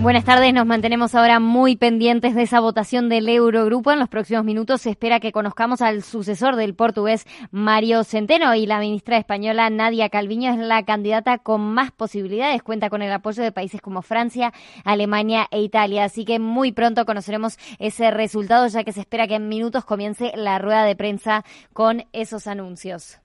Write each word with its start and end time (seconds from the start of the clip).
Buenas 0.00 0.24
tardes, 0.24 0.54
nos 0.54 0.64
mantenemos 0.64 1.16
ahora 1.16 1.40
muy 1.40 1.74
pendientes 1.74 2.36
de 2.36 2.42
esa 2.42 2.60
votación 2.60 3.08
del 3.08 3.28
Eurogrupo. 3.28 3.90
En 3.90 3.98
los 3.98 4.08
próximos 4.08 4.44
minutos 4.44 4.82
se 4.82 4.90
espera 4.90 5.18
que 5.18 5.32
conozcamos 5.32 5.82
al 5.82 6.04
sucesor 6.04 6.54
del 6.54 6.76
portugués 6.76 7.26
Mario 7.50 8.04
Centeno 8.04 8.54
y 8.54 8.64
la 8.64 8.78
ministra 8.78 9.16
española 9.16 9.68
Nadia 9.70 10.08
Calviño 10.08 10.52
es 10.52 10.58
la 10.58 10.84
candidata 10.84 11.38
con 11.38 11.62
más 11.62 11.90
posibilidades. 11.90 12.62
Cuenta 12.62 12.90
con 12.90 13.02
el 13.02 13.10
apoyo 13.10 13.42
de 13.42 13.50
países 13.50 13.80
como 13.80 14.02
Francia, 14.02 14.52
Alemania 14.84 15.48
e 15.50 15.62
Italia. 15.62 16.04
Así 16.04 16.24
que 16.24 16.38
muy 16.38 16.70
pronto 16.70 17.04
conoceremos 17.04 17.58
ese 17.80 18.12
resultado 18.12 18.68
ya 18.68 18.84
que 18.84 18.92
se 18.92 19.00
espera 19.00 19.26
que 19.26 19.34
en 19.34 19.48
minutos 19.48 19.84
comience 19.84 20.30
la 20.36 20.60
rueda 20.60 20.84
de 20.84 20.94
prensa 20.94 21.44
con 21.72 22.04
esos 22.12 22.46
anuncios. 22.46 23.18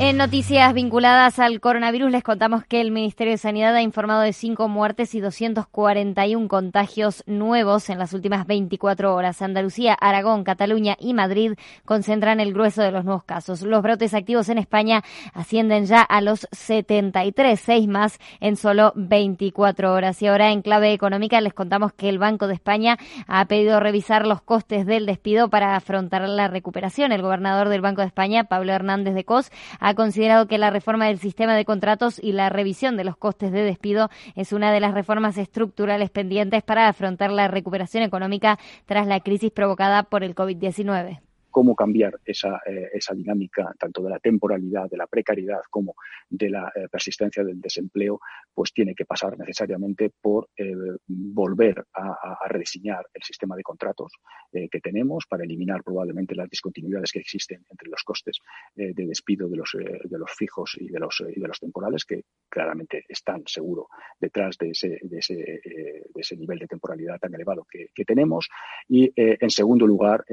En 0.00 0.16
noticias 0.16 0.72
vinculadas 0.74 1.40
al 1.40 1.60
coronavirus 1.60 2.12
les 2.12 2.22
contamos 2.22 2.64
que 2.64 2.80
el 2.80 2.92
Ministerio 2.92 3.32
de 3.32 3.36
Sanidad 3.36 3.74
ha 3.74 3.82
informado 3.82 4.20
de 4.20 4.32
cinco 4.32 4.68
muertes 4.68 5.12
y 5.16 5.20
241 5.20 6.46
contagios 6.46 7.24
nuevos 7.26 7.90
en 7.90 7.98
las 7.98 8.12
últimas 8.12 8.46
24 8.46 9.12
horas. 9.12 9.42
Andalucía, 9.42 9.94
Aragón, 9.94 10.44
Cataluña 10.44 10.96
y 11.00 11.14
Madrid 11.14 11.54
concentran 11.84 12.38
el 12.38 12.52
grueso 12.52 12.80
de 12.80 12.92
los 12.92 13.04
nuevos 13.04 13.24
casos. 13.24 13.62
Los 13.62 13.82
brotes 13.82 14.14
activos 14.14 14.48
en 14.50 14.58
España 14.58 15.02
ascienden 15.34 15.86
ya 15.86 16.02
a 16.02 16.20
los 16.20 16.46
73, 16.52 17.58
seis 17.58 17.88
más 17.88 18.20
en 18.38 18.54
solo 18.54 18.92
24 18.94 19.92
horas. 19.92 20.22
Y 20.22 20.28
ahora 20.28 20.52
en 20.52 20.62
clave 20.62 20.92
económica 20.92 21.40
les 21.40 21.54
contamos 21.54 21.92
que 21.92 22.08
el 22.08 22.20
Banco 22.20 22.46
de 22.46 22.54
España 22.54 22.98
ha 23.26 23.44
pedido 23.46 23.80
revisar 23.80 24.28
los 24.28 24.42
costes 24.42 24.86
del 24.86 25.06
despido 25.06 25.50
para 25.50 25.74
afrontar 25.74 26.22
la 26.28 26.46
recuperación. 26.46 27.10
El 27.10 27.22
gobernador 27.22 27.68
del 27.68 27.80
Banco 27.80 28.02
de 28.02 28.06
España, 28.06 28.44
Pablo 28.44 28.72
Hernández 28.72 29.14
de 29.14 29.24
Cos, 29.24 29.50
ha 29.80 29.87
considerado 29.94 30.46
que 30.46 30.58
la 30.58 30.70
reforma 30.70 31.06
del 31.06 31.18
sistema 31.18 31.54
de 31.54 31.64
contratos 31.64 32.18
y 32.22 32.32
la 32.32 32.48
revisión 32.48 32.96
de 32.96 33.04
los 33.04 33.16
costes 33.16 33.52
de 33.52 33.62
despido 33.62 34.10
es 34.34 34.52
una 34.52 34.72
de 34.72 34.80
las 34.80 34.94
reformas 34.94 35.38
estructurales 35.38 36.10
pendientes 36.10 36.62
para 36.62 36.88
afrontar 36.88 37.30
la 37.30 37.48
recuperación 37.48 38.02
económica 38.02 38.58
tras 38.86 39.06
la 39.06 39.20
crisis 39.20 39.50
provocada 39.50 40.02
por 40.04 40.24
el 40.24 40.34
COVID-19 40.34 41.27
cómo 41.50 41.74
cambiar 41.74 42.18
esa, 42.24 42.60
eh, 42.66 42.88
esa, 42.92 43.14
dinámica 43.14 43.74
tanto 43.78 44.02
de 44.02 44.10
la 44.10 44.18
temporalidad, 44.18 44.88
de 44.88 44.96
la 44.96 45.06
precariedad 45.06 45.60
como 45.70 45.94
de 46.28 46.50
la 46.50 46.70
eh, 46.74 46.88
persistencia 46.90 47.42
del 47.42 47.60
desempleo, 47.60 48.20
pues 48.54 48.72
tiene 48.72 48.94
que 48.94 49.04
pasar 49.04 49.38
necesariamente 49.38 50.10
por 50.20 50.48
eh, 50.56 50.74
volver 51.06 51.84
a, 51.94 52.16
rediseñar 52.48 53.06
el 53.12 53.22
sistema 53.22 53.56
de 53.56 53.62
contratos 53.62 54.12
que 54.50 54.80
tenemos 54.80 55.26
para 55.28 55.44
eliminar 55.44 55.82
probablemente 55.84 56.34
las 56.34 56.48
discontinuidades 56.48 57.12
que 57.12 57.18
existen 57.18 57.64
entre 57.68 57.90
los 57.90 58.02
costes 58.02 58.38
de 58.74 58.94
despido 58.94 59.48
de 59.48 59.56
los, 59.56 59.76
de 59.76 60.18
los 60.18 60.30
fijos 60.32 60.76
y 60.78 60.88
de 60.88 60.98
los, 60.98 61.22
y 61.28 61.38
de 61.38 61.46
los 61.46 61.60
temporales, 61.60 62.06
que 62.06 62.22
claramente 62.48 63.04
están 63.08 63.42
seguro 63.46 63.88
detrás 64.18 64.56
de 64.56 64.70
ese, 64.70 64.98
de 65.02 65.18
ese, 65.18 65.34
de 65.34 66.20
ese 66.20 66.36
nivel 66.36 66.58
de 66.58 66.66
temporalidad 66.66 67.18
tan 67.18 67.34
elevado 67.34 67.66
que, 67.70 67.88
que 67.94 68.04
tenemos. 68.06 68.48
Y 68.88 69.12
en 69.14 69.50
segundo 69.50 69.86
lugar, 69.86 70.24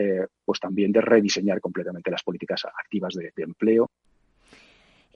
pues 0.45 0.59
también 0.59 0.93
de 0.93 1.01
rediseñar 1.05 1.61
completamente 1.61 2.11
las 2.11 2.23
políticas 2.23 2.65
activas 2.65 3.13
de, 3.13 3.31
empleo. 3.37 3.89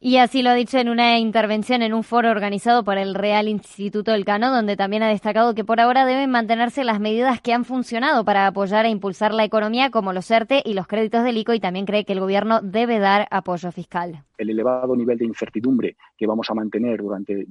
Y 0.02 0.16
así 0.16 0.42
lo 0.42 0.52
ha 0.52 0.54
dicho 0.54 0.78
en 0.78 0.88
una 0.88 1.20
intervención 1.20 1.82
en 1.82 1.94
un 1.94 2.04
foro 2.04 2.32
organizado 2.32 2.86
por 2.86 2.98
el 2.98 3.16
Real 3.16 3.50
Instituto 3.50 4.14
del 4.14 4.24
Cano, 4.24 4.50
donde 4.50 4.78
también 4.78 5.04
ha 5.04 5.10
destacado 5.10 5.54
que 5.54 5.66
por 5.66 5.82
ahora 5.82 6.06
deben 6.06 6.32
mantenerse 6.32 6.86
las 6.86 7.02
medidas 7.02 7.42
que 7.42 7.52
han 7.52 7.66
funcionado 7.66 8.24
para 8.24 8.48
apoyar 8.48 8.86
e 8.86 8.90
impulsar 8.90 9.34
la 9.34 9.44
economía, 9.44 9.92
como 9.92 10.14
los 10.14 10.32
ERTE 10.32 10.62
y 10.64 10.74
los 10.74 10.88
créditos 10.88 11.26
del 11.26 11.36
ICO, 11.36 11.54
y 11.54 11.60
también 11.60 11.86
cree 11.86 12.06
que 12.06 12.14
el 12.14 12.22
Gobierno 12.22 12.62
debe 12.62 13.00
dar 13.00 13.28
apoyo 13.30 13.74
fiscal. 13.74 14.24
El 14.38 14.50
elevado 14.50 14.96
nivel 14.96 15.18
de 15.18 15.26
incertidumbre 15.26 15.98
que 16.18 16.28
vamos 16.28 16.50
a 16.50 16.54
mantener 16.54 17.02
durante 17.02 17.46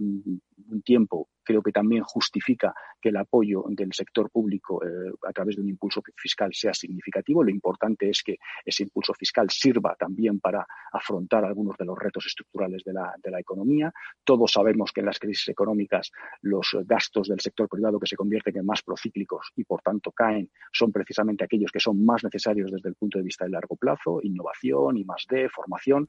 un 0.71 0.83
tiempo 0.83 1.29
creo 1.49 1.63
que 1.63 1.73
también 1.73 2.03
justifica 2.03 2.75
que 3.01 3.09
el 3.09 3.17
apoyo 3.17 3.65
del 3.69 3.91
sector 3.95 4.31
público 4.31 4.85
eh, 4.85 5.11
a 5.27 5.33
través 5.33 5.57
de 5.57 5.63
un 5.63 5.69
impulso 5.71 6.03
fiscal 6.15 6.51
sea 6.53 6.75
significativo. 6.75 7.43
Lo 7.43 7.51
importante 7.51 8.11
es 8.11 8.23
que 8.23 8.37
ese 8.63 8.83
impulso 8.83 9.15
fiscal 9.15 9.49
sirva 9.49 9.97
también 9.99 10.41
para 10.41 10.67
afrontar 10.93 11.47
algunos 11.47 11.75
de 11.79 11.87
los 11.87 11.99
retos 11.99 12.27
estructurales 12.27 12.83
de 12.85 12.93
la, 12.93 13.15
economía. 13.39 13.91
Todos 14.25 14.53
sabemos 14.53 14.93
que 14.93 15.01
en 15.01 15.07
las 15.07 15.19
crisis 15.19 15.49
económicas 15.49 16.11
los 16.43 16.77
gastos 16.85 17.29
del 17.29 17.41
sector 17.41 17.69
privado 17.69 17.99
que 17.99 18.07
se 18.07 18.17
convierten 18.17 18.59
en 18.59 18.67
más 18.67 18.83
procíclicos 18.83 19.53
y 19.57 19.65
por 19.65 19.81
tanto 19.81 20.11
caen 20.11 20.51
son 20.73 20.93
precisamente 20.93 21.45
aquellos 21.45 21.71
que 21.71 21.81
son 21.81 22.05
más 22.05 22.25
necesarios 22.25 22.71
desde 22.73 22.89
el 22.89 22.97
punto 22.97 23.19
de 23.19 23.25
vista 23.25 23.45
de 23.45 23.53
largo 23.53 23.77
plazo, 23.77 24.21
innovación, 24.23 24.97
de 25.31 25.49
formación. 25.49 26.09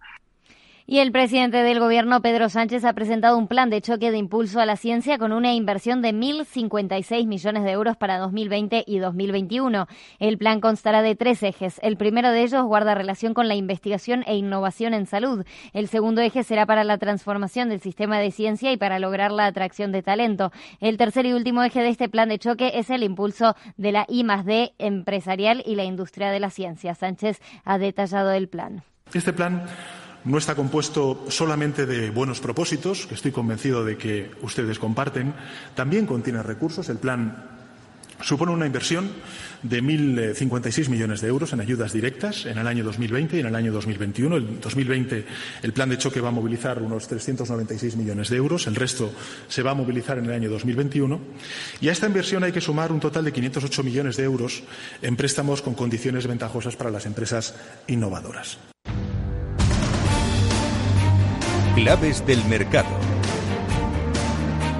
Y 0.91 1.01
el 1.01 1.11
presidente 1.11 1.57
del 1.57 1.79
gobierno, 1.79 2.19
Pedro 2.23 2.49
Sánchez, 2.49 2.83
ha 2.83 2.93
presentado 2.93 3.37
un 3.37 3.47
plan 3.47 3.69
de 3.69 3.79
choque 3.79 4.09
de 4.09 4.17
impulso 4.17 4.59
a 4.59 4.65
la 4.65 4.75
ciencia 4.75 5.19
con 5.19 5.33
una 5.33 5.53
inversión 5.53 6.01
de 6.01 6.15
1.056 6.15 7.27
millones 7.27 7.63
de 7.63 7.69
euros 7.69 7.95
para 7.95 8.17
2020 8.17 8.85
y 8.87 8.97
2021. 8.97 9.85
El 10.17 10.39
plan 10.39 10.59
constará 10.59 11.03
de 11.03 11.15
tres 11.15 11.43
ejes. 11.43 11.79
El 11.83 11.95
primero 11.95 12.31
de 12.31 12.41
ellos 12.41 12.63
guarda 12.63 12.95
relación 12.95 13.35
con 13.35 13.47
la 13.47 13.53
investigación 13.53 14.23
e 14.25 14.35
innovación 14.35 14.95
en 14.95 15.05
salud. 15.05 15.45
El 15.73 15.89
segundo 15.89 16.21
eje 16.21 16.41
será 16.41 16.65
para 16.65 16.83
la 16.83 16.97
transformación 16.97 17.69
del 17.69 17.81
sistema 17.81 18.17
de 18.17 18.31
ciencia 18.31 18.71
y 18.71 18.77
para 18.77 18.97
lograr 18.97 19.31
la 19.31 19.45
atracción 19.45 19.91
de 19.91 20.01
talento. 20.01 20.51
El 20.79 20.97
tercer 20.97 21.27
y 21.27 21.33
último 21.33 21.61
eje 21.61 21.83
de 21.83 21.89
este 21.89 22.09
plan 22.09 22.29
de 22.29 22.39
choque 22.39 22.71
es 22.73 22.89
el 22.89 23.03
impulso 23.03 23.55
de 23.77 23.91
la 23.91 24.07
I 24.09 24.23
D 24.43 24.73
empresarial 24.79 25.61
y 25.67 25.75
la 25.75 25.83
industria 25.83 26.31
de 26.31 26.39
la 26.39 26.49
ciencia. 26.49 26.95
Sánchez 26.95 27.39
ha 27.63 27.77
detallado 27.77 28.31
el 28.31 28.47
plan. 28.47 28.81
Este 29.13 29.33
plan 29.33 29.67
no 30.25 30.37
está 30.37 30.55
compuesto 30.55 31.25
solamente 31.29 31.85
de 31.85 32.09
buenos 32.11 32.39
propósitos, 32.39 33.05
que 33.05 33.15
estoy 33.15 33.31
convencido 33.31 33.85
de 33.85 33.97
que 33.97 34.31
ustedes 34.41 34.79
comparten, 34.79 35.33
también 35.75 36.05
contiene 36.05 36.43
recursos. 36.43 36.89
El 36.89 36.97
plan 36.97 37.59
supone 38.21 38.51
una 38.51 38.65
inversión 38.65 39.09
de 39.63 39.81
1.056 39.81 40.89
millones 40.89 41.21
de 41.21 41.27
euros 41.27 41.53
en 41.53 41.61
ayudas 41.61 41.93
directas 41.93 42.45
en 42.45 42.57
el 42.57 42.67
año 42.67 42.83
2020 42.83 43.37
y 43.37 43.39
en 43.39 43.45
el 43.47 43.55
año 43.55 43.71
2021. 43.71 44.37
En 44.37 44.61
2020 44.61 45.25
el 45.63 45.73
plan 45.73 45.89
de 45.89 45.97
choque 45.97 46.21
va 46.21 46.29
a 46.29 46.31
movilizar 46.31 46.81
unos 46.81 47.07
396 47.07 47.95
millones 47.95 48.29
de 48.29 48.37
euros, 48.37 48.67
el 48.67 48.75
resto 48.75 49.11
se 49.47 49.63
va 49.63 49.71
a 49.71 49.75
movilizar 49.75 50.17
en 50.17 50.25
el 50.25 50.33
año 50.33 50.49
2021. 50.49 51.19
Y 51.81 51.89
a 51.89 51.91
esta 51.91 52.07
inversión 52.07 52.43
hay 52.43 52.51
que 52.51 52.61
sumar 52.61 52.91
un 52.91 52.99
total 52.99 53.25
de 53.25 53.33
508 53.33 53.83
millones 53.83 54.17
de 54.17 54.23
euros 54.23 54.63
en 55.01 55.15
préstamos 55.15 55.61
con 55.61 55.73
condiciones 55.73 56.27
ventajosas 56.27 56.75
para 56.75 56.91
las 56.91 57.05
empresas 57.05 57.55
innovadoras. 57.87 58.57
Claves 61.75 62.25
del 62.25 62.43
mercado. 62.45 62.89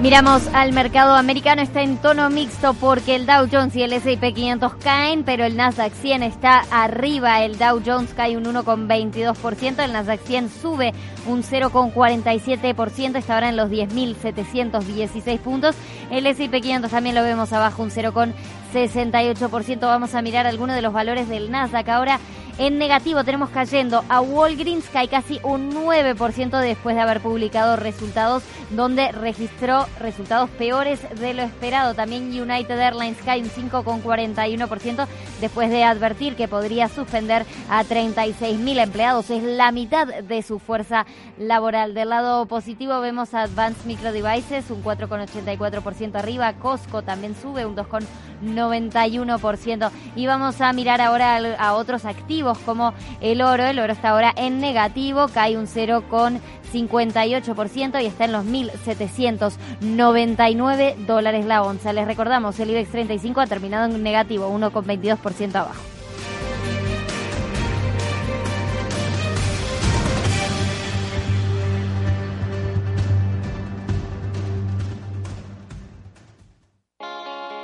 Miramos 0.02 0.46
al 0.54 0.72
mercado 0.72 1.14
americano, 1.14 1.60
está 1.60 1.82
en 1.82 1.98
tono 1.98 2.30
mixto 2.30 2.72
porque 2.72 3.14
el 3.14 3.26
Dow 3.26 3.46
Jones 3.52 3.76
y 3.76 3.82
el 3.82 3.92
S&P 3.92 4.32
500 4.32 4.74
caen, 4.76 5.24
pero 5.24 5.44
el 5.44 5.56
Nasdaq 5.56 5.92
100 5.92 6.22
está 6.22 6.64
arriba. 6.70 7.44
El 7.44 7.58
Dow 7.58 7.82
Jones 7.84 8.14
cae 8.14 8.38
un 8.38 8.44
1,22%, 8.44 9.84
el 9.84 9.92
Nasdaq 9.92 10.20
100 10.22 10.48
sube 10.48 10.94
un 11.26 11.42
0,47%, 11.42 13.16
está 13.16 13.34
ahora 13.34 13.50
en 13.50 13.56
los 13.56 13.68
10.716 13.70 15.38
puntos. 15.38 15.76
El 16.10 16.26
S&P 16.26 16.60
500 16.60 16.90
también 16.90 17.14
lo 17.14 17.22
vemos 17.22 17.52
abajo, 17.52 17.84
un 17.84 17.90
0,68%. 17.90 19.80
Vamos 19.80 20.14
a 20.14 20.22
mirar 20.22 20.46
algunos 20.46 20.74
de 20.74 20.82
los 20.82 20.92
valores 20.92 21.28
del 21.28 21.50
Nasdaq 21.50 21.88
ahora. 21.88 22.18
En 22.58 22.76
negativo 22.76 23.24
tenemos 23.24 23.48
cayendo 23.48 24.04
a 24.10 24.20
Walgreens, 24.20 24.84
cae 24.92 25.08
casi 25.08 25.40
un 25.42 25.72
9% 25.72 26.60
después 26.60 26.94
de 26.94 27.00
haber 27.00 27.20
publicado 27.20 27.76
resultados 27.76 28.42
donde 28.68 29.12
registró 29.12 29.86
resultados 29.98 30.50
peores 30.50 31.00
de 31.18 31.32
lo 31.32 31.42
esperado. 31.42 31.94
También 31.94 32.24
United 32.24 32.78
Airlines 32.78 33.16
cae 33.24 33.40
un 33.40 33.48
5,41% 33.48 35.06
después 35.40 35.70
de 35.70 35.84
advertir 35.84 36.36
que 36.36 36.48
podría 36.48 36.88
suspender 36.88 37.46
a 37.70 37.82
36.000 37.82 38.82
empleados. 38.82 39.30
Es 39.30 39.42
la 39.42 39.72
mitad 39.72 40.06
de 40.06 40.42
su 40.42 40.58
fuerza 40.58 41.06
laboral. 41.38 41.94
Del 41.94 42.10
lado 42.10 42.44
positivo 42.44 43.00
vemos 43.00 43.32
a 43.32 43.42
Advanced 43.42 43.86
Micro 43.86 44.12
Devices 44.12 44.70
un 44.70 44.84
4,84% 44.84 45.99
arriba. 46.14 46.52
Costco 46.54 47.02
también 47.02 47.34
sube 47.34 47.66
un 47.66 47.76
2,91%. 47.76 49.90
Y 50.16 50.26
vamos 50.26 50.60
a 50.60 50.72
mirar 50.72 51.00
ahora 51.00 51.38
a 51.58 51.74
otros 51.74 52.04
activos 52.04 52.58
como 52.58 52.92
el 53.20 53.42
oro. 53.42 53.64
El 53.64 53.78
oro 53.78 53.92
está 53.92 54.08
ahora 54.10 54.32
en 54.36 54.58
negativo, 54.60 55.28
cae 55.28 55.56
un 55.56 55.66
0,58% 55.66 58.02
y 58.02 58.06
está 58.06 58.24
en 58.24 58.32
los 58.32 58.44
1.799 58.44 60.96
dólares 61.06 61.46
la 61.46 61.62
onza. 61.62 61.92
Les 61.92 62.06
recordamos, 62.06 62.58
el 62.58 62.70
IBEX 62.70 62.90
35 62.90 63.40
ha 63.40 63.46
terminado 63.46 63.94
en 63.94 64.02
negativo, 64.02 64.50
1,22% 64.50 65.54
abajo. 65.54 65.99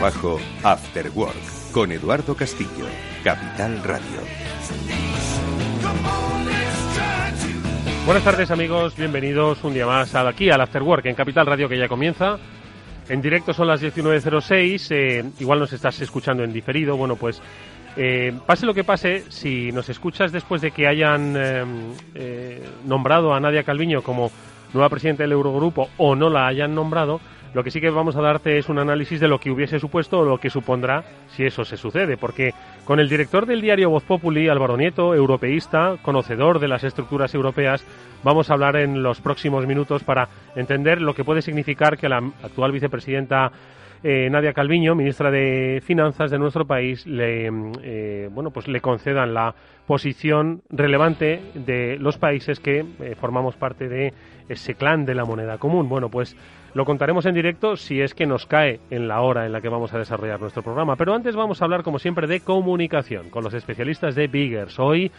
Trabajo, 0.00 0.40
After 0.62 1.10
Work, 1.14 1.72
con 1.74 1.92
Eduardo 1.92 2.34
Castillo, 2.34 2.86
Capital 3.22 3.82
Radio. 3.84 4.22
Buenas 8.06 8.24
tardes 8.24 8.50
amigos, 8.50 8.96
bienvenidos 8.96 9.62
un 9.62 9.74
día 9.74 9.84
más 9.84 10.14
aquí 10.14 10.48
al 10.48 10.62
After 10.62 10.82
Work 10.82 11.04
en 11.04 11.14
Capital 11.14 11.44
Radio 11.44 11.68
que 11.68 11.76
ya 11.76 11.86
comienza. 11.86 12.38
En 13.10 13.20
directo 13.20 13.52
son 13.52 13.68
las 13.68 13.82
19.06, 13.82 14.86
eh, 14.90 15.24
igual 15.38 15.58
nos 15.58 15.74
estás 15.74 16.00
escuchando 16.00 16.44
en 16.44 16.52
diferido, 16.54 16.96
bueno 16.96 17.16
pues 17.16 17.42
eh, 17.94 18.32
pase 18.46 18.64
lo 18.64 18.72
que 18.72 18.84
pase, 18.84 19.24
si 19.28 19.70
nos 19.70 19.90
escuchas 19.90 20.32
después 20.32 20.62
de 20.62 20.70
que 20.70 20.86
hayan 20.86 21.34
eh, 21.36 21.64
eh, 22.14 22.68
nombrado 22.86 23.34
a 23.34 23.40
Nadia 23.40 23.64
Calviño 23.64 24.00
como 24.00 24.30
nueva 24.72 24.88
presidenta 24.88 25.24
del 25.24 25.32
Eurogrupo 25.32 25.90
o 25.98 26.16
no 26.16 26.30
la 26.30 26.46
hayan 26.46 26.74
nombrado, 26.74 27.20
lo 27.54 27.64
que 27.64 27.70
sí 27.70 27.80
que 27.80 27.90
vamos 27.90 28.16
a 28.16 28.22
darte 28.22 28.58
es 28.58 28.68
un 28.68 28.78
análisis 28.78 29.20
de 29.20 29.28
lo 29.28 29.38
que 29.38 29.50
hubiese 29.50 29.78
supuesto 29.78 30.20
o 30.20 30.24
lo 30.24 30.38
que 30.38 30.50
supondrá 30.50 31.04
si 31.28 31.44
eso 31.44 31.64
se 31.64 31.76
sucede, 31.76 32.16
porque 32.16 32.52
con 32.84 33.00
el 33.00 33.08
director 33.08 33.46
del 33.46 33.60
diario 33.60 33.90
Voz 33.90 34.04
Populi, 34.04 34.48
Álvaro 34.48 34.76
Nieto, 34.76 35.14
europeísta, 35.14 35.96
conocedor 36.02 36.58
de 36.58 36.68
las 36.68 36.84
estructuras 36.84 37.34
europeas, 37.34 37.84
vamos 38.22 38.50
a 38.50 38.54
hablar 38.54 38.76
en 38.76 39.02
los 39.02 39.20
próximos 39.20 39.66
minutos 39.66 40.04
para 40.04 40.28
entender 40.54 41.00
lo 41.00 41.14
que 41.14 41.24
puede 41.24 41.42
significar 41.42 41.98
que 41.98 42.08
la 42.08 42.18
actual 42.42 42.72
vicepresidenta 42.72 43.52
eh, 44.02 44.30
Nadia 44.30 44.54
Calviño, 44.54 44.94
ministra 44.94 45.30
de 45.30 45.82
Finanzas 45.84 46.30
de 46.30 46.38
nuestro 46.38 46.66
país, 46.66 47.06
le, 47.06 47.50
eh, 47.82 48.28
bueno, 48.32 48.50
pues 48.50 48.66
le 48.66 48.80
concedan 48.80 49.34
la 49.34 49.54
posición 49.86 50.62
relevante 50.70 51.42
de 51.54 51.98
los 51.98 52.16
países 52.16 52.60
que 52.60 52.78
eh, 52.78 53.14
formamos 53.14 53.56
parte 53.56 53.88
de 53.88 54.14
ese 54.48 54.74
clan 54.74 55.04
de 55.04 55.14
la 55.14 55.26
moneda 55.26 55.58
común. 55.58 55.88
Bueno, 55.88 56.08
pues 56.08 56.34
lo 56.74 56.84
contaremos 56.84 57.26
en 57.26 57.34
directo 57.34 57.76
si 57.76 58.00
es 58.00 58.14
que 58.14 58.26
nos 58.26 58.46
cae 58.46 58.80
en 58.90 59.08
la 59.08 59.20
hora 59.22 59.46
en 59.46 59.52
la 59.52 59.60
que 59.60 59.68
vamos 59.68 59.92
a 59.92 59.98
desarrollar 59.98 60.40
nuestro 60.40 60.62
programa. 60.62 60.96
Pero 60.96 61.14
antes 61.14 61.34
vamos 61.34 61.60
a 61.60 61.64
hablar, 61.64 61.82
como 61.82 61.98
siempre, 61.98 62.26
de 62.26 62.40
comunicación 62.40 63.30
con 63.30 63.42
los 63.42 63.54
especialistas 63.54 64.14
de 64.14 64.28
Biggers. 64.28 64.78
Hoy 64.78 65.10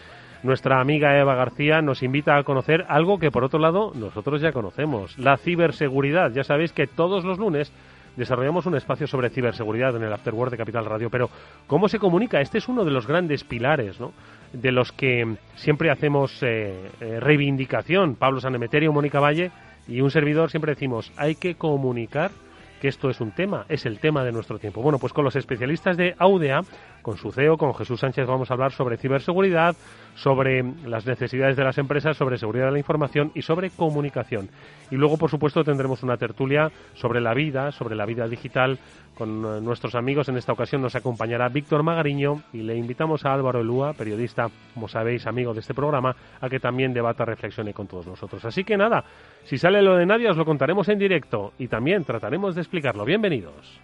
nuestra 0.43 0.79
amiga 0.79 1.19
Eva 1.19 1.35
García 1.35 1.81
nos 1.81 2.03
invita 2.03 2.37
a 2.37 2.43
conocer 2.43 2.85
algo 2.87 3.19
que, 3.19 3.31
por 3.31 3.43
otro 3.43 3.59
lado, 3.59 3.91
nosotros 3.93 4.41
ya 4.41 4.53
conocemos, 4.53 5.17
la 5.17 5.37
ciberseguridad. 5.37 6.31
Ya 6.31 6.43
sabéis 6.43 6.71
que 6.71 6.87
todos 6.87 7.25
los 7.25 7.37
lunes 7.37 7.71
desarrollamos 8.15 8.65
un 8.65 8.75
espacio 8.75 9.07
sobre 9.07 9.29
ciberseguridad 9.29 9.95
en 9.95 10.03
el 10.03 10.13
Afterword 10.13 10.51
de 10.51 10.57
Capital 10.57 10.85
Radio. 10.85 11.09
Pero, 11.09 11.29
¿cómo 11.67 11.89
se 11.89 11.99
comunica? 11.99 12.41
Este 12.41 12.57
es 12.57 12.67
uno 12.67 12.85
de 12.85 12.91
los 12.91 13.07
grandes 13.07 13.43
pilares, 13.43 13.99
¿no? 13.99 14.13
De 14.53 14.71
los 14.71 14.91
que 14.91 15.35
siempre 15.55 15.91
hacemos 15.91 16.41
eh, 16.43 16.89
eh, 16.99 17.19
reivindicación. 17.19 18.15
Pablo 18.15 18.39
Sanemeterio, 18.39 18.91
Mónica 18.91 19.19
Valle 19.19 19.51
y 19.91 20.01
un 20.01 20.11
servidor 20.11 20.49
siempre 20.49 20.73
decimos, 20.73 21.11
hay 21.17 21.35
que 21.35 21.55
comunicar 21.55 22.31
que 22.81 22.87
esto 22.87 23.11
es 23.11 23.21
un 23.21 23.31
tema, 23.31 23.65
es 23.69 23.85
el 23.85 23.99
tema 23.99 24.23
de 24.23 24.31
nuestro 24.31 24.57
tiempo. 24.57 24.81
Bueno, 24.81 24.97
pues 24.97 25.13
con 25.13 25.23
los 25.23 25.35
especialistas 25.35 25.97
de 25.97 26.15
Audea, 26.17 26.61
con 27.03 27.15
su 27.15 27.31
CEO, 27.31 27.55
con 27.55 27.75
Jesús 27.75 27.99
Sánchez, 27.99 28.25
vamos 28.25 28.49
a 28.49 28.55
hablar 28.55 28.71
sobre 28.71 28.97
ciberseguridad, 28.97 29.75
sobre 30.15 30.63
las 30.85 31.05
necesidades 31.05 31.55
de 31.55 31.63
las 31.63 31.77
empresas, 31.77 32.17
sobre 32.17 32.39
seguridad 32.39 32.65
de 32.65 32.71
la 32.71 32.79
información 32.79 33.31
y 33.35 33.43
sobre 33.43 33.69
comunicación. 33.69 34.49
Y 34.89 34.95
luego, 34.95 35.17
por 35.17 35.29
supuesto, 35.29 35.63
tendremos 35.63 36.01
una 36.01 36.17
tertulia 36.17 36.71
sobre 36.95 37.21
la 37.21 37.35
vida, 37.35 37.71
sobre 37.71 37.95
la 37.95 38.05
vida 38.07 38.27
digital, 38.27 38.79
con 39.13 39.45
eh, 39.45 39.61
nuestros 39.61 39.93
amigos. 39.93 40.29
En 40.29 40.37
esta 40.37 40.53
ocasión 40.53 40.81
nos 40.81 40.95
acompañará 40.95 41.49
Víctor 41.49 41.83
Magariño 41.83 42.41
y 42.53 42.63
le 42.63 42.75
invitamos 42.75 43.25
a 43.25 43.33
Álvaro 43.33 43.61
Elúa, 43.61 43.93
periodista, 43.93 44.47
como 44.73 44.87
sabéis, 44.87 45.27
amigo 45.27 45.53
de 45.53 45.59
este 45.59 45.75
programa, 45.75 46.15
a 46.39 46.49
que 46.49 46.59
también 46.59 46.93
debata, 46.93 47.25
reflexione 47.25 47.73
con 47.73 47.85
todos 47.85 48.07
nosotros. 48.07 48.43
Así 48.45 48.63
que 48.63 48.77
nada, 48.77 49.03
si 49.43 49.59
sale 49.59 49.83
lo 49.83 49.95
de 49.95 50.07
nadie 50.07 50.29
os 50.29 50.37
lo 50.37 50.45
contaremos 50.45 50.89
en 50.89 50.97
directo 50.97 51.53
y 51.59 51.67
también 51.67 52.03
trataremos 52.03 52.55
de 52.55 52.61
explicarlo. 52.71 53.03
Bienvenidos. 53.03 53.81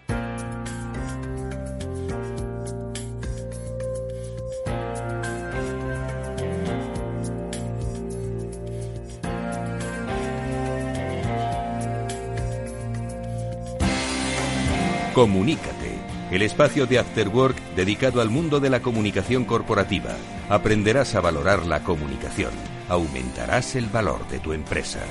Comunícate, 15.13 15.91
el 16.31 16.43
espacio 16.43 16.85
de 16.85 16.99
After 16.99 17.27
Work 17.27 17.57
dedicado 17.75 18.21
al 18.21 18.29
mundo 18.29 18.61
de 18.61 18.69
la 18.69 18.81
comunicación 18.81 19.43
corporativa. 19.43 20.15
Aprenderás 20.47 21.13
a 21.15 21.19
valorar 21.19 21.65
la 21.65 21.83
comunicación, 21.83 22.51
aumentarás 22.87 23.75
el 23.75 23.87
valor 23.87 24.25
de 24.29 24.39
tu 24.39 24.53
empresa. 24.53 25.01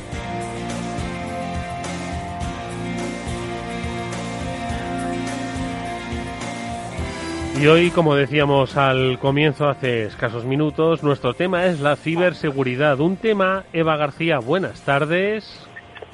Y 7.58 7.68
hoy, 7.68 7.90
como 7.90 8.14
decíamos 8.14 8.76
al 8.76 9.18
comienzo 9.18 9.66
hace 9.66 10.04
escasos 10.04 10.44
minutos, 10.44 11.02
nuestro 11.02 11.32
tema 11.32 11.64
es 11.64 11.80
la 11.80 11.96
ciberseguridad. 11.96 13.00
Un 13.00 13.16
tema, 13.16 13.64
Eva 13.72 13.96
García, 13.96 14.40
buenas 14.40 14.82
tardes. 14.82 15.66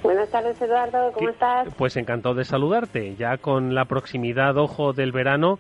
Buenas 0.05 0.29
tardes, 0.31 0.61
Eduardo, 0.63 1.11
¿cómo 1.13 1.31
estás? 1.31 1.69
Pues 1.77 1.97
encantado 1.97 2.37
de 2.37 2.45
saludarte. 2.45 3.17
Ya 3.17 3.39
con 3.39 3.75
la 3.75 3.87
proximidad, 3.87 4.57
ojo, 4.57 4.93
del 4.93 5.11
verano, 5.11 5.59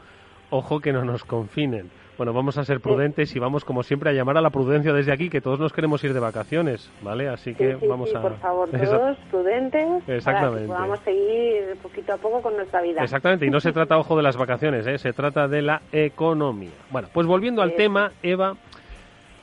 ojo 0.50 0.78
que 0.78 0.92
no 0.92 1.04
nos 1.04 1.24
confinen. 1.24 1.90
Bueno, 2.18 2.32
vamos 2.34 2.58
a 2.58 2.64
ser 2.64 2.80
prudentes 2.80 3.34
y 3.34 3.38
vamos, 3.38 3.64
como 3.64 3.82
siempre, 3.82 4.10
a 4.10 4.12
llamar 4.12 4.36
a 4.36 4.42
la 4.42 4.50
prudencia 4.50 4.92
desde 4.92 5.12
aquí, 5.12 5.30
que 5.30 5.40
todos 5.40 5.58
nos 5.58 5.72
queremos 5.72 6.04
ir 6.04 6.12
de 6.12 6.20
vacaciones, 6.20 6.90
¿vale? 7.02 7.28
Así 7.28 7.54
que 7.54 7.72
Sí, 7.74 7.80
sí, 7.80 7.86
vamos 7.88 8.10
sí, 8.10 8.16
a... 8.16 8.20
por 8.20 8.36
favor, 8.38 8.68
Esa- 8.74 8.98
todos 8.98 9.16
prudentes 9.30 10.02
para 10.04 10.16
Exactamente. 10.16 10.60
que 10.62 10.66
podamos 10.68 11.00
seguir 11.00 11.76
poquito 11.82 12.12
a 12.12 12.16
poco 12.18 12.42
con 12.42 12.54
nuestra 12.56 12.82
vida. 12.82 13.02
Exactamente, 13.02 13.46
y 13.46 13.50
no 13.50 13.60
se 13.60 13.72
trata, 13.72 13.96
ojo, 13.98 14.14
de 14.16 14.22
las 14.22 14.36
vacaciones, 14.36 14.86
¿eh? 14.86 14.98
se 14.98 15.12
trata 15.14 15.48
de 15.48 15.62
la 15.62 15.80
economía. 15.90 16.70
Bueno, 16.90 17.08
pues 17.12 17.26
volviendo 17.26 17.62
al 17.62 17.74
tema, 17.74 18.12
Eva, 18.22 18.56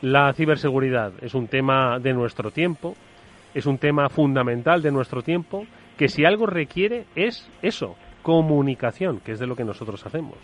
la 0.02 0.32
ciberseguridad 0.34 1.12
es 1.22 1.34
un 1.34 1.48
tema 1.48 1.98
de 2.00 2.14
nuestro 2.14 2.52
tiempo, 2.52 2.96
es 3.56 3.66
un 3.66 3.80
tema 3.80 4.10
fundamental 4.10 4.82
de 4.84 4.92
nuestro 4.92 5.24
tiempo, 5.24 5.66
que 5.98 6.08
si 6.08 6.24
algo 6.24 6.46
requiere 6.46 7.06
es 7.16 7.50
eso, 7.64 7.96
comunicación, 8.22 9.20
que 9.22 9.32
es 9.34 9.40
de 9.40 9.48
lo 9.48 9.56
que 9.56 9.66
nosotros 9.66 10.06
hacemos. 10.06 10.38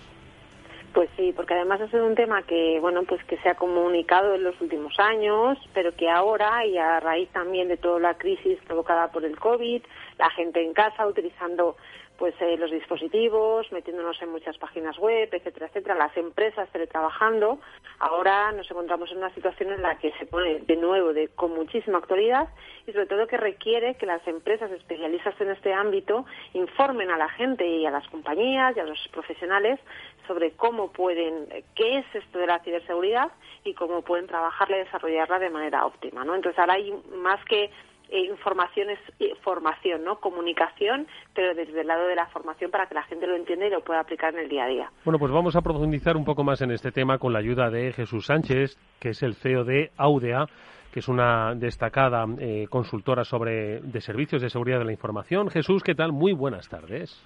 Pues 0.95 1.09
sí, 1.17 1.33
porque 1.35 1.53
además 1.53 1.81
ha 1.81 1.89
sido 1.89 2.05
un 2.05 2.15
tema 2.15 2.41
que, 2.43 2.79
bueno, 2.79 3.03
pues 3.03 3.21
que 3.25 3.37
se 3.39 3.49
ha 3.49 3.55
comunicado 3.55 4.33
en 4.33 4.45
los 4.45 4.59
últimos 4.61 4.97
años, 4.97 5.57
pero 5.73 5.93
que 5.93 6.09
ahora, 6.09 6.65
y 6.65 6.77
a 6.77 7.01
raíz 7.01 7.27
también 7.31 7.67
de 7.67 7.75
toda 7.75 7.99
la 7.99 8.13
crisis 8.13 8.57
provocada 8.65 9.11
por 9.11 9.25
el 9.25 9.37
COVID, 9.37 9.83
la 10.17 10.29
gente 10.29 10.63
en 10.63 10.73
casa 10.73 11.05
utilizando 11.05 11.75
pues 12.17 12.33
eh, 12.39 12.55
los 12.57 12.71
dispositivos, 12.71 13.69
metiéndonos 13.71 14.21
en 14.21 14.29
muchas 14.29 14.57
páginas 14.57 14.97
web, 14.97 15.27
etcétera, 15.31 15.67
etcétera, 15.67 15.95
las 15.95 16.15
empresas 16.15 16.69
teletrabajando. 16.69 17.59
Ahora 17.99 18.51
nos 18.53 18.69
encontramos 18.71 19.11
en 19.11 19.17
una 19.17 19.33
situación 19.33 19.73
en 19.73 19.81
la 19.81 19.97
que 19.97 20.13
se 20.13 20.25
pone 20.25 20.59
de 20.59 20.75
nuevo 20.77 21.13
de, 21.13 21.27
con 21.29 21.53
muchísima 21.53 21.97
actualidad 21.97 22.47
y 22.87 22.93
sobre 22.93 23.07
todo 23.07 23.27
que 23.27 23.37
requiere 23.37 23.95
que 23.95 24.05
las 24.05 24.25
empresas 24.27 24.71
especialistas 24.71 25.39
en 25.41 25.51
este 25.51 25.73
ámbito 25.73 26.25
informen 26.53 27.11
a 27.11 27.17
la 27.17 27.29
gente 27.29 27.67
y 27.67 27.85
a 27.85 27.91
las 27.91 28.07
compañías 28.07 28.75
y 28.77 28.79
a 28.79 28.85
los 28.85 28.99
profesionales 29.09 29.79
sobre 30.27 30.51
cómo 30.51 30.91
pueden, 30.91 31.47
qué 31.75 31.99
es 31.99 32.05
esto 32.13 32.39
de 32.39 32.47
la 32.47 32.59
ciberseguridad 32.59 33.31
y 33.63 33.73
cómo 33.73 34.01
pueden 34.01 34.27
trabajarla 34.27 34.77
y 34.77 34.79
desarrollarla 34.79 35.39
de 35.39 35.49
manera 35.49 35.85
óptima. 35.85 36.23
¿no? 36.23 36.35
Entonces 36.35 36.59
ahora 36.59 36.73
hay 36.73 36.93
más 37.15 37.43
que 37.45 37.69
eh, 38.09 38.19
información 38.19 38.91
es 38.91 38.99
eh, 39.19 39.33
formación, 39.41 40.03
¿no? 40.03 40.19
Comunicación, 40.19 41.07
pero 41.33 41.55
desde 41.55 41.81
el 41.81 41.87
lado 41.87 42.07
de 42.07 42.15
la 42.15 42.27
formación 42.27 42.69
para 42.69 42.85
que 42.85 42.93
la 42.93 43.03
gente 43.03 43.25
lo 43.25 43.35
entienda 43.35 43.65
y 43.65 43.71
lo 43.71 43.81
pueda 43.81 43.99
aplicar 43.99 44.33
en 44.33 44.41
el 44.41 44.49
día 44.49 44.65
a 44.65 44.67
día. 44.67 44.91
Bueno, 45.03 45.17
pues 45.17 45.31
vamos 45.31 45.55
a 45.55 45.61
profundizar 45.61 46.15
un 46.15 46.23
poco 46.23 46.43
más 46.43 46.61
en 46.61 46.69
este 46.69 46.91
tema 46.91 47.17
con 47.17 47.33
la 47.33 47.39
ayuda 47.39 47.71
de 47.71 47.93
Jesús 47.93 48.27
Sánchez, 48.27 48.77
que 48.99 49.09
es 49.09 49.23
el 49.23 49.35
CEO 49.35 49.63
de 49.63 49.91
Audea 49.97 50.45
que 50.93 50.99
es 50.99 51.09
una 51.09 51.53
destacada 51.55 52.25
eh, 52.39 52.67
consultora 52.69 53.25
sobre 53.25 53.81
de 53.81 53.99
servicios 53.99 54.41
de 54.41 54.49
seguridad 54.49 54.79
de 54.79 54.85
la 54.85 54.93
información. 54.93 55.49
Jesús, 55.49 55.83
¿qué 55.83 55.93
tal? 55.93 56.13
Muy 56.13 56.31
buenas 56.31 56.69
tardes. 56.69 57.21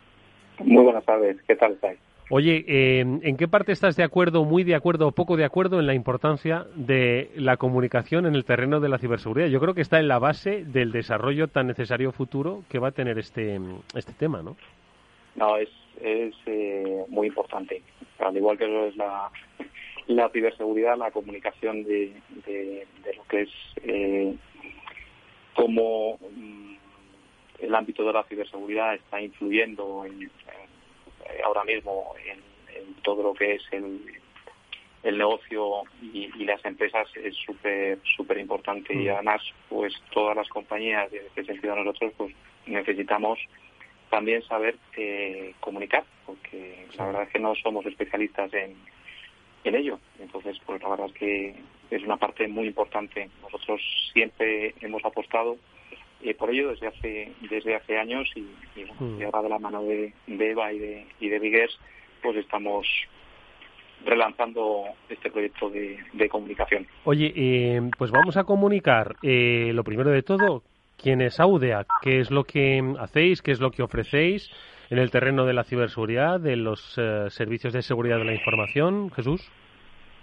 Muy 0.58 0.84
buenas 0.84 1.06
tardes. 1.06 1.39
¿Qué 1.48 1.56
tal 1.56 1.74
estáis? 1.74 2.00
Oye, 2.32 2.64
eh, 2.68 3.00
¿en 3.00 3.38
qué 3.38 3.48
parte 3.48 3.72
estás 3.72 3.96
de 3.96 4.04
acuerdo, 4.04 4.46
muy 4.46 4.64
de 4.64 4.76
acuerdo 4.76 5.08
o 5.08 5.12
poco 5.12 5.36
de 5.36 5.46
acuerdo 5.46 5.80
en 5.80 5.88
la 5.88 5.96
importancia 5.96 6.68
de 6.76 7.32
la 7.36 7.58
comunicación 7.58 8.28
en 8.28 8.36
el 8.36 8.46
terreno 8.46 8.80
de 8.80 8.88
la 8.88 9.00
ciberseguridad? 9.00 9.48
Yo 9.48 9.60
creo 9.60 9.74
que 9.74 9.82
está 9.82 10.00
en 10.00 10.08
la 10.08 10.20
base 10.20 10.64
del 10.64 10.92
desarrollo 10.92 11.48
tan 11.48 11.66
necesario 11.66 12.12
futuro 12.12 12.64
que 12.70 12.78
va 12.78 12.90
a 12.90 12.92
tener 12.92 13.18
este, 13.18 13.60
este 13.96 14.14
tema, 14.14 14.44
¿no? 14.44 14.58
No, 15.36 15.58
es, 15.58 15.70
es 16.02 16.36
eh, 16.46 17.04
muy 17.08 17.28
importante. 17.28 17.82
Al 18.20 18.38
igual 18.38 18.60
que 18.60 18.68
lo 18.68 18.86
es 18.86 18.96
la, 18.96 19.32
la 20.06 20.30
ciberseguridad, 20.30 20.98
la 20.98 21.10
comunicación 21.10 21.84
de, 21.84 22.14
de, 22.46 22.86
lo 23.18 23.24
que 23.24 23.42
es 23.42 23.50
eh, 23.82 24.36
cómo 25.56 26.20
mm, 26.36 26.76
el 27.62 27.74
ámbito 27.74 28.06
de 28.06 28.14
la 28.14 28.24
ciberseguridad 28.26 28.94
está 28.94 29.20
influyendo 29.20 30.06
en 30.06 30.30
ahora 31.44 31.64
mismo 31.64 32.14
en, 32.26 32.40
todo 33.04 33.24
lo 33.24 33.34
que 33.34 33.56
es 33.56 33.64
el, 33.72 34.02
el 35.04 35.18
negocio 35.18 35.84
y, 36.02 36.28
las 36.44 36.64
empresas 36.66 37.08
es 37.16 37.36
súper 37.36 38.00
súper 38.16 38.38
importante. 38.38 38.94
Y 38.94 39.08
mm. 39.08 39.12
además 39.12 39.42
pues 39.68 39.94
todas 40.12 40.36
las 40.36 40.48
compañías 40.50 41.12
en 41.14 41.26
este 41.26 41.46
sentido 41.46 41.76
nosotros 41.76 42.14
pues 42.18 42.34
necesitamos 42.66 43.40
también 44.10 44.42
saber 44.44 44.78
eh, 44.98 45.54
comunicar 45.60 46.04
porque 46.26 46.88
la 46.98 47.06
verdad 47.06 47.24
es 47.24 47.30
que 47.30 47.40
no 47.40 47.54
somos 47.56 47.86
especialistas 47.86 48.54
en, 48.54 48.76
en 49.64 49.76
ello. 49.76 50.00
Entonces 50.20 50.58
pues 50.66 50.82
la 50.82 50.90
verdad 50.90 51.08
es 51.08 51.14
que 51.14 51.56
es 51.92 52.04
una 52.04 52.18
parte 52.18 52.48
muy 52.48 52.68
importante. 52.68 53.30
Nosotros 53.42 53.82
siempre 54.14 54.74
hemos 54.82 55.04
apostado 55.06 55.58
y 56.22 56.34
por 56.34 56.50
ello 56.50 56.70
desde 56.70 56.88
hace 56.88 57.32
desde 57.50 57.76
hace 57.76 57.98
años 57.98 58.30
y, 58.36 58.42
mm. 59.00 59.24
ahora 59.26 59.42
de 59.44 59.50
la 59.50 59.60
mano 59.60 59.84
de, 59.84 60.14
Eva 60.28 60.72
y 60.74 60.80
de, 60.80 61.06
y 61.20 61.30
de 61.30 61.70
pues 62.22 62.36
estamos 62.38 62.88
relanzando 64.06 64.86
este 65.10 65.30
proyecto 65.30 65.70
de, 65.70 66.30
comunicación. 66.30 66.88
Oye, 67.04 67.34
eh, 67.36 67.82
pues 67.98 68.12
vamos 68.12 68.38
a 68.38 68.44
comunicar 68.44 69.16
eh, 69.22 69.72
lo 69.74 69.84
primero 69.84 70.10
de 70.10 70.24
todo, 70.24 70.64
¿quién 70.98 71.22
es 71.22 71.40
Audea? 71.40 71.86
¿Qué 72.02 72.20
es 72.20 72.32
lo 72.32 72.44
que 72.44 72.82
hacéis? 73.00 73.42
¿Qué 73.42 73.52
es 73.52 73.60
lo 73.60 73.72
que 73.72 73.84
ofrecéis 73.84 74.50
en 74.90 75.00
el 75.00 75.12
terreno 75.12 75.46
de 75.46 75.54
la 75.54 75.64
ciberseguridad, 75.64 76.40
de 76.40 76.56
los 76.56 76.98
eh, 76.98 77.26
servicios 77.30 77.74
de 77.74 77.82
seguridad 77.82 78.20
de 78.20 78.26
la 78.26 78.34
información? 78.34 79.12
Jesús. 79.12 79.50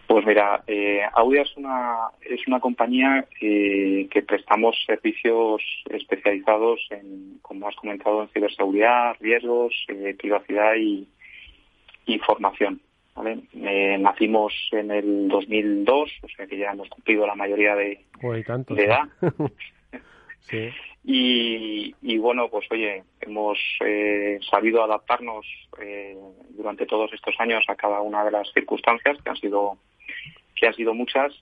Pues 0.07 0.25
mira, 0.25 0.63
eh, 0.69 1.03
Audia 1.15 1.43
es 1.43 1.57
una, 1.57 2.11
es 2.21 2.47
una 2.47 2.61
compañía 2.61 3.27
que 3.41 4.25
prestamos 4.27 4.77
servicios 4.87 5.63
especializados 5.91 6.81
en, 6.91 7.39
como 7.43 7.69
has 7.69 7.75
comentado, 7.77 8.23
en 8.23 8.29
ciberseguridad, 8.29 9.17
riesgos, 9.21 9.75
eh, 9.89 10.15
privacidad 10.19 10.75
y, 10.77 11.09
formación. 12.25 12.81
Eh, 13.25 13.97
nacimos 13.99 14.53
en 14.73 14.91
el 14.91 15.29
2002, 15.29 16.11
o 16.23 16.29
sea 16.29 16.47
que 16.47 16.57
ya 16.57 16.71
hemos 16.71 16.89
cumplido 16.89 17.27
la 17.27 17.35
mayoría 17.35 17.75
de, 17.75 18.05
de 18.69 18.85
edad. 18.85 19.09
sí. 20.41 20.71
Y, 21.09 21.95
y, 22.03 22.19
bueno, 22.19 22.49
pues 22.49 22.67
oye, 22.71 23.05
hemos 23.21 23.59
eh, 23.85 24.41
sabido 24.51 24.83
adaptarnos 24.83 25.47
eh, 25.81 26.17
durante 26.51 26.85
todos 26.85 27.13
estos 27.13 27.35
años 27.39 27.65
a 27.69 27.77
cada 27.77 28.01
una 28.01 28.25
de 28.25 28.33
las 28.33 28.51
circunstancias 28.53 29.17
que 29.23 29.31
han 29.31 29.37
sido 29.37 29.79
que 30.57 30.67
han 30.67 30.75
sido 30.75 30.95
muchas. 30.95 31.33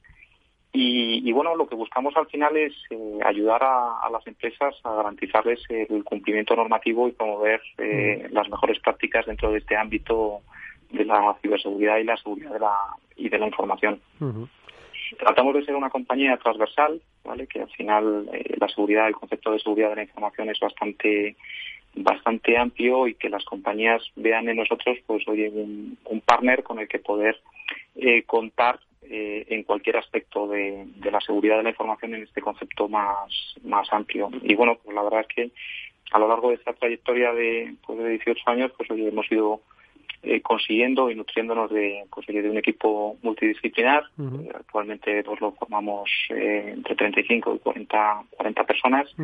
Y, 0.77 1.31
bueno, 1.31 1.55
lo 1.55 1.69
que 1.69 1.77
buscamos 1.77 2.17
al 2.17 2.27
final 2.27 2.57
es 2.57 2.73
eh, 2.91 3.19
ayudar 3.25 3.63
a, 3.63 4.11
las 4.11 4.27
empresas 4.27 4.75
a 4.83 4.93
garantizarles 4.97 5.61
el 5.69 6.03
cumplimiento 6.03 6.57
normativo 6.57 7.07
y 7.07 7.13
promover 7.13 7.61
eh, 7.79 8.27
mm. 8.29 8.35
las 8.35 8.49
mejores 8.49 8.81
prácticas 8.81 9.25
dentro 9.25 9.53
de 9.53 9.59
este 9.59 9.77
ámbito 9.77 10.41
de 10.91 11.05
la 11.05 11.37
ciberseguridad 11.41 11.99
y 11.99 12.05
la 12.05 12.17
seguridad 12.17 12.53
de 12.53 12.59
la, 12.59 12.77
y 13.15 13.29
de 13.29 13.39
la 13.39 13.47
información. 13.47 14.01
Tratamos 15.17 15.55
de 15.55 15.65
ser 15.65 15.77
una 15.77 15.91
compañía 15.91 16.37
transversal, 16.39 17.01
¿vale? 17.23 17.47
que 17.47 17.61
al 17.61 17.71
final 17.71 18.29
eh, 18.33 18.57
la 18.59 18.69
seguridad, 18.69 19.07
el 19.07 19.15
concepto 19.15 19.53
de 19.53 19.61
seguridad 19.61 19.91
de 19.91 19.97
la 19.97 20.03
información 20.03 20.51
es 20.51 20.59
bastante 20.59 21.37
bastante 21.97 22.59
amplio 22.59 23.07
y 23.07 23.15
que 23.15 23.29
las 23.29 23.45
compañías 23.45 24.03
vean 24.17 24.49
en 24.49 24.57
nosotros 24.57 24.99
pues 25.07 25.29
oye 25.29 25.49
un, 25.49 25.97
un 26.07 26.21
partner 26.23 26.65
con 26.65 26.81
el 26.81 26.89
que 26.89 26.99
poder 26.99 27.41
eh, 27.95 28.25
contar 28.25 28.81
eh, 29.09 29.45
en 29.49 29.63
cualquier 29.65 29.97
aspecto 29.97 30.49
de, 30.49 30.87
la 31.11 31.21
seguridad 31.21 31.59
de 31.59 31.65
la 31.65 31.71
información 31.71 32.15
en 32.15 32.23
este 32.23 32.41
concepto 32.41 32.89
más, 32.89 33.31
más 33.63 33.93
amplio. 33.93 34.31
Y 34.43 34.55
bueno, 34.55 34.79
pues 34.83 34.95
la 34.95 35.03
verdad 35.03 35.21
es 35.21 35.29
que 35.29 35.51
a 36.13 36.19
lo 36.19 36.29
largo 36.29 36.51
de 36.51 36.57
esta 36.57 36.73
trayectoria 36.73 37.33
de, 37.33 37.75
pues 37.87 37.99
de 37.99 38.09
18 38.11 38.51
años, 38.51 38.73
pues 38.77 38.91
hoy 38.91 39.07
hemos 39.07 39.31
ido 39.31 39.61
eh, 40.23 40.41
consiguiendo 40.41 41.11
y 41.11 41.15
nutriéndonos 41.15 41.71
de, 41.71 42.05
pues, 42.11 42.27
de 42.27 42.49
un 42.49 42.57
equipo 42.57 43.17
multidisciplinar. 43.23 44.05
actualmente 44.55 45.23
pues, 45.23 45.41
lo 45.41 45.53
formamos 45.53 46.11
entre 46.31 46.95
35 46.95 47.57
y 47.57 47.59
40, 47.59 48.25
40 48.31 48.65
personas. 48.65 49.15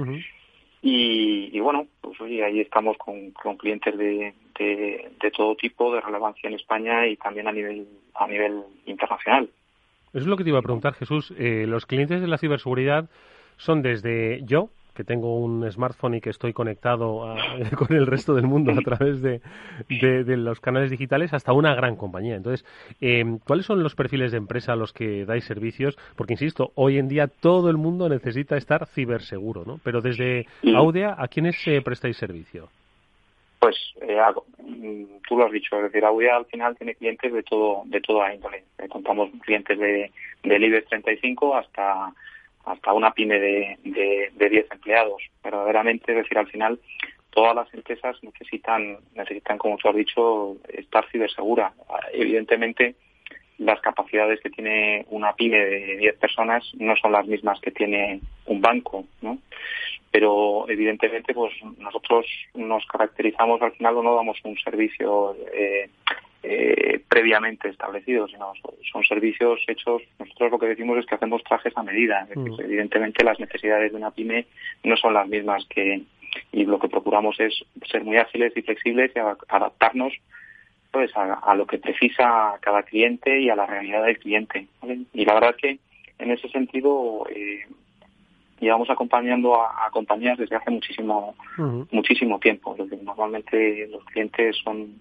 Y, 0.82 1.60
bueno, 1.60 1.86
pues 2.00 2.18
oye, 2.20 2.42
ahí 2.42 2.60
estamos 2.60 2.96
con, 2.96 3.32
clientes 3.58 3.96
de, 3.98 4.34
de, 4.58 5.30
todo 5.36 5.54
tipo, 5.54 5.94
de 5.94 6.00
relevancia 6.00 6.48
en 6.48 6.54
España 6.54 7.06
y 7.06 7.16
también 7.16 7.48
a 7.48 7.52
nivel, 7.52 7.86
a 8.14 8.26
nivel 8.26 8.62
internacional. 8.86 9.50
Eso 10.12 10.24
es 10.24 10.26
lo 10.26 10.36
que 10.36 10.44
te 10.44 10.50
iba 10.50 10.58
a 10.58 10.62
preguntar, 10.62 10.94
Jesús. 10.94 11.32
Eh, 11.38 11.66
los 11.68 11.86
clientes 11.86 12.20
de 12.20 12.26
la 12.26 12.38
ciberseguridad 12.38 13.08
son 13.56 13.82
desde 13.82 14.42
yo, 14.44 14.70
que 14.94 15.04
tengo 15.04 15.38
un 15.38 15.70
smartphone 15.70 16.16
y 16.16 16.20
que 16.20 16.30
estoy 16.30 16.52
conectado 16.52 17.34
con 17.78 17.96
el 17.96 18.06
resto 18.06 18.34
del 18.34 18.46
mundo 18.46 18.72
a 18.72 18.82
través 18.82 19.22
de, 19.22 19.40
los 20.36 20.60
canales 20.60 20.90
digitales 20.90 21.32
hasta 21.32 21.52
una 21.52 21.74
gran 21.74 21.96
compañía. 21.96 22.36
Entonces, 22.36 22.66
eh, 23.00 23.24
¿cuáles 23.46 23.66
son 23.66 23.82
los 23.82 23.94
perfiles 23.94 24.32
de 24.32 24.38
empresa 24.38 24.72
a 24.72 24.76
los 24.76 24.92
que 24.92 25.24
dais 25.24 25.44
servicios? 25.44 25.96
Porque, 26.16 26.34
insisto, 26.34 26.72
hoy 26.74 26.98
en 26.98 27.08
día 27.08 27.28
todo 27.28 27.70
el 27.70 27.76
mundo 27.76 28.08
necesita 28.08 28.56
estar 28.56 28.86
ciberseguro, 28.86 29.64
¿no? 29.64 29.80
Pero 29.84 30.00
desde 30.00 30.46
Audea, 30.74 31.14
¿a 31.16 31.28
quiénes 31.28 31.56
eh, 31.66 31.80
prestáis 31.82 32.16
servicio? 32.16 32.68
Pues 33.60 33.76
eh, 34.00 34.18
mm, 34.58 35.04
tú 35.28 35.36
lo 35.36 35.44
has 35.44 35.52
dicho, 35.52 35.76
es 35.76 35.82
decir, 35.84 36.02
Audea 36.04 36.36
al 36.36 36.46
final 36.46 36.76
tiene 36.78 36.94
clientes 36.94 37.30
de 37.30 37.42
todo 37.42 37.82
de 37.84 38.00
toda 38.00 38.34
índole. 38.34 38.64
contamos 38.88 39.30
clientes 39.42 39.78
de, 39.78 40.10
del 40.42 40.64
IBEX 40.64 40.88
35 40.88 41.54
hasta 41.54 42.12
hasta 42.64 42.92
una 42.92 43.12
pyme 43.12 43.38
de, 43.38 43.78
de, 44.34 44.48
10 44.48 44.70
empleados. 44.70 45.22
Verdaderamente, 45.42 46.12
es 46.12 46.18
decir, 46.18 46.38
al 46.38 46.48
final 46.48 46.80
todas 47.30 47.54
las 47.54 47.72
empresas 47.74 48.16
necesitan, 48.22 48.98
necesitan, 49.14 49.58
como 49.58 49.76
tú 49.76 49.88
has 49.88 49.96
dicho, 49.96 50.56
estar 50.68 51.06
cibersegura. 51.10 51.72
Evidentemente, 52.12 52.94
las 53.60 53.80
capacidades 53.80 54.40
que 54.40 54.50
tiene 54.50 55.04
una 55.10 55.34
pyme 55.34 55.58
de 55.58 55.96
10 55.98 56.16
personas 56.16 56.64
no 56.78 56.96
son 56.96 57.12
las 57.12 57.26
mismas 57.26 57.60
que 57.60 57.70
tiene 57.70 58.20
un 58.46 58.60
banco, 58.60 59.04
¿no? 59.20 59.38
Pero 60.10 60.68
evidentemente, 60.68 61.34
pues 61.34 61.52
nosotros 61.78 62.26
nos 62.54 62.84
caracterizamos 62.86 63.60
al 63.60 63.72
final 63.72 63.98
o 63.98 64.02
no 64.02 64.16
damos 64.16 64.38
un 64.44 64.56
servicio 64.58 65.36
eh, 65.52 65.90
eh, 66.42 67.00
previamente 67.06 67.68
establecidos, 67.68 68.30
sino 68.30 68.52
son 68.90 69.04
servicios 69.04 69.60
hechos. 69.68 70.02
Nosotros 70.18 70.52
lo 70.52 70.58
que 70.58 70.66
decimos 70.68 70.98
es 70.98 71.06
que 71.06 71.14
hacemos 71.14 71.44
trajes 71.44 71.76
a 71.76 71.82
medida. 71.82 72.26
Mm. 72.34 72.60
Evidentemente 72.60 73.22
las 73.22 73.38
necesidades 73.38 73.92
de 73.92 73.98
una 73.98 74.10
pyme 74.10 74.46
no 74.84 74.96
son 74.96 75.12
las 75.14 75.28
mismas 75.28 75.66
que 75.66 76.00
y 76.52 76.64
lo 76.64 76.78
que 76.78 76.88
procuramos 76.88 77.38
es 77.40 77.62
ser 77.90 78.04
muy 78.04 78.16
ágiles 78.16 78.52
y 78.56 78.62
flexibles 78.62 79.12
y 79.14 79.18
adaptarnos 79.18 80.14
pues 80.90 81.10
a, 81.16 81.54
lo 81.54 81.66
que 81.66 81.78
precisa 81.78 82.58
cada 82.60 82.82
cliente 82.82 83.40
y 83.40 83.48
a 83.48 83.56
la 83.56 83.66
realidad 83.66 84.04
del 84.04 84.18
cliente. 84.18 84.66
Y 85.12 85.24
la 85.24 85.34
verdad 85.34 85.54
es 85.56 85.56
que 85.56 85.78
en 86.18 86.30
ese 86.30 86.48
sentido 86.48 87.26
eh, 87.30 87.66
llevamos 88.60 88.90
acompañando 88.90 89.60
a, 89.62 89.88
compañías 89.92 90.38
desde 90.38 90.56
hace 90.56 90.70
muchísimo 90.70 91.34
muchísimo 91.90 92.38
tiempo. 92.38 92.76
Normalmente 93.02 93.88
los 93.88 94.04
clientes 94.06 94.56
son 94.64 94.94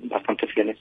bastante 0.00 0.46
fieles. 0.48 0.78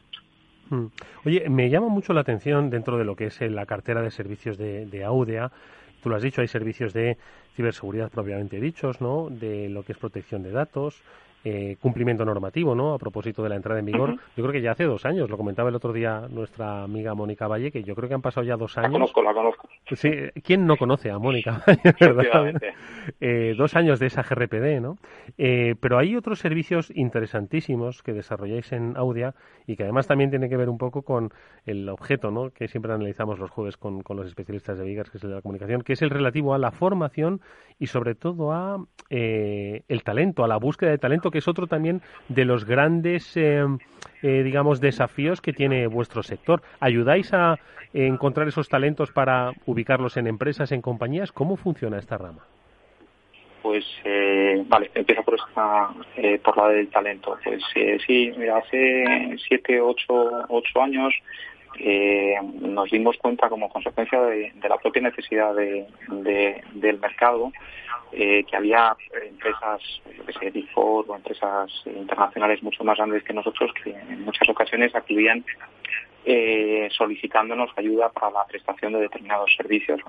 Oye, 1.25 1.49
me 1.49 1.69
llama 1.69 1.87
mucho 1.87 2.13
la 2.13 2.21
atención 2.21 2.69
dentro 2.69 2.97
de 2.97 3.03
lo 3.03 3.15
que 3.15 3.25
es 3.25 3.41
la 3.41 3.65
cartera 3.65 4.01
de 4.01 4.11
servicios 4.11 4.57
de, 4.57 4.85
de 4.85 5.03
Audea. 5.03 5.51
Tú 6.01 6.09
lo 6.09 6.15
has 6.15 6.21
dicho, 6.21 6.41
hay 6.41 6.47
servicios 6.47 6.93
de 6.93 7.17
ciberseguridad 7.55 8.09
propiamente 8.09 8.59
dichos, 8.59 9.01
¿no? 9.01 9.29
De 9.29 9.67
lo 9.69 9.83
que 9.83 9.93
es 9.93 9.97
protección 9.97 10.43
de 10.43 10.51
datos, 10.51 11.01
eh, 11.45 11.77
cumplimiento 11.79 12.25
normativo, 12.25 12.75
¿no? 12.75 12.93
A 12.93 12.99
propósito 12.99 13.41
de 13.41 13.49
la 13.49 13.55
entrada 13.55 13.79
en 13.79 13.85
vigor. 13.85 14.17
Yo 14.35 14.43
creo 14.43 14.51
que 14.51 14.61
ya 14.61 14.71
hace 14.71 14.83
dos 14.83 15.05
años, 15.05 15.29
lo 15.29 15.37
comentaba 15.37 15.69
el 15.69 15.75
otro 15.75 15.93
día 15.93 16.27
nuestra 16.29 16.83
amiga 16.83 17.13
Mónica 17.13 17.47
Valle, 17.47 17.71
que 17.71 17.81
yo 17.81 17.95
creo 17.95 18.09
que 18.09 18.15
han 18.15 18.21
pasado 18.21 18.45
ya 18.45 18.57
dos 18.57 18.77
años. 18.77 18.91
La 18.91 18.99
conozco, 18.99 19.23
la 19.23 19.33
conozco. 19.33 19.69
Sí, 19.95 20.11
¿quién 20.43 20.67
no 20.67 20.75
conoce 20.75 21.09
a 21.09 21.17
Mónica 21.17 21.63
Valle, 21.65 21.95
verdad? 21.99 22.61
Eh, 23.21 23.55
dos 23.57 23.75
años 23.77 23.99
de 23.99 24.07
esa 24.07 24.23
GRPD, 24.23 24.81
¿no? 24.81 24.97
Eh, 25.37 25.75
pero 25.79 25.97
hay 25.97 26.17
otros 26.17 26.39
servicios 26.39 26.91
interesantísimos 26.93 28.03
que 28.03 28.11
desarrolláis 28.11 28.73
en 28.73 28.97
Audia 28.97 29.33
y 29.65 29.77
que 29.77 29.83
además 29.83 30.07
también 30.07 30.31
tiene 30.31 30.49
que 30.49 30.57
ver 30.57 30.67
un 30.67 30.77
poco 30.77 31.03
con 31.03 31.31
el 31.65 31.87
objeto, 31.87 32.31
¿no? 32.31 32.49
Que 32.49 32.67
siempre 32.67 32.91
analizamos 32.91 33.39
los 33.39 33.49
jueves 33.49 33.77
con, 33.77 34.01
con 34.01 34.17
los 34.17 34.27
especialistas 34.27 34.77
de 34.77 34.83
Vigas, 34.83 35.09
que 35.09 35.17
es 35.17 35.23
el 35.23 35.29
de 35.29 35.35
la 35.37 35.41
comunicación, 35.41 35.83
que 35.83 35.93
es 35.93 36.01
el 36.01 36.09
relativo 36.09 36.53
a 36.53 36.57
la 36.57 36.71
formación 36.71 37.39
y 37.79 37.87
sobre 37.87 38.13
todo 38.15 38.51
a 38.51 38.83
el 39.09 40.03
talento, 40.03 40.43
a 40.43 40.47
la 40.47 40.57
búsqueda 40.57 40.91
de 40.91 40.99
talento 40.99 41.28
que 41.31 41.39
es 41.39 41.47
otro 41.47 41.67
también 41.67 42.01
de 42.27 42.45
los 42.45 42.65
grandes, 42.65 43.35
eh, 43.35 43.65
eh, 44.21 44.43
digamos, 44.43 44.79
desafíos 44.81 45.41
que 45.41 45.53
tiene 45.53 45.87
vuestro 45.87 46.23
sector. 46.23 46.61
¿Ayudáis 46.79 47.33
a 47.33 47.57
encontrar 47.93 48.47
esos 48.47 48.69
talentos 48.69 49.11
para 49.11 49.51
ubicarlos 49.65 50.17
en 50.17 50.27
empresas, 50.27 50.71
en 50.71 50.81
compañías? 50.81 51.31
¿Cómo 51.31 51.57
funciona 51.57 51.97
esta 51.97 52.17
rama? 52.17 52.45
Pues, 53.61 53.85
eh, 54.05 54.63
vale, 54.67 54.89
empiezo 54.95 55.23
por, 55.23 55.35
esta, 55.35 55.89
por 56.43 56.57
la 56.57 56.69
del 56.69 56.87
talento. 56.89 57.37
Pues 57.43 57.61
sí, 58.05 58.31
hace 58.49 59.37
siete, 59.47 59.81
ocho, 59.81 60.45
ocho 60.49 60.81
años 60.81 61.13
nos 62.61 62.89
dimos 62.89 63.17
cuenta 63.17 63.49
como 63.49 63.69
consecuencia 63.69 64.21
de, 64.21 64.51
la 64.67 64.77
propia 64.77 65.01
necesidad 65.01 65.55
de, 65.55 65.85
del 66.73 66.99
mercado 66.99 67.51
eh, 68.11 68.43
que 68.43 68.55
había 68.55 68.95
empresas, 69.23 69.81
yo 70.17 70.25
que 70.25 70.33
sé, 70.33 70.49
Big 70.49 70.67
o 70.73 71.05
empresas 71.15 71.71
internacionales 71.85 72.63
mucho 72.63 72.83
más 72.83 72.97
grandes 72.97 73.23
que 73.23 73.33
nosotros 73.33 73.71
que 73.83 73.91
en 73.91 74.25
muchas 74.25 74.49
ocasiones 74.49 74.95
acudían 74.95 75.45
eh, 76.25 76.89
solicitándonos 76.91 77.69
ayuda 77.77 78.09
para 78.09 78.31
la 78.31 78.45
prestación 78.47 78.93
de 78.93 79.01
determinados 79.01 79.53
servicios. 79.55 80.01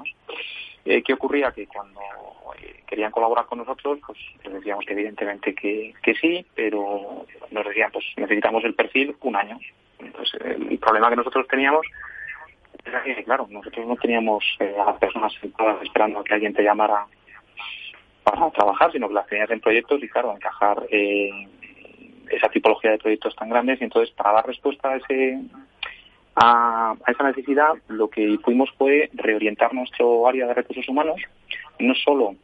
Eh, 0.86 1.02
¿Qué 1.02 1.12
ocurría? 1.12 1.52
Que 1.52 1.66
cuando 1.66 2.00
querían 2.86 3.12
colaborar 3.12 3.44
con 3.44 3.58
nosotros, 3.58 3.98
pues 4.06 4.18
les 4.44 4.54
decíamos 4.54 4.86
que 4.86 4.94
evidentemente 4.94 5.54
que, 5.54 5.92
que 6.02 6.14
sí, 6.14 6.44
pero 6.54 7.26
nos 7.50 7.66
decían, 7.66 7.90
pues 7.92 8.06
necesitamos 8.16 8.64
el 8.64 8.74
perfil 8.74 9.14
un 9.20 9.36
año. 9.36 9.58
Entonces, 10.02 10.40
el, 10.44 10.78
problema 10.78 11.10
que 11.10 11.16
nosotros 11.16 11.46
teníamos 11.48 11.86
era 12.84 13.02
que, 13.02 13.24
claro, 13.24 13.46
nosotros 13.50 13.86
no 13.86 13.96
teníamos 13.96 14.44
a 14.60 14.90
las 14.90 14.98
personas 14.98 15.32
sentadas 15.40 15.82
esperando 15.82 16.20
a 16.20 16.24
que 16.24 16.34
alguien 16.34 16.54
te 16.54 16.62
llamara 16.62 17.06
para 18.24 18.50
trabajar, 18.50 18.92
sino 18.92 19.08
que 19.08 19.14
las 19.14 19.26
tenías 19.26 19.50
en 19.50 19.60
proyectos 19.60 20.02
y, 20.02 20.08
claro, 20.08 20.34
encajar 20.34 20.82
eh, 20.90 21.48
esa 22.30 22.48
tipología 22.48 22.92
de 22.92 22.98
proyectos 22.98 23.34
tan 23.36 23.50
grandes. 23.50 23.80
Y 23.80 23.84
entonces, 23.84 24.14
para 24.14 24.32
dar 24.32 24.46
respuesta 24.46 24.90
a, 24.90 24.96
ese, 24.96 25.40
a, 26.36 26.94
esa 27.06 27.24
necesidad, 27.24 27.74
lo 27.88 28.08
que 28.08 28.38
fuimos 28.42 28.70
fue 28.78 29.10
reorientar 29.14 29.74
nuestro 29.74 30.26
área 30.26 30.46
de 30.46 30.54
recursos 30.54 30.88
humanos, 30.88 31.20
no 31.78 31.94
solo 31.94 32.34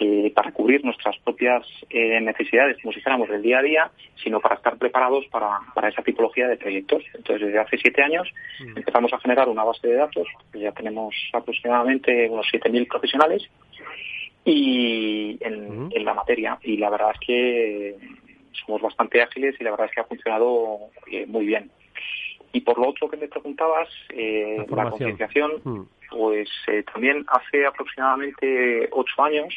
eh, 0.00 0.32
para 0.34 0.52
cubrir 0.52 0.84
nuestras 0.84 1.16
propias 1.18 1.66
eh, 1.90 2.20
necesidades, 2.20 2.76
como 2.82 2.92
si 2.92 3.00
fuéramos 3.00 3.28
del 3.28 3.42
día 3.42 3.58
a 3.58 3.62
día, 3.62 3.90
sino 4.22 4.40
para 4.40 4.56
estar 4.56 4.76
preparados 4.76 5.26
para, 5.26 5.60
para 5.74 5.88
esa 5.88 6.02
tipología 6.02 6.48
de 6.48 6.56
proyectos. 6.56 7.02
Entonces, 7.14 7.46
desde 7.46 7.58
hace 7.58 7.78
siete 7.78 8.02
años 8.02 8.28
mm. 8.60 8.78
empezamos 8.78 9.12
a 9.12 9.18
generar 9.18 9.48
una 9.48 9.64
base 9.64 9.88
de 9.88 9.94
datos, 9.94 10.26
ya 10.52 10.72
tenemos 10.72 11.14
aproximadamente 11.32 12.28
unos 12.28 12.46
7.000 12.52 12.88
profesionales, 12.88 13.48
y 14.44 15.38
en, 15.40 16.04
la 16.04 16.14
materia. 16.14 16.58
Y 16.62 16.76
la 16.76 16.90
verdad 16.90 17.12
es 17.14 17.26
que 17.26 17.96
somos 18.52 18.82
bastante 18.82 19.22
ágiles 19.22 19.56
y 19.58 19.64
la 19.64 19.70
verdad 19.70 19.86
es 19.86 19.92
que 19.92 20.00
ha 20.00 20.04
funcionado 20.04 20.78
eh, 21.10 21.26
muy 21.26 21.46
bien. 21.46 21.70
Y 22.52 22.60
por 22.60 22.78
lo 22.78 22.88
otro 22.88 23.08
que 23.08 23.16
me 23.16 23.26
preguntabas, 23.26 23.88
eh, 24.10 24.64
la, 24.68 24.90
concienciación, 24.90 25.52
mm. 25.64 25.80
Pues 26.14 26.48
eh, 26.68 26.84
también 26.92 27.24
hace 27.28 27.66
aproximadamente 27.66 28.88
ocho 28.92 29.22
años 29.22 29.54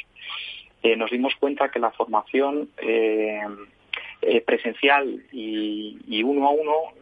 nos 0.95 1.11
dimos 1.11 1.35
cuenta 1.35 1.69
que 1.69 1.79
la 1.79 1.91
formación 1.91 2.69
presencial 4.45 5.21
y, 5.33 6.23
uno 6.23 6.47
a 6.47 6.51
uno 6.51 6.93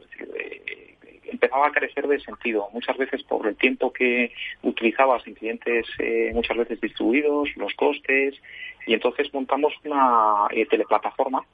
empezaba 1.35 1.67
a 1.67 1.71
carecer 1.71 2.07
de 2.07 2.19
sentido, 2.19 2.69
muchas 2.73 2.97
veces 2.97 3.23
por 3.23 3.47
el 3.47 3.55
tiempo 3.55 3.91
que 3.91 4.31
utilizabas 4.63 5.25
en 5.27 5.35
clientes 5.35 5.85
eh, 5.99 6.31
muchas 6.33 6.57
veces 6.57 6.81
distribuidos, 6.81 7.49
los 7.55 7.73
costes, 7.75 8.35
y 8.87 8.93
entonces 8.93 9.33
montamos 9.33 9.73
una 9.83 10.47
eh, 10.51 10.65
teleplataforma 10.65 11.45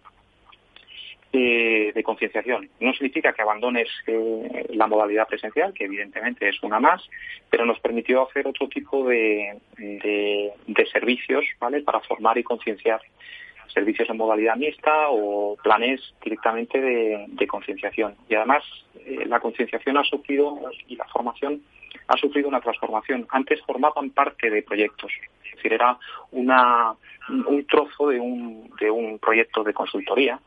de 1.32 2.02
concienciación. 2.04 2.70
No 2.80 2.94
significa 2.94 3.34
que 3.34 3.42
abandones 3.42 3.88
eh, 4.08 4.66
la 4.70 4.88
modalidad 4.88 5.28
presencial, 5.28 5.74
que 5.74 5.86
evidentemente 5.86 6.50
es 6.50 6.62
una 6.64 6.80
más, 6.80 7.02
pero 7.50 7.66
nos 7.66 7.80
permitió 7.80 8.28
hacer 8.28 8.48
otro 8.48 8.68
tipo 8.68 9.08
de, 9.08 9.58
de 9.78 10.86
servicios 10.92 11.46
¿vale? 11.60 11.82
para 11.82 12.02
formar 12.02 12.38
y 12.38 12.44
concienciar 12.44 13.02
servicios 13.74 14.10
en 14.10 14.18
modalidad 14.18 14.56
mixta 14.56 15.10
o 15.10 15.58
planes 15.64 16.02
directamente 16.24 16.80
de, 16.80 17.48
concienciación. 17.48 18.16
Y 18.30 18.36
además 18.36 18.64
eh, 19.06 19.26
la 19.26 19.40
concienciación 19.40 19.98
ha 19.98 20.04
sufrido 20.04 20.60
y 20.88 20.96
la 20.96 21.06
formación 21.06 21.62
ha 22.08 22.18
sufrido 22.18 22.48
una 22.48 22.62
transformación. 22.62 23.28
Antes 23.30 23.62
formaban 23.62 24.10
parte 24.12 24.50
de 24.50 24.64
proyectos, 24.64 25.12
es 25.46 25.56
decir, 25.56 25.74
era 25.74 25.98
una, 26.32 26.94
un 27.30 27.66
trozo 27.66 28.10
de 28.10 28.20
un, 28.20 28.70
de 28.80 28.90
un 28.90 29.20
proyecto 29.20 29.64
de 29.64 29.74
consultoría 29.74 30.40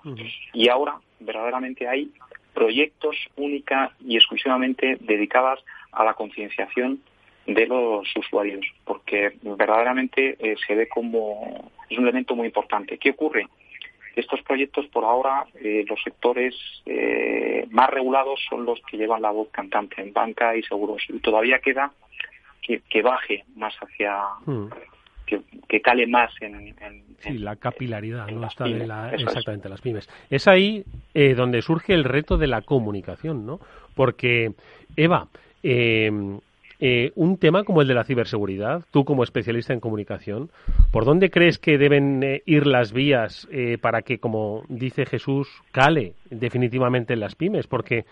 y 0.52 0.68
ahora 0.68 0.96
verdaderamente 1.20 1.88
hay 1.88 2.10
proyectos 2.52 3.16
única 3.36 3.92
y 4.00 4.16
exclusivamente 4.16 4.96
dedicadas 5.00 5.60
a 5.92 6.04
la 6.04 6.14
concienciación 6.14 7.00
de 7.46 7.66
los 7.66 8.08
usuarios, 8.16 8.64
porque 8.84 9.36
verdaderamente 9.42 10.36
eh, 10.38 10.56
se 10.66 10.74
ve 10.74 10.88
como 10.88 11.70
es 11.88 11.98
un 11.98 12.04
elemento 12.04 12.34
muy 12.34 12.46
importante. 12.46 12.96
¿Qué 12.96 13.10
ocurre? 13.10 13.46
Estos 14.14 14.42
proyectos, 14.42 14.86
por 14.86 15.04
ahora, 15.04 15.44
eh, 15.60 15.84
los 15.88 16.00
sectores 16.02 16.54
eh, 16.86 17.66
más 17.70 17.90
regulados 17.90 18.40
son 18.48 18.64
los 18.64 18.80
que 18.88 18.96
llevan 18.96 19.22
la 19.22 19.30
voz 19.30 19.48
cantante 19.50 20.00
en 20.00 20.12
banca 20.12 20.56
y 20.56 20.62
seguros. 20.62 21.02
Y 21.08 21.18
todavía 21.18 21.58
queda 21.58 21.92
que, 22.62 23.02
baje 23.02 23.44
más 23.56 23.74
hacia. 23.76 24.22
Hmm. 24.46 24.68
Que, 25.26 25.80
cale 25.80 26.06
más 26.06 26.30
en, 26.40 26.74
sí, 27.18 27.38
la 27.38 27.56
capilaridad 27.56 28.28
no 28.28 28.46
está 28.46 28.64
de 28.64 28.86
la, 28.86 29.12
exactamente 29.12 29.70
las 29.70 29.80
pymes 29.80 30.08
es 30.28 30.46
ahí 30.46 30.84
donde 31.14 31.62
surge 31.62 31.94
el 31.94 32.04
reto 32.04 32.36
de 32.36 32.46
la 32.46 32.60
comunicación 32.60 33.44
no 33.44 33.58
porque 33.94 34.52
Eva 34.96 35.28
eh, 35.62 36.12
eh, 36.80 37.12
un 37.14 37.38
tema 37.38 37.64
como 37.64 37.82
el 37.82 37.88
de 37.88 37.94
la 37.94 38.04
ciberseguridad, 38.04 38.82
tú 38.90 39.04
como 39.04 39.22
especialista 39.22 39.72
en 39.72 39.80
comunicación, 39.80 40.50
¿por 40.90 41.04
dónde 41.04 41.30
crees 41.30 41.58
que 41.58 41.78
deben 41.78 42.22
eh, 42.22 42.42
ir 42.46 42.66
las 42.66 42.92
vías 42.92 43.48
eh, 43.50 43.78
para 43.80 44.02
que, 44.02 44.18
como 44.18 44.64
dice 44.68 45.06
Jesús, 45.06 45.48
cale 45.72 46.14
definitivamente 46.30 47.14
en 47.14 47.20
las 47.20 47.36
pymes? 47.36 47.66
Porque 47.66 48.04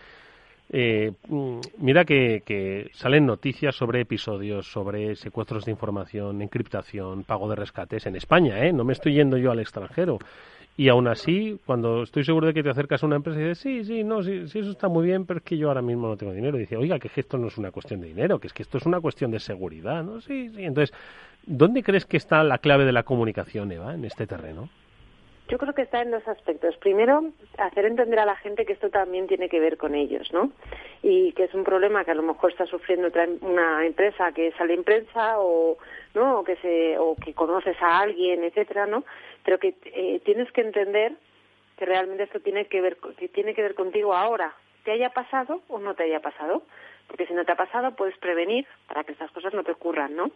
mm, 0.73 1.59
mira 1.79 2.05
que, 2.05 2.91
salen 2.93 3.27
noticias 3.27 3.75
sobre 3.75 4.01
episodios, 4.01 4.71
sobre 4.71 5.17
secuestros 5.17 5.65
de 5.65 5.73
información, 5.73 6.41
encriptación, 6.41 7.25
pago 7.25 7.49
de 7.49 7.57
rescates 7.57 8.07
en 8.07 8.17
España, 8.17 8.65
¿eh? 8.65 8.73
No 8.73 8.85
me 8.85 8.93
estoy 8.93 9.15
yendo 9.15 9.37
yo 9.37 9.51
al 9.51 9.61
extranjero. 9.61 10.19
Y 10.77 10.89
aún 10.89 11.07
así, 11.07 11.59
cuando 11.67 12.03
estoy 12.03 12.25
seguro 12.25 12.47
de 12.47 12.55
que 12.55 12.63
te 12.63 12.71
acercas 12.71 13.03
a 13.03 13.07
una 13.07 13.17
empresa 13.17 13.39
y 13.39 13.43
dices, 13.43 13.59
sí, 13.59 13.85
sí, 13.85 14.05
no, 14.05 14.23
sí, 14.23 14.49
sí, 14.49 14.61
eso 14.61 14.71
está 14.71 14.89
muy 14.89 15.07
bien, 15.07 15.27
pero 15.27 15.39
es 15.39 15.45
que 15.45 15.59
yo 15.59 15.69
ahora 15.69 15.83
mismo 15.83 16.09
no 16.09 16.17
tengo 16.17 16.33
dinero. 16.33 16.57
Y 16.57 16.61
dice, 16.61 16.77
oiga, 16.77 16.99
que 16.99 17.11
esto 17.15 17.37
no 17.37 17.49
es 17.49 17.59
una 17.59 17.71
cuestión 17.71 18.01
de 18.01 18.09
dinero, 18.09 18.39
que 18.39 18.47
es 18.47 18.53
que 18.53 18.63
esto 18.63 18.79
es 18.79 18.87
una 18.87 19.01
cuestión 19.01 19.31
de 19.31 19.39
seguridad, 19.39 20.03
¿no? 20.03 20.21
Sí, 20.23 20.49
sí. 20.49 20.65
Entonces, 20.65 20.97
¿dónde 21.47 21.83
crees 21.83 22.07
que 22.07 22.17
está 22.17 22.43
la 22.43 22.59
clave 22.59 22.87
de 22.87 22.93
la 22.93 23.03
comunicación, 23.03 23.71
Eva, 23.71 23.95
en 23.95 24.05
este 24.07 24.27
terreno? 24.27 24.71
Yo 25.49 25.59
creo 25.59 25.75
que 25.75 25.83
está 25.83 26.01
en 26.01 26.11
dos 26.11 26.27
aspectos. 26.29 26.77
Primero, 26.79 27.25
hacer 27.59 27.85
entender 27.85 28.19
a 28.19 28.25
la 28.25 28.37
gente 28.37 28.65
que 28.65 28.73
esto 28.73 28.91
también 28.91 29.27
tiene 29.27 29.49
que 29.49 29.61
ver 29.61 29.77
con 29.77 29.95
ellos, 29.95 30.33
¿no? 30.33 30.53
Y 31.03 31.33
que 31.33 31.45
es 31.45 31.55
un 31.55 31.65
problema 31.65 32.05
que 32.05 32.13
a 32.13 32.15
lo 32.15 32.23
mejor 32.23 32.53
está 32.53 32.65
sufriendo 32.67 33.09
otra, 33.09 33.29
una 33.41 33.85
empresa 33.85 34.33
que 34.33 34.53
sale 34.53 34.75
en 34.75 34.85
prensa 34.85 35.41
o, 35.41 35.77
¿no? 36.15 36.41
O 36.41 36.45
que, 36.45 36.57
se, 36.57 36.97
o 36.99 37.17
que 37.17 37.35
conoces 37.35 37.77
a 37.83 37.99
alguien, 37.99 38.45
etcétera, 38.45 38.87
¿no? 38.87 39.05
Pero 39.45 39.59
que 39.59 39.75
eh, 39.85 40.21
tienes 40.25 40.51
que 40.53 40.63
entender 40.63 41.13
que 41.77 41.85
realmente 41.85 42.23
esto 42.23 42.41
tiene 42.41 42.67
que 42.67 42.81
ver, 42.81 42.97
que 43.19 43.29
tiene 43.29 43.55
que 43.55 43.63
ver 43.63 43.75
contigo 43.75 44.15
ahora, 44.15 44.55
te 44.85 44.93
haya 44.93 45.11
pasado 45.11 45.61
o 45.69 45.79
no 45.79 45.95
te 45.95 46.05
haya 46.05 46.21
pasado. 46.21 46.63
Porque 47.09 47.27
si 47.27 47.35
no 47.35 47.45
te 47.45 47.53
ha 47.53 47.57
pasado, 47.57 47.95
puedes 47.95 48.17
prevenir 48.19 48.67
para 48.87 49.05
que 49.05 49.13
estas 49.13 49.31
cosas 49.33 49.53
no 49.53 49.65
te 49.65 49.73
ocurran, 49.73 50.15
¿no? 50.15 50.31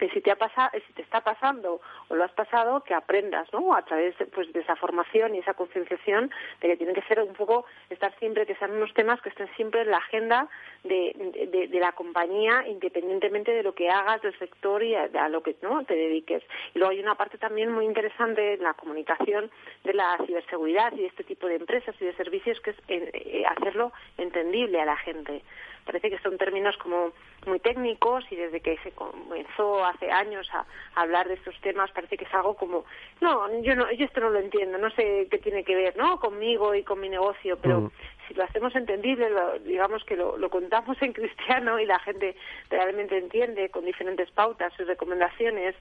Que 0.00 0.08
si 0.08 0.22
te 0.22 0.30
ha 0.30 0.36
pasado, 0.36 0.70
si 0.86 0.92
te 0.94 1.02
está 1.02 1.20
pasando 1.20 1.78
o 2.08 2.14
lo 2.14 2.24
has 2.24 2.32
pasado, 2.32 2.82
que 2.82 2.94
aprendas, 2.94 3.52
¿no? 3.52 3.74
A 3.74 3.82
través 3.82 4.14
pues, 4.32 4.50
de 4.50 4.60
esa 4.60 4.74
formación 4.76 5.34
y 5.34 5.40
esa 5.40 5.52
concienciación 5.52 6.30
de 6.62 6.68
que 6.68 6.76
tienen 6.78 6.94
que 6.94 7.02
ser 7.02 7.20
un 7.20 7.34
poco, 7.34 7.66
estar 7.90 8.10
siempre, 8.18 8.46
que 8.46 8.54
sean 8.54 8.72
unos 8.72 8.94
temas 8.94 9.20
que 9.20 9.28
estén 9.28 9.48
siempre 9.56 9.82
en 9.82 9.90
la 9.90 9.98
agenda 9.98 10.48
de, 10.84 11.68
de, 11.70 11.80
la 11.80 11.92
compañía, 11.92 12.66
independientemente 12.66 13.52
de 13.52 13.62
lo 13.62 13.74
que 13.74 13.90
hagas, 13.90 14.22
del 14.22 14.36
sector 14.38 14.82
y 14.82 14.94
a, 14.94 15.28
lo 15.28 15.42
que 15.42 15.54
no 15.60 15.84
te 15.84 15.94
dediques. 15.94 16.42
Y 16.74 16.78
luego 16.78 16.92
hay 16.92 17.00
una 17.00 17.14
parte 17.14 17.36
también 17.36 17.70
muy 17.70 17.84
interesante 17.84 18.54
en 18.54 18.62
la 18.62 18.72
comunicación 18.72 19.50
de 19.84 19.92
la 19.92 20.16
ciberseguridad 20.24 20.94
y 20.94 21.02
de 21.02 21.06
este 21.08 21.24
tipo 21.24 21.46
de 21.46 21.56
empresas 21.56 21.94
y 22.00 22.06
de 22.06 22.14
servicios 22.14 22.58
que 22.60 22.70
es 22.70 22.76
eh, 22.88 23.44
hacerlo 23.46 23.92
entendible 24.16 24.80
a 24.80 24.86
la 24.86 24.96
gente 24.96 25.42
parece 25.84 26.10
que 26.10 26.22
son 26.22 26.38
términos 26.38 26.76
como 26.76 27.12
muy 27.46 27.58
técnicos 27.58 28.24
y 28.30 28.36
desde 28.36 28.60
que 28.60 28.78
se 28.78 28.92
comenzó 28.92 29.84
hace 29.90 30.10
años 30.10 30.48
a, 30.52 30.64
hablar 30.94 31.28
de 31.28 31.34
estos 31.34 31.58
temas 31.60 31.90
parece 31.92 32.16
que 32.16 32.24
es 32.24 32.34
algo 32.34 32.54
como 32.54 32.84
no 33.20 33.48
yo 33.62 33.74
no 33.74 33.90
yo 33.92 34.04
esto 34.04 34.20
no 34.20 34.30
lo 34.30 34.38
entiendo 34.38 34.78
no 34.78 34.90
sé 34.90 35.28
qué 35.30 35.38
tiene 35.38 35.64
que 35.64 35.74
ver 35.74 35.96
no 35.96 36.18
conmigo 36.18 36.74
y 36.74 36.82
con 36.82 37.00
mi 37.00 37.08
negocio 37.08 37.58
pero 37.60 37.82
mm 37.82 37.90
si 38.30 38.34
lo 38.36 38.44
hacemos 38.44 38.74
entendible, 38.76 39.28
digamos 39.64 40.04
que 40.04 40.14
lo, 40.14 40.50
contamos 40.50 40.96
en 41.02 41.12
cristiano 41.12 41.80
y 41.80 41.84
la 41.84 41.98
gente 41.98 42.36
realmente 42.70 43.18
entiende 43.18 43.70
con 43.70 43.84
diferentes 43.84 44.30
pautas 44.30 44.72
y 44.78 44.84
recomendaciones 44.84 45.74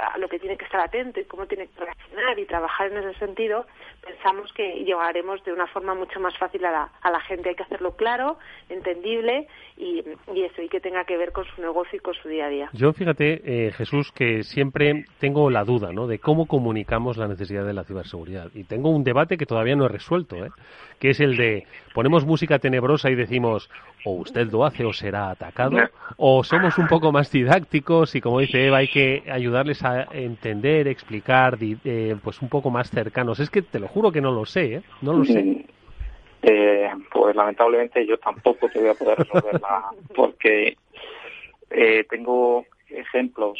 a 0.00 0.16
lo 0.18 0.28
que 0.28 0.38
tiene 0.38 0.56
que 0.56 0.64
estar 0.64 0.80
atento 0.80 1.18
y 1.18 1.24
cómo 1.24 1.46
tiene 1.46 1.66
que 1.66 1.84
reaccionar 1.84 2.38
y 2.38 2.44
trabajar 2.44 2.92
en 2.92 2.98
ese 2.98 3.18
sentido, 3.18 3.66
pensamos 4.00 4.52
que 4.52 4.84
llegaremos 4.84 5.42
de 5.42 5.52
una 5.52 5.66
forma 5.66 5.94
mucho 5.94 6.20
más 6.20 6.38
fácil 6.38 6.64
a 6.66 6.70
la, 6.70 6.92
a 7.02 7.10
la 7.10 7.20
gente. 7.20 7.48
Hay 7.48 7.56
que 7.56 7.64
hacerlo 7.64 7.96
claro, 7.96 8.38
entendible 8.68 9.48
y, 9.76 10.04
eso, 10.36 10.62
y 10.62 10.68
que 10.68 10.80
tenga 10.80 11.04
que 11.04 11.16
ver 11.16 11.32
con 11.32 11.44
su 11.44 11.60
negocio 11.60 11.96
y 11.96 12.00
con 12.00 12.14
su 12.14 12.28
día 12.28 12.46
a 12.46 12.48
día. 12.48 12.70
Yo 12.74 12.92
fíjate, 12.92 13.40
eh, 13.44 13.72
Jesús, 13.72 14.12
que 14.12 14.44
siempre 14.44 15.04
tengo 15.18 15.50
la 15.50 15.64
duda 15.64 15.92
¿no? 15.92 16.06
de 16.06 16.20
cómo 16.20 16.46
comunicamos 16.46 17.16
la 17.16 17.26
necesidad 17.26 17.66
de 17.66 17.72
la 17.72 17.82
ciberseguridad. 17.82 18.50
Y 18.54 18.64
tengo 18.64 18.90
un 18.90 19.02
debate 19.02 19.36
que 19.36 19.46
todavía 19.46 19.74
no 19.74 19.86
he 19.86 19.88
resuelto, 19.88 20.36
¿eh? 20.36 20.50
que 21.00 21.10
es 21.10 21.20
el 21.20 21.36
de 21.36 21.66
ponemos 21.94 22.24
música 22.24 22.58
tenebrosa 22.58 23.10
y 23.10 23.14
decimos 23.14 23.70
o 24.04 24.12
usted 24.12 24.50
lo 24.50 24.64
hace 24.64 24.84
o 24.84 24.92
será 24.92 25.30
atacado, 25.30 25.78
o 26.16 26.42
somos 26.42 26.78
un 26.78 26.88
poco 26.88 27.12
más 27.12 27.30
didácticos 27.30 28.14
y 28.14 28.20
como 28.20 28.40
dice 28.40 28.66
Eva 28.66 28.78
hay 28.78 28.88
que 28.88 29.22
ayudarles 29.30 29.84
a 29.84 30.08
entender, 30.12 30.88
explicar, 30.88 31.56
eh, 31.60 32.16
pues 32.22 32.42
un 32.42 32.48
poco 32.48 32.70
más 32.70 32.90
cercanos. 32.90 33.40
Es 33.40 33.50
que 33.50 33.62
te 33.62 33.78
lo 33.78 33.88
juro 33.88 34.10
que 34.10 34.20
no 34.20 34.32
lo 34.32 34.44
sé, 34.44 34.74
¿eh? 34.74 34.82
no 35.02 35.12
lo 35.12 35.24
sé. 35.24 35.42
Mm, 35.42 35.64
eh, 36.42 36.90
pues 37.12 37.36
lamentablemente 37.36 38.04
yo 38.06 38.18
tampoco 38.18 38.68
te 38.68 38.80
voy 38.80 38.88
a 38.88 38.94
poder 38.94 39.18
resolverla 39.18 39.84
porque 40.14 40.76
eh, 41.70 42.04
tengo 42.08 42.66
ejemplos 42.88 43.58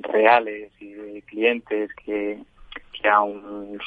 reales 0.00 0.72
y 0.80 0.92
de 0.92 1.22
clientes 1.22 1.90
que 2.04 2.38
que 3.02 3.08
aún 3.08 3.78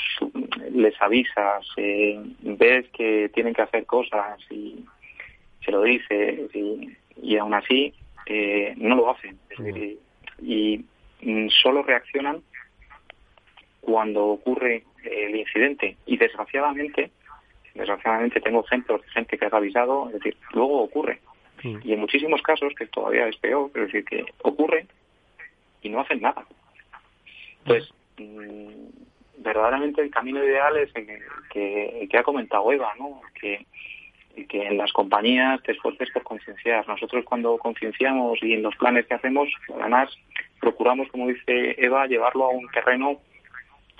les 0.71 1.01
avisas, 1.01 1.65
eh, 1.77 2.19
ves 2.41 2.87
que 2.89 3.29
tienen 3.33 3.53
que 3.53 3.61
hacer 3.61 3.85
cosas 3.85 4.39
y 4.49 4.83
se 5.63 5.71
lo 5.71 5.81
dices 5.81 6.51
y, 6.53 7.37
aún 7.37 7.53
así 7.53 7.93
eh, 8.25 8.73
no 8.77 8.95
lo 8.95 9.09
hacen. 9.09 9.39
y, 10.41 10.83
mm, 11.21 11.47
solo 11.49 11.81
reaccionan 11.81 12.41
cuando 13.81 14.25
ocurre 14.25 14.83
el 15.03 15.35
incidente. 15.35 15.95
Y 16.05 16.17
desgraciadamente, 16.17 17.11
desgraciadamente 17.73 18.41
tengo 18.41 18.65
ejemplos 18.65 19.01
de 19.01 19.09
gente 19.09 19.37
que 19.37 19.45
ha 19.45 19.49
avisado, 19.49 20.07
es 20.07 20.15
decir, 20.15 20.37
luego 20.53 20.81
ocurre. 20.81 21.19
Y 21.63 21.93
en 21.93 21.99
muchísimos 21.99 22.43
casos, 22.43 22.75
que 22.75 22.85
todavía 22.85 23.27
es 23.27 23.37
peor, 23.37 23.71
es 23.73 23.85
decir, 23.85 24.05
que 24.05 24.25
ocurre 24.43 24.85
y 25.81 25.89
no 25.89 26.01
hacen 26.01 26.21
nada. 26.21 26.45
Entonces, 27.59 27.91
Mm, 28.17 28.89
verdaderamente 29.37 30.01
el 30.01 30.11
camino 30.11 30.43
ideal 30.43 30.77
es 30.77 30.95
el 30.95 31.07
que, 31.51 32.07
que 32.09 32.17
ha 32.17 32.23
comentado 32.23 32.71
Eva, 32.71 32.93
¿no? 32.97 33.21
Que, 33.39 33.65
que 34.49 34.67
en 34.67 34.77
las 34.77 34.91
compañías 34.91 35.61
te 35.63 35.71
esfuerces 35.71 36.09
por 36.11 36.23
concienciar. 36.23 36.87
Nosotros 36.87 37.23
cuando 37.25 37.57
concienciamos 37.57 38.39
y 38.41 38.53
en 38.53 38.63
los 38.63 38.75
planes 38.75 39.05
que 39.07 39.13
hacemos, 39.13 39.49
además 39.79 40.09
procuramos, 40.59 41.07
como 41.09 41.27
dice 41.27 41.75
Eva, 41.77 42.07
llevarlo 42.07 42.45
a 42.45 42.49
un 42.49 42.67
terreno 42.69 43.19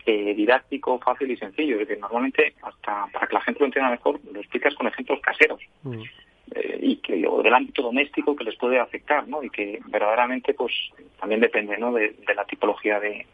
eh, 0.05 0.33
didáctico, 0.35 0.99
fácil 0.99 1.31
y 1.31 1.37
sencillo. 1.37 1.79
Es 1.79 1.87
decir, 1.87 2.01
normalmente, 2.01 2.53
hasta 2.61 3.07
para 3.13 3.27
que 3.27 3.33
la 3.33 3.41
gente 3.41 3.59
lo 3.61 3.65
entienda 3.67 3.91
mejor, 3.91 4.19
lo 4.31 4.39
explicas 4.39 4.75
con 4.75 4.87
ejemplos 4.87 5.19
caseros. 5.21 5.61
Mm. 5.83 6.03
Eh, 6.51 6.77
y 6.79 6.97
que 6.97 7.25
o 7.27 7.41
del 7.41 7.53
ámbito 7.53 7.81
doméstico 7.81 8.35
que 8.35 8.43
les 8.43 8.55
puede 8.55 8.79
afectar, 8.79 9.27
¿no? 9.27 9.41
Y 9.41 9.49
que 9.49 9.79
verdaderamente, 9.87 10.53
pues, 10.53 10.73
también 11.19 11.41
depende, 11.41 11.75
¿no? 11.77 11.91
De, 11.91 12.15
la 12.35 12.45
tipología 12.45 12.99
de, 12.99 13.25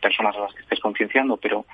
personas 0.00 0.36
a 0.36 0.40
las 0.40 0.54
que 0.54 0.62
estés 0.62 0.78
concienciando, 0.78 1.36
pero 1.36 1.66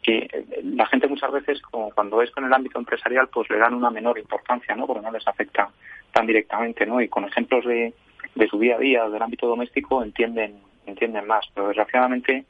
que 0.00 0.28
eh, 0.32 0.44
la 0.62 0.86
gente 0.86 1.08
muchas 1.08 1.32
veces, 1.32 1.60
como 1.62 1.90
cuando 1.90 2.22
es 2.22 2.30
con 2.30 2.44
el 2.44 2.52
ámbito 2.52 2.78
empresarial, 2.78 3.28
pues 3.28 3.50
le 3.50 3.58
dan 3.58 3.74
una 3.74 3.90
menor 3.90 4.16
importancia, 4.18 4.76
¿no? 4.76 4.86
Porque 4.86 5.02
no 5.02 5.10
les 5.10 5.26
afecta 5.26 5.70
tan 6.12 6.26
directamente, 6.26 6.86
¿no? 6.86 7.00
Y 7.00 7.08
con 7.08 7.24
ejemplos 7.24 7.64
de, 7.64 7.92
de 8.36 8.48
su 8.48 8.60
día 8.60 8.76
a 8.76 8.78
día, 8.78 9.08
del 9.08 9.22
ámbito 9.22 9.48
doméstico, 9.48 10.04
entienden, 10.04 10.60
entienden 10.86 11.26
más. 11.26 11.46
Pero 11.52 11.66
desgraciadamente, 11.66 12.44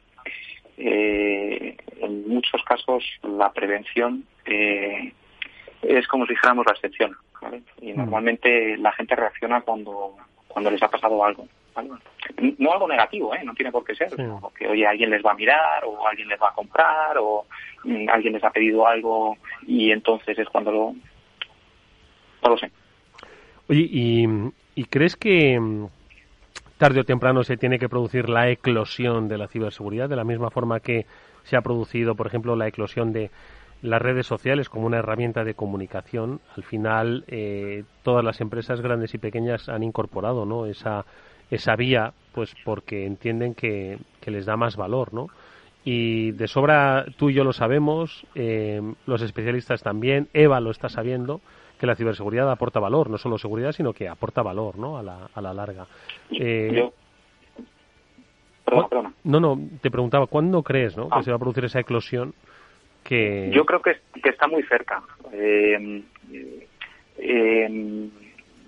eh, 0.76 1.76
en 2.00 2.28
muchos 2.28 2.62
casos, 2.64 3.02
la 3.22 3.50
prevención 3.50 4.24
es 5.82 6.06
como 6.08 6.26
si 6.26 6.32
dijéramos 6.32 6.66
la 6.66 6.72
excepción. 6.72 7.16
Y 7.80 7.92
mm. 7.92 7.96
normalmente 7.96 8.76
la 8.78 8.92
gente 8.92 9.14
reacciona 9.14 9.60
cuando, 9.60 10.16
cuando 10.48 10.70
les 10.70 10.82
ha 10.82 10.88
pasado 10.88 11.24
algo. 11.24 11.46
No 12.58 12.72
algo 12.72 12.88
negativo, 12.88 13.34
¿eh? 13.34 13.40
no 13.44 13.54
tiene 13.54 13.70
por 13.70 13.84
qué 13.84 13.94
ser. 13.94 14.10
Que 14.56 14.66
oye, 14.66 14.86
alguien 14.86 15.10
les 15.10 15.24
va 15.24 15.30
a 15.30 15.36
mirar, 15.36 15.84
o 15.84 16.06
alguien 16.08 16.28
les 16.28 16.40
va 16.40 16.48
a 16.48 16.54
comprar, 16.54 17.16
o 17.18 17.46
mm, 17.84 18.08
alguien 18.08 18.32
les 18.32 18.42
ha 18.42 18.50
pedido 18.50 18.86
algo 18.86 19.36
y 19.66 19.92
entonces 19.92 20.36
es 20.38 20.48
cuando 20.48 20.72
lo. 20.72 20.94
No 22.42 22.50
lo 22.50 22.58
sé. 22.58 22.70
Oye, 23.68 23.86
¿y, 23.88 24.26
y 24.74 24.84
crees 24.84 25.14
que 25.14 25.58
mm, 25.60 25.86
tarde 26.78 27.00
o 27.00 27.04
temprano 27.04 27.44
se 27.44 27.56
tiene 27.56 27.78
que 27.78 27.88
producir 27.88 28.28
la 28.28 28.48
eclosión 28.48 29.28
de 29.28 29.38
la 29.38 29.48
ciberseguridad 29.48 30.08
de 30.08 30.16
la 30.16 30.24
misma 30.24 30.50
forma 30.50 30.80
que 30.80 31.06
se 31.44 31.56
ha 31.56 31.62
producido, 31.62 32.14
por 32.14 32.26
ejemplo, 32.26 32.56
la 32.56 32.68
eclosión 32.68 33.12
de 33.12 33.30
las 33.82 34.02
redes 34.02 34.26
sociales 34.26 34.68
como 34.68 34.86
una 34.86 34.98
herramienta 34.98 35.44
de 35.44 35.54
comunicación, 35.54 36.40
al 36.56 36.64
final 36.64 37.24
eh, 37.28 37.84
todas 38.02 38.24
las 38.24 38.40
empresas 38.40 38.80
grandes 38.80 39.14
y 39.14 39.18
pequeñas 39.18 39.68
han 39.68 39.82
incorporado 39.82 40.44
¿no? 40.44 40.66
esa, 40.66 41.04
esa 41.50 41.76
vía 41.76 42.12
pues 42.32 42.54
porque 42.64 43.06
entienden 43.06 43.54
que, 43.54 43.98
les 44.26 44.46
da 44.46 44.56
más 44.56 44.76
valor. 44.76 45.14
¿no? 45.14 45.28
Y 45.84 46.32
de 46.32 46.48
sobra 46.48 47.06
tú 47.16 47.30
y 47.30 47.34
yo 47.34 47.44
lo 47.44 47.52
sabemos, 47.52 48.26
eh, 48.34 48.80
los 49.06 49.22
especialistas 49.22 49.82
también, 49.82 50.28
Eva 50.32 50.60
lo 50.60 50.70
está 50.70 50.88
sabiendo, 50.88 51.40
que 51.78 51.86
la 51.86 51.94
ciberseguridad 51.94 52.50
aporta 52.50 52.80
valor, 52.80 53.08
no 53.08 53.18
solo 53.18 53.38
seguridad, 53.38 53.72
sino 53.72 53.92
que 53.92 54.08
aporta 54.08 54.42
valor 54.42 54.76
¿no? 54.78 54.98
a, 54.98 55.02
la, 55.02 55.30
a 55.32 55.40
la 55.40 55.54
larga. 55.54 55.86
Eh, 56.30 56.90
no, 59.24 59.40
no, 59.40 59.58
te 59.80 59.90
preguntaba, 59.90 60.26
¿cuándo 60.26 60.62
crees 60.62 60.96
¿no? 60.96 61.08
que 61.08 61.18
ah. 61.18 61.22
se 61.22 61.30
va 61.30 61.36
a 61.36 61.40
producir 61.40 61.64
esa 61.64 61.80
eclosión 61.80 62.34
yo 63.10 63.64
creo 63.64 63.80
que, 63.82 63.96
está 64.24 64.46
muy 64.46 64.62
cerca. 64.64 65.02
Eh, 65.32 66.02
eh, 67.18 68.08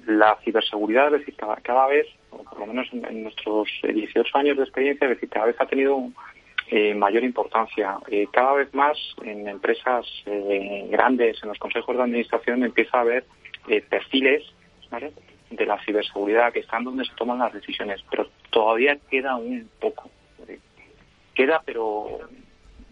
la 0.06 0.36
ciberseguridad, 0.44 1.14
es 1.14 1.20
decir, 1.20 1.36
cada, 1.62 1.86
vez, 1.86 2.06
o 2.30 2.42
por 2.44 2.60
lo 2.60 2.66
menos 2.66 2.88
en, 2.92 3.22
nuestros 3.22 3.68
18 3.82 4.38
años 4.38 4.56
de 4.56 4.64
experiencia, 4.64 5.06
es 5.06 5.14
decir, 5.14 5.28
cada 5.28 5.46
vez 5.46 5.56
ha 5.58 5.66
tenido 5.66 6.08
eh, 6.68 6.94
mayor 6.94 7.22
importancia. 7.22 7.98
cada 8.32 8.54
vez 8.54 8.72
más 8.74 8.96
en 9.24 9.46
empresas 9.46 10.06
grandes, 10.88 11.42
en 11.42 11.48
los 11.50 11.58
consejos 11.58 11.96
de 11.96 12.02
administración, 12.02 12.64
empieza 12.64 12.98
a 12.98 13.02
haber 13.02 13.24
perfiles 13.88 14.42
de 15.50 15.66
la 15.66 15.78
ciberseguridad 15.84 16.52
que 16.52 16.60
están 16.60 16.84
donde 16.84 17.04
se 17.04 17.14
toman 17.14 17.38
las 17.38 17.52
decisiones, 17.52 18.02
pero 18.10 18.28
todavía 18.50 18.98
queda 19.10 19.36
un 19.36 19.68
poco. 19.80 20.10
Queda, 21.34 21.62
pero 21.64 22.20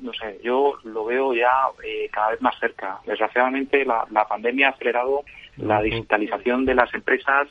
no 0.01 0.13
sé, 0.13 0.39
yo 0.43 0.79
lo 0.85 1.05
veo 1.05 1.35
ya 1.35 1.51
eh, 1.85 2.09
cada 2.13 2.31
vez 2.31 2.41
más 2.41 2.59
cerca. 2.59 3.01
Desgraciadamente 3.07 3.85
la, 3.85 4.27
pandemia 4.29 4.69
ha 4.69 4.71
acelerado 4.71 5.25
la 5.57 5.83
digitalización 5.83 6.65
de 6.65 6.75
las 6.75 6.93
empresas, 6.95 7.49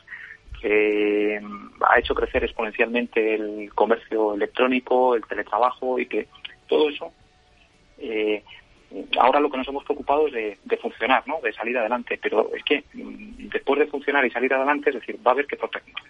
que 0.62 1.40
ha 1.88 2.00
hecho 2.00 2.16
crecer 2.16 2.44
exponencialmente 2.44 3.36
el 3.36 3.72
comercio 3.76 4.34
electrónico, 4.34 5.16
el 5.16 5.26
teletrabajo 5.26 6.00
y 6.00 6.08
que 6.08 6.28
todo 6.68 6.90
eso 6.90 7.12
eh, 8.00 8.44
ahora 9.20 9.40
lo 9.40 9.50
que 9.50 9.58
nos 9.58 9.68
hemos 9.68 9.84
preocupado 9.84 10.28
es 10.28 10.34
de, 10.64 10.78
funcionar, 10.78 11.24
¿no? 11.28 11.40
de 11.42 11.54
salir 11.54 11.78
adelante, 11.78 12.20
pero 12.22 12.52
es 12.56 12.64
que 12.64 12.84
mm, 12.94 13.50
después 13.50 13.80
de 13.80 13.88
funcionar 13.88 14.26
y 14.26 14.32
salir 14.32 14.54
adelante, 14.54 14.90
es 14.90 14.96
decir, 14.96 15.18
va 15.26 15.32
a 15.32 15.34
haber 15.34 15.48
que 15.48 15.58
protegerlo, 15.58 16.02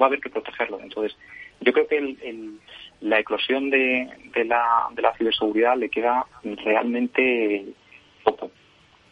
va 0.00 0.06
a 0.06 0.08
haber 0.08 0.20
que 0.20 0.30
protegerlo. 0.30 0.80
Entonces, 0.80 1.16
yo 1.60 1.72
creo 1.72 1.86
que 1.86 1.98
el, 1.98 2.58
la 3.00 3.20
eclosión 3.20 3.70
de, 3.70 4.08
de, 4.34 4.44
la, 4.44 4.88
de 4.92 5.02
la 5.02 5.14
ciberseguridad 5.14 5.76
le 5.76 5.88
queda 5.88 6.26
realmente 6.42 7.66
poco. 8.22 8.50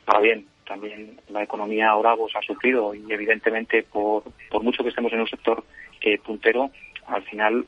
Para 0.05 0.21
bien, 0.21 0.47
también 0.67 1.21
la 1.29 1.43
economía 1.43 1.91
ahora 1.91 2.17
pues, 2.17 2.35
ha 2.37 2.43
sufrido 2.43 2.95
y 2.95 3.13
evidentemente 3.13 3.83
por, 3.83 4.25
por 4.51 4.63
mucho 4.63 4.83
que 4.83 4.89
estemos 4.89 5.13
en 5.13 5.21
un 5.21 5.29
sector 5.29 5.65
puntero, 6.25 6.71
al 7.07 7.23
final 7.23 7.65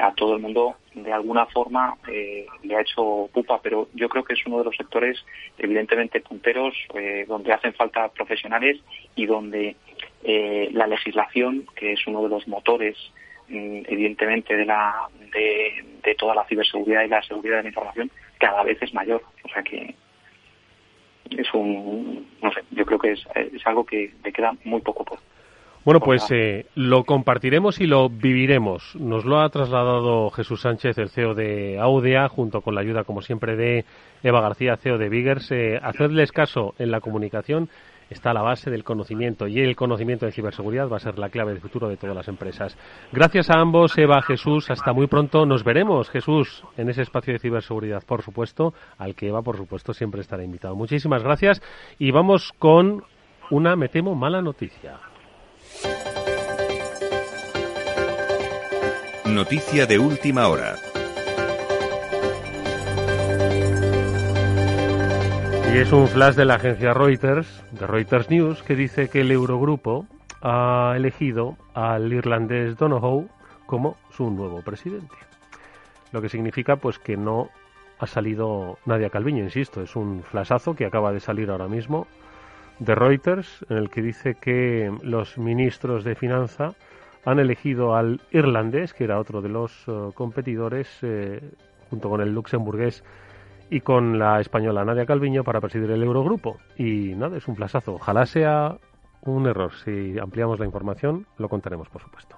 a 0.00 0.12
todo 0.14 0.36
el 0.36 0.42
mundo 0.42 0.76
de 0.94 1.12
alguna 1.12 1.46
forma 1.46 1.96
le 2.06 2.76
ha 2.76 2.80
hecho 2.80 3.28
pupa, 3.32 3.60
pero 3.60 3.88
yo 3.94 4.08
creo 4.08 4.22
que 4.22 4.34
es 4.34 4.46
uno 4.46 4.58
de 4.58 4.64
los 4.64 4.76
sectores 4.76 5.24
evidentemente 5.58 6.20
punteros 6.20 6.74
donde 7.26 7.52
hacen 7.52 7.72
falta 7.74 8.08
profesionales 8.08 8.78
y 9.16 9.26
donde 9.26 9.76
la 10.24 10.86
legislación, 10.86 11.66
que 11.74 11.92
es 11.92 12.06
uno 12.06 12.22
de 12.22 12.28
los 12.28 12.46
motores 12.46 12.96
Mm, 13.52 13.82
evidentemente 13.86 14.56
de 14.56 14.64
la 14.64 15.08
de, 15.30 16.14
toda 16.14 16.34
la 16.34 16.44
ciberseguridad 16.44 17.04
y 17.04 17.08
la 17.08 17.22
seguridad 17.22 17.56
de 17.56 17.62
la 17.64 17.68
información 17.68 18.10
cada 18.38 18.62
vez 18.62 18.80
es 18.80 18.94
mayor 18.94 19.22
o 19.44 19.48
sea 19.48 19.62
que 19.62 19.94
es 21.30 21.52
un 21.52 22.28
no 22.40 22.50
sé 22.50 22.60
yo 22.70 22.86
creo 22.86 22.98
que 22.98 23.12
es, 23.12 23.22
es 23.34 23.66
algo 23.66 23.84
que 23.84 24.10
le 24.24 24.32
queda 24.32 24.54
muy 24.64 24.80
poco 24.80 25.04
por 25.04 25.18
bueno, 25.84 25.98
pues 25.98 26.30
eh, 26.30 26.66
lo 26.76 27.02
compartiremos 27.02 27.80
y 27.80 27.88
lo 27.88 28.08
viviremos. 28.08 28.94
Nos 28.94 29.24
lo 29.24 29.40
ha 29.40 29.48
trasladado 29.48 30.30
Jesús 30.30 30.60
Sánchez, 30.60 30.96
el 30.98 31.08
CEO 31.08 31.34
de 31.34 31.76
Audea, 31.80 32.28
junto 32.28 32.60
con 32.60 32.76
la 32.76 32.82
ayuda, 32.82 33.02
como 33.02 33.20
siempre, 33.20 33.56
de 33.56 33.84
Eva 34.22 34.40
García, 34.40 34.76
CEO 34.76 34.96
de 34.96 35.08
Biggers. 35.08 35.50
Eh, 35.50 35.80
hacerles 35.82 36.30
caso 36.30 36.76
en 36.78 36.92
la 36.92 37.00
comunicación 37.00 37.68
está 38.12 38.32
la 38.32 38.42
base 38.42 38.70
del 38.70 38.84
conocimiento 38.84 39.46
y 39.46 39.60
el 39.60 39.74
conocimiento 39.74 40.26
de 40.26 40.32
ciberseguridad 40.32 40.88
va 40.88 40.96
a 40.96 41.00
ser 41.00 41.18
la 41.18 41.28
clave 41.28 41.52
del 41.52 41.60
futuro 41.60 41.88
de 41.88 41.96
todas 41.96 42.14
las 42.14 42.28
empresas. 42.28 42.76
Gracias 43.10 43.50
a 43.50 43.58
ambos, 43.58 43.96
Eva, 43.98 44.22
Jesús, 44.22 44.70
hasta 44.70 44.92
muy 44.92 45.06
pronto. 45.06 45.44
Nos 45.46 45.64
veremos, 45.64 46.10
Jesús, 46.10 46.64
en 46.76 46.88
ese 46.88 47.02
espacio 47.02 47.32
de 47.32 47.38
ciberseguridad, 47.38 48.02
por 48.04 48.22
supuesto, 48.22 48.74
al 48.98 49.14
que 49.14 49.28
Eva, 49.28 49.42
por 49.42 49.56
supuesto, 49.56 49.92
siempre 49.92 50.20
estará 50.20 50.44
invitado. 50.44 50.76
Muchísimas 50.76 51.22
gracias 51.22 51.62
y 51.98 52.10
vamos 52.10 52.52
con 52.58 53.04
una, 53.50 53.76
me 53.76 53.88
temo, 53.88 54.14
mala 54.14 54.40
noticia. 54.40 54.98
Noticia 59.24 59.86
de 59.86 59.98
última 59.98 60.48
hora. 60.48 60.76
Y 65.72 65.78
es 65.78 65.90
un 65.90 66.06
flash 66.06 66.34
de 66.34 66.44
la 66.44 66.56
agencia 66.56 66.92
Reuters, 66.92 67.64
de 67.72 67.86
Reuters 67.86 68.28
News, 68.28 68.62
que 68.62 68.76
dice 68.76 69.08
que 69.08 69.22
el 69.22 69.30
Eurogrupo 69.30 70.06
ha 70.42 70.92
elegido 70.94 71.56
al 71.72 72.12
irlandés 72.12 72.76
Donohoe 72.76 73.26
como 73.64 73.96
su 74.10 74.30
nuevo 74.30 74.60
presidente. 74.60 75.14
Lo 76.12 76.20
que 76.20 76.28
significa 76.28 76.76
pues 76.76 76.98
que 76.98 77.16
no 77.16 77.48
ha 77.98 78.06
salido 78.06 78.76
Nadia 78.84 79.08
Calviño, 79.08 79.44
insisto, 79.44 79.80
es 79.80 79.96
un 79.96 80.22
flashazo 80.22 80.74
que 80.74 80.84
acaba 80.84 81.10
de 81.10 81.20
salir 81.20 81.48
ahora 81.48 81.68
mismo 81.68 82.06
de 82.78 82.94
Reuters, 82.94 83.64
en 83.70 83.78
el 83.78 83.88
que 83.88 84.02
dice 84.02 84.34
que 84.34 84.94
los 85.02 85.38
ministros 85.38 86.04
de 86.04 86.14
Finanza 86.14 86.74
han 87.24 87.38
elegido 87.38 87.94
al 87.94 88.20
irlandés, 88.30 88.92
que 88.92 89.04
era 89.04 89.18
otro 89.18 89.40
de 89.40 89.48
los 89.48 89.72
eh, 89.86 90.10
competidores, 90.14 90.98
eh, 91.00 91.40
junto 91.88 92.10
con 92.10 92.20
el 92.20 92.34
luxemburgués 92.34 93.02
y 93.72 93.80
con 93.80 94.18
la 94.18 94.38
española 94.38 94.84
Nadia 94.84 95.06
Calviño 95.06 95.44
para 95.44 95.58
presidir 95.58 95.90
el 95.90 96.02
Eurogrupo. 96.02 96.58
Y 96.76 97.14
nada, 97.14 97.38
es 97.38 97.48
un 97.48 97.54
plazazo. 97.54 97.94
Ojalá 97.94 98.26
sea 98.26 98.76
un 99.22 99.46
error. 99.46 99.72
Si 99.82 100.18
ampliamos 100.18 100.58
la 100.58 100.66
información, 100.66 101.26
lo 101.38 101.48
contaremos, 101.48 101.88
por 101.88 102.02
supuesto. 102.02 102.36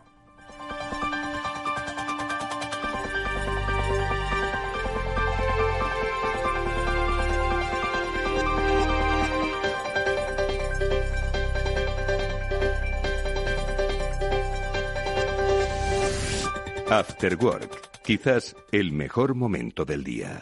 After 16.88 17.36
Work, 17.42 18.02
quizás 18.04 18.54
el 18.70 18.92
mejor 18.92 19.34
momento 19.34 19.84
del 19.84 20.04
día. 20.04 20.38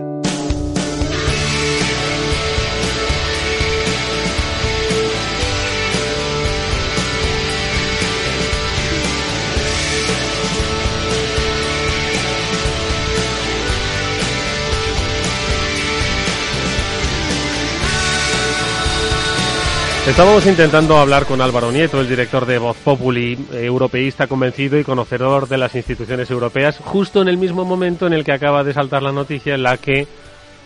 Estábamos 20.06 20.44
intentando 20.46 20.96
hablar 20.96 21.26
con 21.26 21.40
Álvaro 21.40 21.70
Nieto, 21.70 22.00
el 22.00 22.08
director 22.08 22.44
de 22.44 22.58
Voz 22.58 22.76
Populi, 22.76 23.38
europeísta 23.52 24.26
convencido 24.26 24.76
y 24.76 24.82
conocedor 24.82 25.46
de 25.46 25.58
las 25.58 25.76
instituciones 25.76 26.28
europeas, 26.28 26.78
justo 26.78 27.22
en 27.22 27.28
el 27.28 27.36
mismo 27.36 27.64
momento 27.64 28.08
en 28.08 28.12
el 28.12 28.24
que 28.24 28.32
acaba 28.32 28.64
de 28.64 28.74
saltar 28.74 29.04
la 29.04 29.12
noticia 29.12 29.54
en 29.54 29.62
la 29.62 29.76
que 29.76 30.08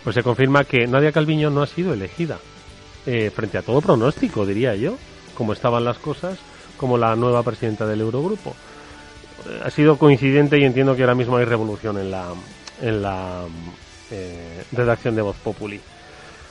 pues 0.03 0.15
se 0.15 0.23
confirma 0.23 0.63
que 0.63 0.87
Nadia 0.87 1.11
Calviño 1.11 1.51
no 1.51 1.61
ha 1.61 1.67
sido 1.67 1.93
elegida. 1.93 2.39
Eh, 3.05 3.29
frente 3.29 3.59
a 3.59 3.61
todo 3.61 3.79
pronóstico, 3.79 4.43
diría 4.43 4.75
yo, 4.75 4.97
como 5.35 5.53
estaban 5.53 5.85
las 5.85 5.99
cosas, 5.99 6.39
como 6.75 6.97
la 6.97 7.15
nueva 7.15 7.43
presidenta 7.43 7.85
del 7.85 8.01
Eurogrupo. 8.01 8.55
Eh, 9.47 9.61
ha 9.63 9.69
sido 9.69 9.97
coincidente 9.97 10.59
y 10.59 10.65
entiendo 10.65 10.95
que 10.95 11.03
ahora 11.03 11.15
mismo 11.15 11.37
hay 11.37 11.45
revolución 11.45 11.99
en 11.99 12.09
la, 12.09 12.33
en 12.81 13.01
la 13.03 13.45
eh, 14.09 14.63
redacción 14.71 15.15
de 15.15 15.21
Voz 15.21 15.37
Populi. 15.37 15.79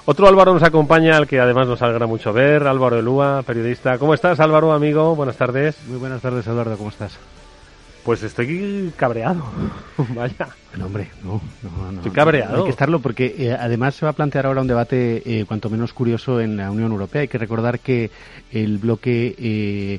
Otro 0.09 0.29
Álvaro 0.29 0.55
nos 0.55 0.62
acompaña, 0.62 1.16
al 1.16 1.27
que 1.27 1.40
además 1.40 1.66
nos 1.66 1.83
alegra 1.83 2.07
mucho 2.07 2.33
ver, 2.33 2.64
Álvaro 2.69 2.97
Elúa, 2.97 3.42
periodista. 3.45 3.99
¿Cómo 3.99 4.14
estás, 4.14 4.38
Álvaro, 4.38 4.73
amigo? 4.73 5.16
Buenas 5.16 5.37
tardes. 5.37 5.77
Muy 5.88 5.99
buenas 5.99 6.23
tardes, 6.23 6.47
Eduardo, 6.47 6.77
¿cómo 6.77 6.90
estás? 6.90 7.19
Pues 8.05 8.23
estoy 8.23 8.92
cabreado. 8.97 9.42
Vaya. 10.14 10.47
No, 10.77 10.87
hombre, 10.87 11.11
no, 11.25 11.40
no, 11.90 11.97
Estoy 11.97 12.12
cabreado. 12.12 12.59
hay 12.59 12.64
que 12.64 12.71
estarlo 12.71 13.01
porque 13.01 13.35
eh, 13.37 13.57
además 13.59 13.97
se 13.97 14.07
va 14.07 14.11
a 14.11 14.12
plantear 14.12 14.47
ahora 14.47 14.61
un 14.61 14.69
debate 14.69 15.23
eh, 15.27 15.45
cuanto 15.45 15.71
menos 15.71 15.92
curioso 15.92 16.40
en 16.40 16.57
la 16.57 16.71
Unión 16.71 16.92
Europea. 16.92 17.23
Hay 17.23 17.29
que 17.29 17.38
recordar 17.38 17.81
que 17.81 18.12
el 18.53 18.79
bloque 18.79 19.35
eh, 19.37 19.99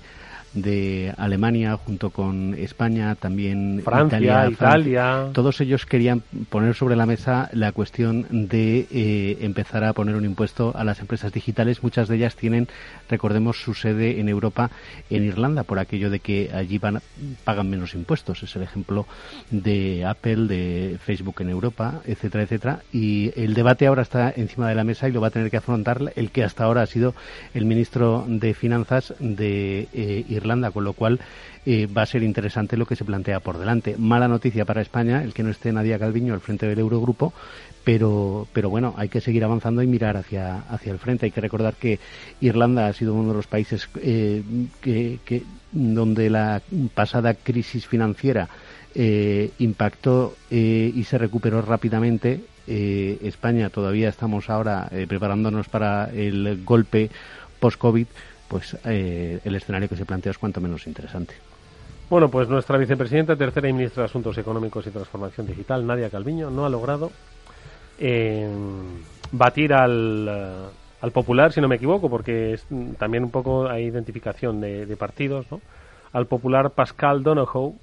de 0.62 1.14
Alemania 1.18 1.78
junto 1.78 2.10
con 2.10 2.54
España, 2.56 3.16
también 3.16 3.82
Francia, 3.84 4.50
Italia, 4.50 5.30
todos 5.34 5.62
ellos 5.62 5.86
querían 5.86 6.22
poner 6.50 6.76
sobre 6.76 6.96
la 6.96 7.06
mesa 7.06 7.50
la 7.54 7.72
cuestión 7.72 8.26
de 8.30 8.88
eh, 8.92 9.38
empezar 9.42 9.84
a 9.84 9.94
poner 9.94 10.16
un 10.16 10.26
impuesto 10.26 10.74
a 10.76 10.84
las 10.84 11.00
empresas 11.00 11.32
digitales. 11.32 11.84
Muchas 11.84 12.08
de 12.08 12.16
ellas 12.16 12.36
tienen, 12.36 12.68
recordemos, 13.10 13.62
su 13.62 13.74
sede 13.74 14.20
en 14.20 14.30
Europa, 14.30 14.72
en 15.10 15.24
Irlanda, 15.24 15.64
por 15.64 15.80
aquello 15.80 16.10
de 16.10 16.20
que 16.20 16.50
allí 16.54 16.78
van, 16.78 17.02
pagan 17.44 17.70
menos 17.70 17.94
impuestos. 17.94 18.44
Es 18.44 18.56
el 18.56 18.64
ejemplo 18.64 19.06
de 19.52 20.06
Apple, 20.06 20.48
de 20.48 20.98
Facebook 21.04 21.36
en 21.40 21.50
Europa, 21.50 22.02
etcétera, 22.06 22.44
etcétera. 22.44 22.80
Y 22.92 23.32
el 23.40 23.54
debate 23.54 23.88
ahora 23.88 24.02
está 24.02 24.34
encima 24.36 24.70
de 24.70 24.76
la 24.76 24.84
mesa 24.84 25.08
y 25.08 25.12
lo 25.12 25.22
va 25.22 25.28
a 25.28 25.32
tener 25.32 25.52
que 25.52 25.58
afrontar 25.58 26.14
el 26.16 26.32
que 26.32 26.44
hasta 26.44 26.64
ahora 26.64 26.82
ha 26.82 26.88
sido 26.88 27.14
el 27.54 27.66
ministro 27.66 28.26
de 28.28 28.54
Finanzas 28.54 29.14
de 29.20 29.88
eh, 29.94 30.26
Irlanda 30.30 30.47
con 30.72 30.84
lo 30.84 30.94
cual 30.94 31.20
eh, 31.66 31.88
va 31.88 32.04
a 32.04 32.06
ser 32.06 32.24
interesante 32.24 32.78
lo 32.78 32.86
que 32.86 32.96
se 32.96 33.04
plantea 33.04 33.42
por 33.42 33.58
delante. 33.58 33.96
Mala 33.98 34.28
noticia 34.28 34.64
para 34.64 34.82
España, 34.82 35.24
el 35.24 35.34
que 35.34 35.44
no 35.44 35.50
esté 35.50 35.72
Nadia 35.74 36.00
Calviño 36.00 36.34
al 36.34 36.40
frente 36.40 36.66
del 36.66 36.80
Eurogrupo, 36.80 37.34
pero, 37.84 38.48
pero 38.54 38.70
bueno, 38.70 38.94
hay 38.98 39.10
que 39.10 39.20
seguir 39.20 39.44
avanzando 39.44 39.82
y 39.82 39.88
mirar 39.88 40.16
hacia, 40.16 40.60
hacia 40.70 40.94
el 40.94 41.00
frente. 41.00 41.26
Hay 41.26 41.32
que 41.32 41.42
recordar 41.42 41.76
que 41.76 42.00
Irlanda 42.40 42.88
ha 42.88 42.94
sido 42.94 43.14
uno 43.14 43.30
de 43.30 43.36
los 43.36 43.48
países 43.48 43.90
eh, 44.02 44.42
que, 44.82 45.44
donde 45.74 46.30
la 46.30 46.62
pasada 46.94 47.34
crisis 47.34 47.86
financiera 47.86 48.48
eh, 48.96 49.52
impactó 49.60 50.36
y 50.50 51.04
se 51.04 51.18
recuperó 51.18 51.62
rápidamente. 51.62 52.42
España 52.68 53.70
todavía 53.70 54.10
estamos 54.10 54.50
ahora 54.50 54.90
preparándonos 55.08 55.70
para 55.70 56.10
el 56.12 56.64
golpe 56.66 57.10
post-COVID 57.60 58.08
pues 58.48 58.78
eh, 58.86 59.40
el 59.44 59.56
escenario 59.56 59.90
que 59.90 59.96
se 59.96 60.06
plantea 60.06 60.32
es 60.32 60.38
cuanto 60.38 60.62
menos 60.62 60.88
interesante. 60.88 61.36
Bueno, 62.10 62.30
pues 62.30 62.48
nuestra 62.48 62.78
vicepresidenta, 62.78 63.36
tercera 63.36 63.68
y 63.68 63.74
ministra 63.74 64.04
de 64.04 64.06
Asuntos 64.06 64.38
Económicos 64.38 64.88
y 64.88 64.92
Transformación 64.92 65.48
Digital, 65.48 65.86
Nadia 65.86 66.10
Calviño, 66.10 66.50
no 66.50 66.66
ha 66.66 66.70
logrado 66.70 67.12
eh, 68.00 68.50
batir 69.32 69.74
al, 69.74 70.28
eh, 70.30 70.70
al, 71.02 71.12
Popular, 71.12 71.52
si 71.52 71.60
no 71.60 71.68
me 71.68 71.76
equivoco, 71.76 72.10
porque 72.10 72.54
es, 72.54 72.66
también 72.98 73.24
un 73.24 73.32
poco 73.32 73.68
hay 73.68 73.86
identificación 73.86 74.62
de, 74.62 74.96
partidos, 74.98 75.46
¿no? 75.52 75.60
Al 76.14 76.28
Popular 76.28 76.72
Pascal 76.72 77.24
Donohoe, 77.24 77.76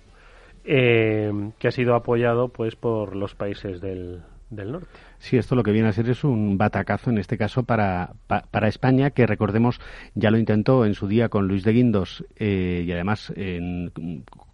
que 0.64 1.68
ha 1.68 1.70
sido 1.70 1.94
apoyado 1.94 2.48
pues 2.48 2.74
por 2.74 3.14
los 3.14 3.34
países 3.34 3.82
del, 3.82 4.22
del 4.48 4.72
norte. 4.72 4.88
Sí, 5.24 5.38
esto 5.38 5.54
lo 5.54 5.62
que 5.62 5.72
viene 5.72 5.88
a 5.88 5.92
ser 5.92 6.10
es 6.10 6.22
un 6.22 6.58
batacazo 6.58 7.08
en 7.08 7.16
este 7.16 7.38
caso 7.38 7.62
para, 7.62 8.12
para 8.26 8.68
España, 8.68 9.08
que 9.12 9.26
recordemos 9.26 9.80
ya 10.14 10.30
lo 10.30 10.36
intentó 10.36 10.84
en 10.84 10.92
su 10.92 11.08
día 11.08 11.30
con 11.30 11.48
Luis 11.48 11.64
de 11.64 11.72
Guindos 11.72 12.26
eh, 12.36 12.84
y 12.86 12.92
además 12.92 13.32
en, 13.34 13.90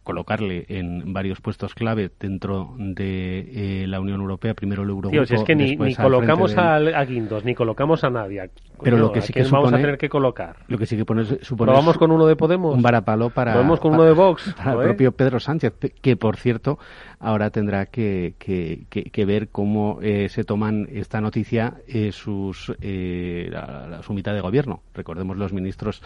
colocarle 0.04 0.66
en 0.68 1.12
varios 1.12 1.40
puestos 1.40 1.74
clave 1.74 2.12
dentro 2.20 2.76
de 2.78 3.82
eh, 3.82 3.86
la 3.88 3.98
Unión 3.98 4.20
Europea, 4.20 4.54
primero 4.54 4.84
el 4.84 4.90
Eurogrupo. 4.90 5.10
Tío, 5.10 5.22
es 5.22 5.42
que 5.42 5.56
ni, 5.56 5.76
colocamos 5.96 6.56
a, 6.56 6.78
Guindos, 7.04 7.44
ni 7.44 7.56
colocamos 7.56 8.04
a 8.04 8.10
nadie. 8.10 8.48
Pero 8.82 8.98
lo 8.98 9.12
que 9.12 9.22
sí 9.22 9.32
que 9.32 9.44
supone, 9.44 9.62
vamos 9.62 9.72
a 9.74 9.82
tener 9.82 9.98
que 9.98 10.08
colocar. 10.08 10.56
Lo 10.68 10.78
que 10.78 10.86
sí 10.86 10.96
que 10.96 11.04
pone, 11.04 11.24
supone 11.24 11.72
vamos 11.72 11.98
con 11.98 12.10
uno 12.10 12.26
de 12.26 12.36
Podemos? 12.36 12.74
Un 12.74 12.82
varapalo 12.82 13.30
para, 13.30 13.54
vamos 13.54 13.80
con 13.80 13.94
uno 13.94 14.04
de 14.04 14.12
Vox, 14.12 14.54
para 14.56 14.72
el 14.72 14.78
propio 14.78 15.12
Pedro 15.12 15.40
Sánchez, 15.40 15.74
que 16.00 16.16
por 16.16 16.36
cierto 16.36 16.78
ahora 17.18 17.50
tendrá 17.50 17.86
que, 17.86 18.34
que, 18.38 19.24
ver 19.24 19.48
cómo 19.48 19.98
eh, 20.02 20.28
se 20.30 20.44
toman 20.44 20.88
esta 20.90 21.20
noticia 21.20 21.74
eh, 21.86 22.12
sus 22.12 22.72
eh, 22.80 23.48
la, 23.50 24.02
su 24.02 24.14
mitad 24.14 24.32
de 24.32 24.40
gobierno. 24.40 24.82
Recordemos 24.94 25.36
los 25.36 25.52
ministros 25.52 26.02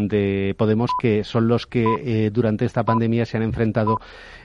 de 0.00 0.54
Podemos 0.58 0.90
que 1.00 1.24
son 1.24 1.48
los 1.48 1.66
que 1.66 2.30
durante 2.32 2.64
esta 2.64 2.84
pandemia 2.84 3.24
se 3.24 3.36
han 3.36 3.44
enfrentado 3.44 4.00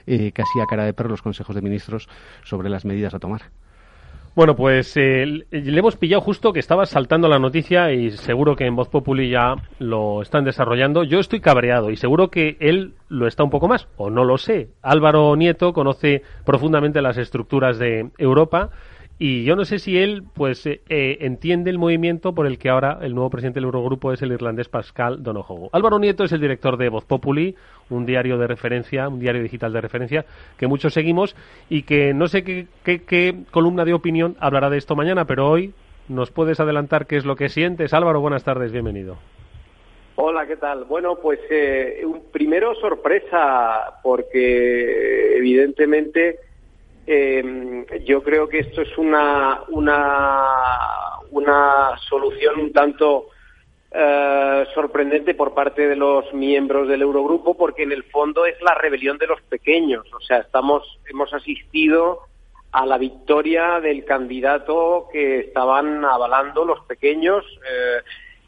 casi 0.06 0.60
a 0.60 0.66
cara 0.68 0.84
de 0.84 0.92
perro 0.94 1.10
los 1.10 1.22
consejos 1.22 1.54
de 1.54 1.62
ministros 1.62 2.08
sobre 2.44 2.68
las 2.68 2.84
medidas 2.84 3.14
a 3.14 3.18
tomar. 3.18 3.42
Bueno, 4.34 4.56
pues 4.56 4.96
eh, 4.96 5.26
le 5.26 5.78
hemos 5.78 5.96
pillado 5.96 6.22
justo 6.22 6.54
que 6.54 6.60
estaba 6.60 6.86
saltando 6.86 7.28
la 7.28 7.38
noticia 7.38 7.92
y 7.92 8.12
seguro 8.12 8.56
que 8.56 8.64
en 8.64 8.74
Voz 8.74 8.88
Populi 8.88 9.28
ya 9.28 9.56
lo 9.78 10.22
están 10.22 10.44
desarrollando. 10.44 11.04
Yo 11.04 11.20
estoy 11.20 11.40
cabreado 11.40 11.90
y 11.90 11.96
seguro 11.96 12.30
que 12.30 12.56
él 12.58 12.94
lo 13.10 13.26
está 13.26 13.44
un 13.44 13.50
poco 13.50 13.68
más, 13.68 13.88
o 13.98 14.08
no 14.08 14.24
lo 14.24 14.38
sé. 14.38 14.70
Álvaro 14.80 15.36
Nieto 15.36 15.74
conoce 15.74 16.22
profundamente 16.46 17.02
las 17.02 17.18
estructuras 17.18 17.78
de 17.78 18.10
Europa 18.16 18.70
y 19.18 19.44
yo 19.44 19.54
no 19.54 19.64
sé 19.64 19.78
si 19.78 19.98
él, 19.98 20.24
pues, 20.34 20.66
eh, 20.66 20.80
eh, 20.88 21.18
entiende 21.20 21.70
el 21.70 21.78
movimiento 21.78 22.34
por 22.34 22.46
el 22.46 22.58
que 22.58 22.70
ahora 22.70 22.98
el 23.02 23.14
nuevo 23.14 23.30
presidente 23.30 23.60
del 23.60 23.66
Eurogrupo 23.66 24.12
es 24.12 24.20
el 24.22 24.32
irlandés 24.32 24.68
Pascal 24.68 25.22
Donohoe. 25.22 25.68
Álvaro 25.72 25.98
Nieto 25.98 26.24
es 26.24 26.32
el 26.32 26.40
director 26.40 26.76
de 26.76 26.88
Voz 26.88 27.04
Populi, 27.04 27.54
un 27.90 28.04
diario 28.04 28.38
de 28.38 28.46
referencia, 28.46 29.08
un 29.08 29.20
diario 29.20 29.42
digital 29.42 29.72
de 29.72 29.80
referencia 29.80 30.24
que 30.58 30.66
muchos 30.66 30.94
seguimos 30.94 31.36
y 31.68 31.82
que 31.82 32.14
no 32.14 32.26
sé 32.26 32.42
qué, 32.42 32.66
qué, 32.84 33.36
columna 33.50 33.84
de 33.84 33.94
opinión 33.94 34.36
hablará 34.40 34.70
de 34.70 34.78
esto 34.78 34.96
mañana, 34.96 35.24
pero 35.24 35.48
hoy 35.48 35.72
nos 36.08 36.30
puedes 36.30 36.58
adelantar 36.58 37.06
qué 37.06 37.16
es 37.16 37.24
lo 37.24 37.36
que 37.36 37.48
sientes. 37.48 37.94
Álvaro, 37.94 38.20
buenas 38.20 38.44
tardes, 38.44 38.72
bienvenido. 38.72 39.18
Hola, 40.16 40.46
¿qué 40.46 40.56
tal? 40.56 40.84
Bueno, 40.84 41.16
pues 41.16 41.40
eh, 41.48 42.04
primero 42.32 42.74
sorpresa 42.74 44.00
porque 44.02 45.36
evidentemente 45.36 46.38
eh, 47.06 48.02
yo 48.04 48.22
creo 48.22 48.48
que 48.48 48.60
esto 48.60 48.82
es 48.82 48.96
una, 48.96 49.62
una, 49.68 50.48
solución 52.08 52.60
un 52.60 52.72
tanto 52.72 53.28
eh, 53.90 54.66
sorprendente 54.74 55.34
por 55.34 55.54
parte 55.54 55.88
de 55.88 55.96
los 55.96 56.32
miembros 56.32 56.88
del 56.88 57.02
Eurogrupo 57.02 57.56
porque 57.56 57.82
en 57.82 57.92
el 57.92 58.04
fondo 58.04 58.46
es 58.46 58.60
la 58.62 58.74
rebelión 58.74 59.18
de 59.18 59.26
los 59.26 59.40
pequeños. 59.42 60.06
O 60.14 60.20
sea, 60.20 60.38
estamos, 60.38 60.98
hemos 61.08 61.32
asistido 61.34 62.20
a 62.72 62.86
la 62.86 62.98
victoria 62.98 63.80
del 63.80 64.04
candidato 64.04 65.08
que 65.12 65.40
estaban 65.40 66.04
avalando 66.04 66.64
los 66.64 66.80
pequeños. 66.86 67.44
Eh, 67.70 68.02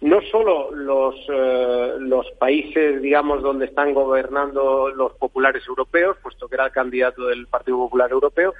no 0.04 0.20
solo 0.30 0.70
los, 0.70 1.14
eh, 1.32 1.94
los 1.98 2.30
países, 2.32 3.00
digamos, 3.00 3.42
donde 3.42 3.64
están 3.64 3.94
gobernando 3.94 4.90
los 4.90 5.14
populares 5.14 5.66
europeos, 5.66 6.18
puesto 6.22 6.46
que 6.46 6.56
era 6.56 6.66
el 6.66 6.72
candidato 6.72 7.26
del 7.28 7.46
Partido 7.46 7.78
Popular 7.78 8.10
Europeo, 8.10 8.52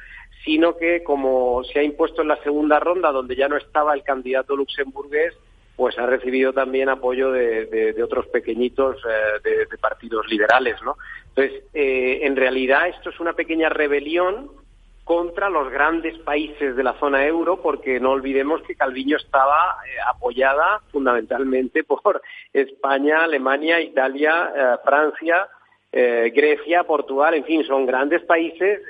sino 0.43 0.79
que 0.79 1.05
como 1.05 1.63
se 1.65 1.81
ha 1.81 1.83
impuesto 1.83 2.23
en 2.23 2.29
la 2.29 2.43
segunda 2.43 2.81
ronda, 2.81 3.13
donde 3.13 3.37
ya 3.37 3.47
no 3.47 3.59
estaba 3.59 3.93
el 3.93 4.03
candidato 4.03 4.57
luxemburgués, 4.57 5.35
pues 5.77 5.99
ha 5.99 6.07
recibido 6.07 6.55
también 6.55 6.89
apoyo 6.89 7.31
de, 7.31 7.95
otros 8.03 8.27
pequeñitos 8.29 8.97
eh, 9.05 9.67
de, 9.71 9.77
partidos 9.77 10.27
liberales, 10.29 10.77
¿no? 10.83 10.97
Entonces, 11.29 11.63
eh, 11.75 12.21
en 12.23 12.37
realidad 12.37 12.89
esto 12.89 13.11
es 13.11 13.21
una 13.21 13.35
pequeña 13.35 13.69
rebelión 13.69 14.51
contra 15.05 15.51
los 15.51 15.71
grandes 15.71 16.19
países 16.21 16.75
de 16.77 16.83
la 16.83 16.95
zona 16.95 17.27
euro, 17.27 17.61
porque 17.61 18.01
no 18.01 18.13
olvidemos 18.13 18.63
que 18.63 18.75
Calviño 18.75 19.19
estaba 19.19 19.77
eh, 19.87 19.91
apoyada 20.09 20.81
fundamentalmente 20.91 21.85
por 21.85 22.23
España, 22.53 23.23
Alemania, 23.25 23.81
Italia, 23.81 24.53
eh, 24.57 24.77
Francia, 24.83 25.47
eh, 25.93 26.33
Grecia, 26.35 26.85
Portugal, 26.85 27.35
en 27.35 27.45
fin, 27.45 27.65
son 27.65 27.87
grandes 27.87 28.23
países, 28.23 28.81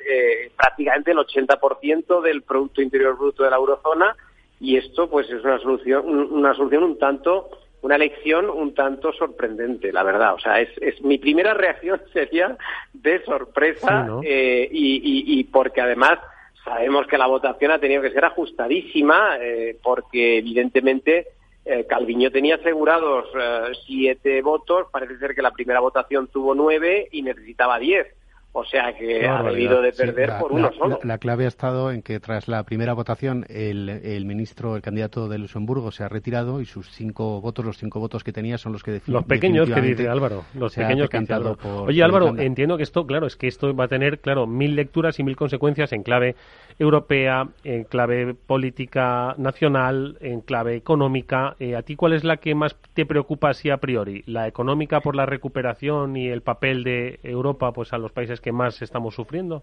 prácticamente 0.56 1.10
el 1.10 1.18
80% 1.18 2.22
del 2.22 2.42
Producto 2.42 2.80
Interior 2.80 3.18
Bruto 3.18 3.42
de 3.42 3.50
la 3.50 3.56
eurozona, 3.56 4.16
y 4.58 4.78
esto 4.78 5.10
pues 5.10 5.28
es 5.28 5.44
una 5.44 5.58
solución, 5.58 6.08
una 6.32 6.54
solución 6.54 6.84
un 6.84 6.98
tanto 6.98 7.50
una 7.84 7.96
elección 7.96 8.48
un 8.48 8.72
tanto 8.72 9.12
sorprendente, 9.12 9.92
la 9.92 10.02
verdad. 10.02 10.32
O 10.32 10.38
sea, 10.38 10.58
es, 10.58 10.70
es 10.80 11.02
mi 11.02 11.18
primera 11.18 11.52
reacción 11.52 12.00
sería 12.14 12.56
de 12.94 13.22
sorpresa 13.24 14.08
eh, 14.22 14.66
y, 14.72 15.44
porque 15.44 15.82
además 15.82 16.18
sabemos 16.64 17.06
que 17.06 17.18
la 17.18 17.26
votación 17.26 17.72
ha 17.72 17.78
tenido 17.78 18.00
que 18.00 18.10
ser 18.10 18.24
ajustadísima 18.24 19.36
eh, 19.38 19.76
porque 19.82 20.38
evidentemente 20.38 21.26
eh, 21.66 21.84
Calviño 21.86 22.30
tenía 22.30 22.54
asegurados 22.54 23.28
siete 23.86 24.40
votos, 24.40 24.86
parece 24.90 25.18
ser 25.18 25.34
que 25.34 25.42
la 25.42 25.50
primera 25.50 25.80
votación 25.80 26.28
tuvo 26.28 26.54
nueve 26.54 27.08
y 27.12 27.20
necesitaba 27.20 27.78
diez. 27.78 28.06
O 28.56 28.64
sea 28.64 28.92
que 28.96 29.26
ha 29.26 29.42
debido 29.42 29.82
de 29.82 29.92
perder 29.92 30.38
por 30.38 30.52
uno 30.52 30.70
solo. 30.78 31.00
La, 31.02 31.18
clave 31.18 31.44
ha 31.44 31.48
estado 31.48 31.90
en 31.90 32.02
que 32.02 32.20
tras 32.20 32.46
la 32.46 32.62
primera 32.62 32.92
votación 32.92 33.44
el, 33.48 33.88
el, 33.88 34.24
ministro, 34.26 34.76
el 34.76 34.82
candidato 34.82 35.28
de 35.28 35.38
Luxemburgo 35.38 35.90
se 35.90 36.04
ha 36.04 36.08
retirado 36.08 36.60
y 36.60 36.64
sus 36.64 36.88
cinco 36.92 37.40
votos, 37.40 37.64
los 37.64 37.78
cinco 37.78 37.98
votos 37.98 38.22
que 38.22 38.32
tenía 38.32 38.56
son 38.56 38.72
los 38.72 38.84
que 38.84 38.92
definen. 38.92 39.14
Los 39.14 39.24
pequeños 39.24 39.68
que 39.68 39.80
dice 39.80 40.08
Álvaro. 40.08 40.44
Los 40.54 40.72
pequeños 40.72 41.08
que 41.10 41.18
dice 41.18 41.34
Álvaro. 41.34 41.58
Oye 41.82 42.00
Álvaro, 42.04 42.38
entiendo 42.38 42.76
que 42.76 42.84
esto, 42.84 43.04
claro, 43.04 43.26
es 43.26 43.34
que 43.34 43.48
esto 43.48 43.74
va 43.74 43.86
a 43.86 43.88
tener, 43.88 44.20
claro, 44.20 44.46
mil 44.46 44.76
lecturas 44.76 45.18
y 45.18 45.24
mil 45.24 45.34
consecuencias 45.34 45.92
en 45.92 46.04
clave 46.04 46.36
europea, 46.78 47.48
en 47.64 47.82
clave 47.82 48.34
política 48.34 49.34
nacional, 49.36 50.16
en 50.20 50.40
clave 50.40 50.76
económica. 50.76 51.56
Eh, 51.58 51.74
¿A 51.74 51.82
ti 51.82 51.96
cuál 51.96 52.12
es 52.12 52.22
la 52.22 52.36
que 52.36 52.54
más 52.54 52.76
te 52.94 53.04
preocupa 53.04 53.50
así 53.50 53.70
a 53.70 53.78
priori? 53.78 54.22
¿La 54.26 54.46
económica 54.46 55.00
por 55.00 55.16
la 55.16 55.26
recuperación 55.26 56.16
y 56.16 56.28
el 56.28 56.42
papel 56.42 56.84
de 56.84 57.18
Europa 57.24 57.72
pues 57.72 57.92
a 57.92 57.98
los 57.98 58.12
países 58.12 58.40
que 58.44 58.52
más 58.52 58.82
estamos 58.82 59.14
sufriendo? 59.14 59.62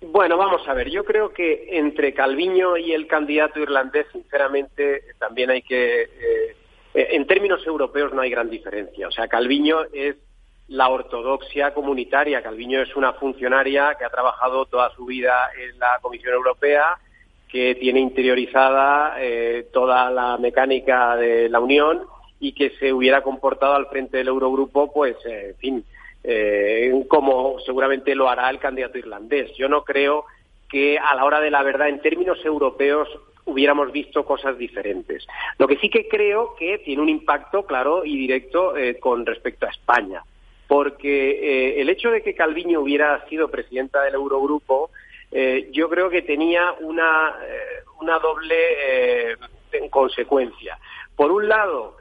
Bueno, 0.00 0.36
vamos 0.36 0.66
a 0.66 0.74
ver. 0.74 0.90
Yo 0.90 1.04
creo 1.04 1.32
que 1.32 1.78
entre 1.78 2.12
Calviño 2.12 2.76
y 2.76 2.92
el 2.92 3.06
candidato 3.06 3.60
irlandés, 3.60 4.06
sinceramente, 4.12 5.04
también 5.20 5.50
hay 5.50 5.62
que. 5.62 6.02
Eh, 6.02 6.56
en 6.94 7.26
términos 7.28 7.64
europeos 7.64 8.12
no 8.12 8.20
hay 8.20 8.30
gran 8.30 8.50
diferencia. 8.50 9.06
O 9.06 9.12
sea, 9.12 9.28
Calviño 9.28 9.84
es 9.92 10.16
la 10.66 10.88
ortodoxia 10.88 11.72
comunitaria. 11.72 12.42
Calviño 12.42 12.82
es 12.82 12.96
una 12.96 13.12
funcionaria 13.12 13.94
que 13.96 14.04
ha 14.04 14.10
trabajado 14.10 14.66
toda 14.66 14.90
su 14.96 15.06
vida 15.06 15.50
en 15.56 15.78
la 15.78 16.00
Comisión 16.02 16.34
Europea, 16.34 16.98
que 17.48 17.76
tiene 17.76 18.00
interiorizada 18.00 19.14
eh, 19.20 19.68
toda 19.72 20.10
la 20.10 20.36
mecánica 20.38 21.14
de 21.14 21.48
la 21.48 21.60
Unión 21.60 22.02
y 22.40 22.52
que 22.52 22.70
se 22.80 22.92
hubiera 22.92 23.22
comportado 23.22 23.74
al 23.74 23.86
frente 23.86 24.16
del 24.16 24.28
Eurogrupo, 24.28 24.92
pues, 24.92 25.14
eh, 25.24 25.50
en 25.50 25.56
fin, 25.58 25.84
eh, 26.24 27.04
como 27.08 27.58
seguramente 27.60 28.14
lo 28.14 28.28
hará 28.28 28.48
el 28.50 28.58
candidato 28.58 28.98
irlandés. 28.98 29.52
Yo 29.56 29.68
no 29.68 29.84
creo 29.84 30.24
que 30.68 30.98
a 30.98 31.14
la 31.14 31.24
hora 31.24 31.40
de 31.40 31.50
la 31.50 31.62
verdad, 31.62 31.88
en 31.88 32.00
términos 32.00 32.44
europeos, 32.44 33.08
hubiéramos 33.44 33.92
visto 33.92 34.24
cosas 34.24 34.56
diferentes. 34.56 35.26
Lo 35.58 35.66
que 35.66 35.76
sí 35.76 35.90
que 35.90 36.08
creo 36.08 36.54
que 36.58 36.78
tiene 36.78 37.02
un 37.02 37.08
impacto 37.08 37.64
claro 37.64 38.04
y 38.04 38.16
directo 38.16 38.74
con 39.00 39.26
respecto 39.26 39.66
a 39.66 39.70
España 39.70 40.22
porque 40.72 41.32
eh, 41.32 41.82
el 41.82 41.90
hecho 41.90 42.10
de 42.10 42.22
que 42.22 42.34
Calviño 42.34 42.80
hubiera 42.80 43.22
sido 43.28 43.48
presidenta 43.48 44.00
del 44.04 44.14
Eurogrupo, 44.14 44.88
eh, 45.30 45.68
yo 45.70 45.90
creo 45.90 46.08
que 46.08 46.22
tenía 46.22 46.72
una, 46.80 47.36
eh, 47.46 47.84
una 48.00 48.18
doble 48.18 49.36
consecuencia. 49.90 50.78
Por 51.14 51.30
un 51.30 51.46
lado, 51.46 51.98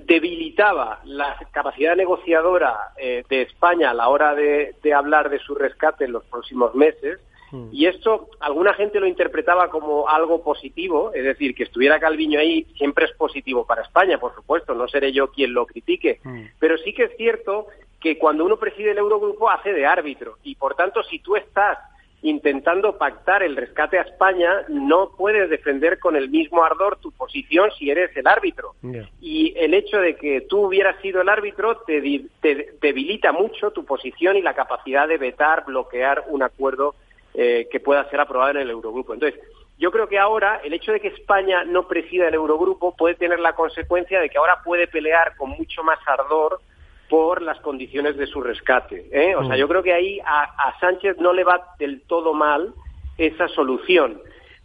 debilitaba 0.00 1.00
la 1.04 1.36
capacidad 1.50 1.94
negociadora 1.94 2.92
de 2.96 3.42
España 3.42 3.90
a 3.90 3.94
la 3.94 4.08
hora 4.08 4.34
de 4.34 4.94
hablar 4.94 5.28
de 5.30 5.38
su 5.38 5.54
rescate 5.54 6.06
en 6.06 6.12
los 6.12 6.24
próximos 6.24 6.74
meses, 6.74 7.20
Mm. 7.50 7.68
Y 7.72 7.86
esto, 7.86 8.28
alguna 8.40 8.74
gente 8.74 9.00
lo 9.00 9.06
interpretaba 9.06 9.68
como 9.70 10.08
algo 10.08 10.42
positivo, 10.42 11.12
es 11.14 11.24
decir, 11.24 11.54
que 11.54 11.64
estuviera 11.64 12.00
Calviño 12.00 12.38
ahí 12.38 12.64
siempre 12.76 13.06
es 13.06 13.12
positivo 13.12 13.66
para 13.66 13.82
España, 13.82 14.18
por 14.18 14.34
supuesto, 14.34 14.74
no 14.74 14.88
seré 14.88 15.12
yo 15.12 15.30
quien 15.30 15.54
lo 15.54 15.66
critique, 15.66 16.20
mm. 16.22 16.44
pero 16.58 16.76
sí 16.78 16.92
que 16.92 17.04
es 17.04 17.16
cierto 17.16 17.66
que 18.00 18.18
cuando 18.18 18.44
uno 18.44 18.56
preside 18.58 18.92
el 18.92 18.98
Eurogrupo 18.98 19.50
hace 19.50 19.72
de 19.72 19.86
árbitro 19.86 20.38
y, 20.44 20.54
por 20.54 20.74
tanto, 20.74 21.02
si 21.02 21.18
tú 21.18 21.36
estás 21.36 21.78
intentando 22.22 22.98
pactar 22.98 23.42
el 23.42 23.56
rescate 23.56 23.98
a 23.98 24.02
España, 24.02 24.64
no 24.68 25.10
puedes 25.16 25.48
defender 25.48 25.98
con 25.98 26.16
el 26.16 26.28
mismo 26.30 26.64
ardor 26.64 26.98
tu 26.98 27.12
posición 27.12 27.70
si 27.78 27.90
eres 27.90 28.16
el 28.16 28.26
árbitro. 28.26 28.74
Y 29.20 29.54
el 29.56 29.74
hecho 29.74 29.98
de 29.98 30.16
que 30.16 30.40
tú 30.42 30.66
hubieras 30.66 31.00
sido 31.00 31.20
el 31.20 31.28
árbitro 31.28 31.76
te, 31.86 32.00
te, 32.40 32.74
debilita 32.80 33.32
mucho 33.32 33.70
tu 33.70 33.84
posición 33.84 34.36
y 34.36 34.42
la 34.42 34.54
capacidad 34.54 35.06
de 35.06 35.18
vetar, 35.18 35.64
bloquear 35.64 36.24
un 36.28 36.42
acuerdo 36.42 36.96
eh, 37.34 37.68
que 37.70 37.78
pueda 37.78 38.08
ser 38.10 38.20
aprobada 38.20 38.50
en 38.52 38.56
el 38.58 38.70
Eurogrupo. 38.70 39.14
Entonces, 39.14 39.40
yo 39.78 39.92
creo 39.92 40.08
que 40.08 40.18
ahora 40.18 40.60
el 40.64 40.72
hecho 40.72 40.90
de 40.90 40.98
que 40.98 41.08
España 41.08 41.62
no 41.62 41.86
presida 41.86 42.26
el 42.26 42.34
Eurogrupo 42.34 42.96
puede 42.96 43.14
tener 43.14 43.38
la 43.38 43.52
consecuencia 43.52 44.20
de 44.20 44.28
que 44.28 44.38
ahora 44.38 44.60
puede 44.64 44.88
pelear 44.88 45.36
con 45.36 45.50
mucho 45.50 45.84
más 45.84 46.00
ardor 46.04 46.60
por 47.08 47.42
las 47.42 47.58
condiciones 47.60 48.16
de 48.16 48.26
su 48.26 48.40
rescate. 48.40 49.08
¿eh? 49.10 49.34
O 49.34 49.44
sea, 49.44 49.56
mm. 49.56 49.58
yo 49.58 49.68
creo 49.68 49.82
que 49.82 49.92
ahí 49.92 50.20
a, 50.24 50.74
Sánchez 50.80 51.18
no 51.18 51.32
le 51.32 51.44
va 51.44 51.74
del 51.78 52.02
todo 52.02 52.34
mal 52.34 52.74
esa 53.16 53.48
solución. 53.48 54.20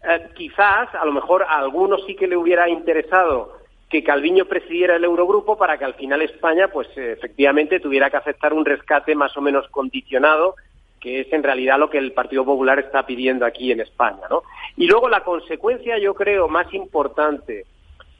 Eh, 0.08 0.30
quizás, 0.36 0.94
a 0.94 1.06
lo 1.06 1.12
mejor 1.12 1.44
a 1.44 1.58
algunos 1.58 2.06
sí 2.06 2.16
que 2.16 2.28
le 2.28 2.38
hubiera 2.38 2.70
interesado 2.70 3.58
que 3.90 4.04
Calviño 4.04 4.46
presidiera 4.46 4.96
el 4.96 5.04
Eurogrupo 5.04 5.58
para 5.58 5.78
que 5.78 5.86
al 5.86 5.94
final 5.94 6.22
España, 6.22 6.68
pues 6.68 6.88
efectivamente, 6.96 7.80
tuviera 7.80 8.10
que 8.10 8.18
aceptar 8.18 8.54
un 8.54 8.66
rescate 8.66 9.16
más 9.16 9.36
o 9.38 9.42
menos 9.42 9.68
condicionado 9.70 10.56
que 11.04 11.20
es 11.20 11.34
en 11.34 11.44
realidad 11.44 11.78
lo 11.78 11.90
que 11.90 11.98
el 11.98 12.14
Partido 12.14 12.46
Popular 12.46 12.80
está 12.80 13.06
pidiendo 13.06 13.46
aquí 13.46 13.74
en 13.74 13.82
España, 13.82 14.22
¿no? 14.30 14.44
Y 14.78 14.88
luego 14.88 15.10
la 15.10 15.22
consecuencia, 15.26 15.98
yo 15.98 16.14
creo, 16.14 16.48
más 16.48 16.74
importante 16.74 17.66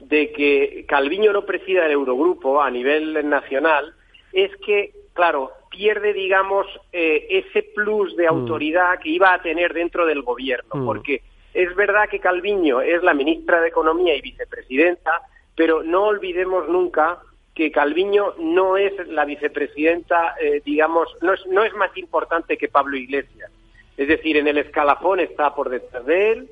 de 0.00 0.32
que 0.32 0.84
Calviño 0.86 1.32
no 1.32 1.46
presida 1.46 1.86
el 1.86 1.92
Eurogrupo 1.92 2.60
a 2.60 2.70
nivel 2.70 3.26
nacional 3.26 3.94
es 4.34 4.54
que, 4.56 4.92
claro, 5.12 5.52
pierde, 5.70 6.12
digamos, 6.12 6.66
eh, 6.92 7.26
ese 7.30 7.62
plus 7.74 8.16
de 8.16 8.24
mm. 8.24 8.28
autoridad 8.28 8.98
que 9.00 9.10
iba 9.10 9.32
a 9.32 9.42
tener 9.42 9.72
dentro 9.72 10.06
del 10.06 10.22
gobierno, 10.22 10.74
mm. 10.74 10.86
porque 10.86 11.22
es 11.52 11.74
verdad 11.76 12.08
que 12.10 12.20
Calviño 12.20 12.80
es 12.80 13.02
la 13.02 13.14
ministra 13.14 13.60
de 13.60 13.68
Economía 13.68 14.14
y 14.16 14.20
vicepresidenta, 14.20 15.22
pero 15.54 15.82
no 15.82 16.04
olvidemos 16.04 16.68
nunca 16.68 17.20
que 17.54 17.70
Calviño 17.70 18.34
no 18.38 18.76
es 18.76 18.92
la 19.06 19.24
vicepresidenta, 19.24 20.34
eh, 20.40 20.60
digamos, 20.64 21.08
no 21.22 21.32
es, 21.32 21.46
no 21.46 21.62
es 21.62 21.72
más 21.74 21.96
importante 21.96 22.56
que 22.56 22.68
Pablo 22.68 22.96
Iglesias. 22.96 23.50
Es 23.96 24.08
decir, 24.08 24.36
en 24.36 24.48
el 24.48 24.58
escalafón 24.58 25.20
está 25.20 25.54
por 25.54 25.68
detrás 25.68 26.04
de 26.04 26.32
él 26.32 26.50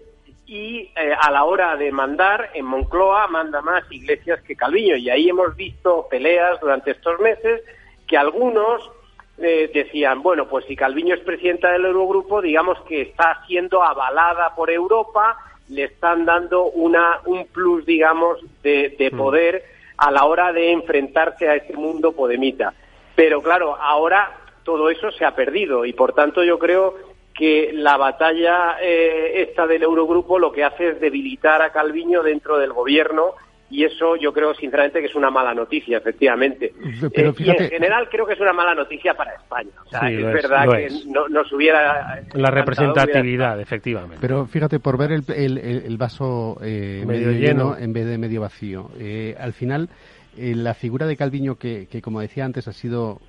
y 0.53 0.91
eh, 0.95 1.15
a 1.19 1.31
la 1.31 1.45
hora 1.45 1.77
de 1.79 1.91
mandar, 1.91 2.51
en 2.53 2.67
Moncloa 2.67 3.27
manda 3.27 3.63
más 3.63 3.91
Iglesias 3.91 4.43
que 4.43 4.55
Calviño. 4.55 4.97
Y 4.97 5.09
ahí 5.09 5.31
hemos 5.31 5.57
visto 5.57 6.07
peleas 6.11 6.61
durante 6.61 6.91
estos 6.91 7.19
meses 7.21 7.63
que 8.07 8.19
algunos 8.19 8.91
eh, 9.39 9.71
decían, 9.73 10.23
bueno, 10.23 10.47
pues 10.49 10.67
si 10.67 10.77
Calviño 10.77 11.15
es 11.15 11.23
presidenta 11.23 11.73
del 11.73 11.87
Eurogrupo, 11.87 12.43
digamos 12.43 12.79
que 12.83 13.01
está 13.01 13.43
siendo 13.47 13.83
avalada 13.83 14.55
por 14.55 14.71
Europa, 14.71 15.39
le 15.71 15.85
están 15.85 16.27
dando 16.27 16.65
una, 16.65 17.21
un 17.25 17.47
plus, 17.47 17.87
digamos, 17.87 18.39
de, 18.63 18.95
de 18.99 19.11
mm. 19.11 19.17
poder 19.17 19.65
a 19.97 20.11
la 20.11 20.27
hora 20.27 20.53
de 20.53 20.71
enfrentarse 20.71 21.49
a 21.49 21.55
este 21.55 21.73
mundo 21.73 22.13
podemita. 22.13 22.75
Pero 23.15 23.41
claro, 23.41 23.75
ahora 23.81 24.37
todo 24.65 24.91
eso 24.91 25.11
se 25.13 25.25
ha 25.25 25.35
perdido 25.35 25.87
y 25.87 25.95
por 25.95 26.13
tanto 26.13 26.45
yo 26.45 26.59
creo 26.59 27.12
que 27.35 27.71
la 27.73 27.97
batalla 27.97 28.77
eh, 28.81 29.43
esta 29.43 29.67
del 29.67 29.83
Eurogrupo 29.83 30.39
lo 30.39 30.53
que 30.53 30.65
hace 30.65 30.89
es 30.89 31.01
debilitar 31.01 31.63
a 31.63 31.71
Calviño 31.71 32.23
dentro 32.23 32.59
del 32.59 32.73
gobierno 32.73 33.35
y 33.73 33.85
eso 33.85 34.17
yo 34.17 34.35
creo 34.35 34.55
sinceramente 34.55 35.01
que 35.01 35.07
es 35.07 35.15
una 35.15 35.31
mala 35.31 35.55
noticia, 35.55 35.97
efectivamente. 35.97 36.75
Eh, 37.15 37.33
y 37.39 37.51
en 37.51 37.71
general 37.71 38.09
creo 38.11 38.27
que 38.27 38.35
es 38.35 38.41
una 38.41 38.53
mala 38.53 38.75
noticia 38.75 39.15
para 39.15 39.35
España. 39.35 39.71
O 39.87 39.89
sea, 39.89 40.11
es, 40.11 40.23
verdad 40.23 40.67
que 40.71 40.89
no, 41.07 41.27
nos 41.29 41.51
hubiera... 41.53 42.23
La 42.35 42.51
representatividad, 42.51 43.59
efectivamente. 43.59 44.19
Pero 44.21 44.47
fíjate, 44.47 44.79
por 44.79 44.99
ver 44.99 45.13
el, 45.13 45.59
el, 45.59 45.97
vaso 45.97 46.59
eh, 46.63 47.03
medio, 47.07 47.33
lleno, 47.33 47.77
en 47.77 47.95
vez 47.95 48.07
de 48.07 48.19
medio 48.19 48.43
vacío, 48.43 48.91
eh, 48.99 49.35
al 49.39 49.55
final... 49.55 49.89
la 50.37 50.75
figura 50.75 51.07
de 51.07 51.17
Calviño, 51.17 51.57
que, 51.57 51.87
que, 51.87 52.01
como 52.01 52.21
decía 52.21 52.45
antes, 52.45 52.69
ha 52.69 52.73
sido 52.73 53.21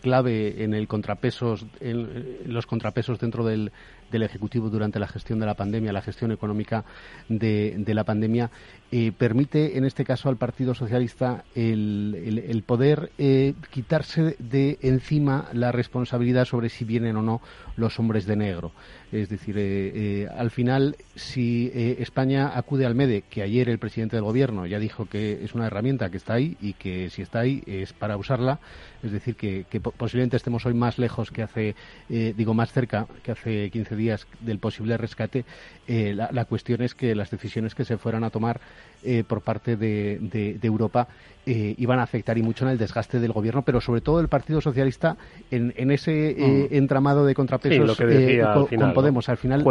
clave 0.00 0.64
en 0.64 0.74
el 0.74 0.88
contrapesos, 0.88 1.66
en 1.80 2.52
los 2.52 2.66
contrapesos 2.66 3.18
dentro 3.18 3.44
del, 3.44 3.72
del 4.10 4.22
Ejecutivo 4.22 4.70
durante 4.70 4.98
la 4.98 5.08
gestión 5.08 5.38
de 5.38 5.46
la 5.46 5.54
pandemia, 5.54 5.92
la 5.92 6.02
gestión 6.02 6.32
económica 6.32 6.84
de, 7.28 7.82
la 7.86 8.04
pandemia, 8.04 8.50
eh, 8.90 9.12
permite 9.16 9.76
en 9.76 9.84
este 9.84 10.04
caso 10.04 10.28
al 10.28 10.36
Partido 10.36 10.74
Socialista 10.74 11.44
el, 11.54 12.44
el, 12.48 12.62
poder 12.62 13.10
eh, 13.18 13.54
quitarse 13.70 14.36
de 14.38 14.78
encima 14.82 15.48
la 15.52 15.72
responsabilidad 15.72 16.44
sobre 16.44 16.68
si 16.68 16.84
vienen 16.84 17.16
o 17.16 17.22
no 17.22 17.40
los 17.76 17.98
hombres 17.98 18.26
de 18.26 18.36
negro. 18.36 18.72
Es 19.12 19.28
decir, 19.28 19.56
eh, 19.58 20.28
al 20.36 20.50
final, 20.50 20.96
si 21.14 21.70
España 21.74 22.52
acude 22.54 22.84
al 22.84 22.94
MEDE, 22.94 23.22
que 23.22 23.42
ayer 23.42 23.68
el 23.68 23.78
presidente 23.78 24.16
del 24.16 24.24
Gobierno 24.24 24.66
ya 24.66 24.78
dijo 24.78 25.06
que 25.06 25.44
es 25.44 25.54
una 25.54 25.66
herramienta 25.66 26.10
que 26.10 26.18
está 26.18 26.34
ahí 26.34 26.56
y 26.60 26.74
que 26.74 27.08
si 27.08 27.22
está 27.22 27.40
ahí 27.40 27.62
es 27.66 27.92
para 27.94 28.16
usarla, 28.16 28.60
es 29.02 29.12
decir, 29.12 29.36
que, 29.36 29.64
posiblemente 29.80 30.36
estemos 30.36 30.66
hoy 30.66 30.74
más 30.74 30.98
lejos 30.98 31.30
que 31.30 31.42
hace, 31.42 31.74
digo, 32.08 32.54
más 32.54 32.72
cerca 32.72 33.06
que 33.22 33.32
hace 33.32 33.70
15 33.70 33.96
días 33.96 34.26
del 34.40 34.58
posible 34.58 34.96
rescate, 34.96 35.44
la, 35.86 36.30
la 36.32 36.44
cuestión 36.44 36.82
es 36.82 36.94
que 36.94 37.14
las 37.14 37.30
decisiones 37.30 37.74
que 37.74 37.84
se 37.84 37.96
fueran 37.96 38.24
a 38.24 38.30
tomar 38.30 38.60
eh, 39.04 39.22
por 39.26 39.42
parte 39.42 39.76
de, 39.76 40.18
de, 40.20 40.66
Europa 40.66 41.06
eh, 41.46 41.76
iban 41.78 42.00
a 42.00 42.02
afectar 42.02 42.36
y 42.36 42.42
mucho 42.42 42.64
en 42.64 42.72
el 42.72 42.78
desgaste 42.78 43.20
del 43.20 43.30
gobierno, 43.30 43.62
pero 43.62 43.80
sobre 43.80 44.00
todo 44.00 44.18
el 44.18 44.26
Partido 44.26 44.60
Socialista 44.60 45.16
en, 45.52 45.72
en 45.76 45.92
ese 45.92 46.30
eh, 46.30 46.68
mm. 46.68 46.74
entramado 46.74 47.24
de 47.24 47.32
contrapesos 47.32 47.96
con, 47.96 48.92
Podemos. 48.92 49.28
Al 49.28 49.36
final 49.36 49.64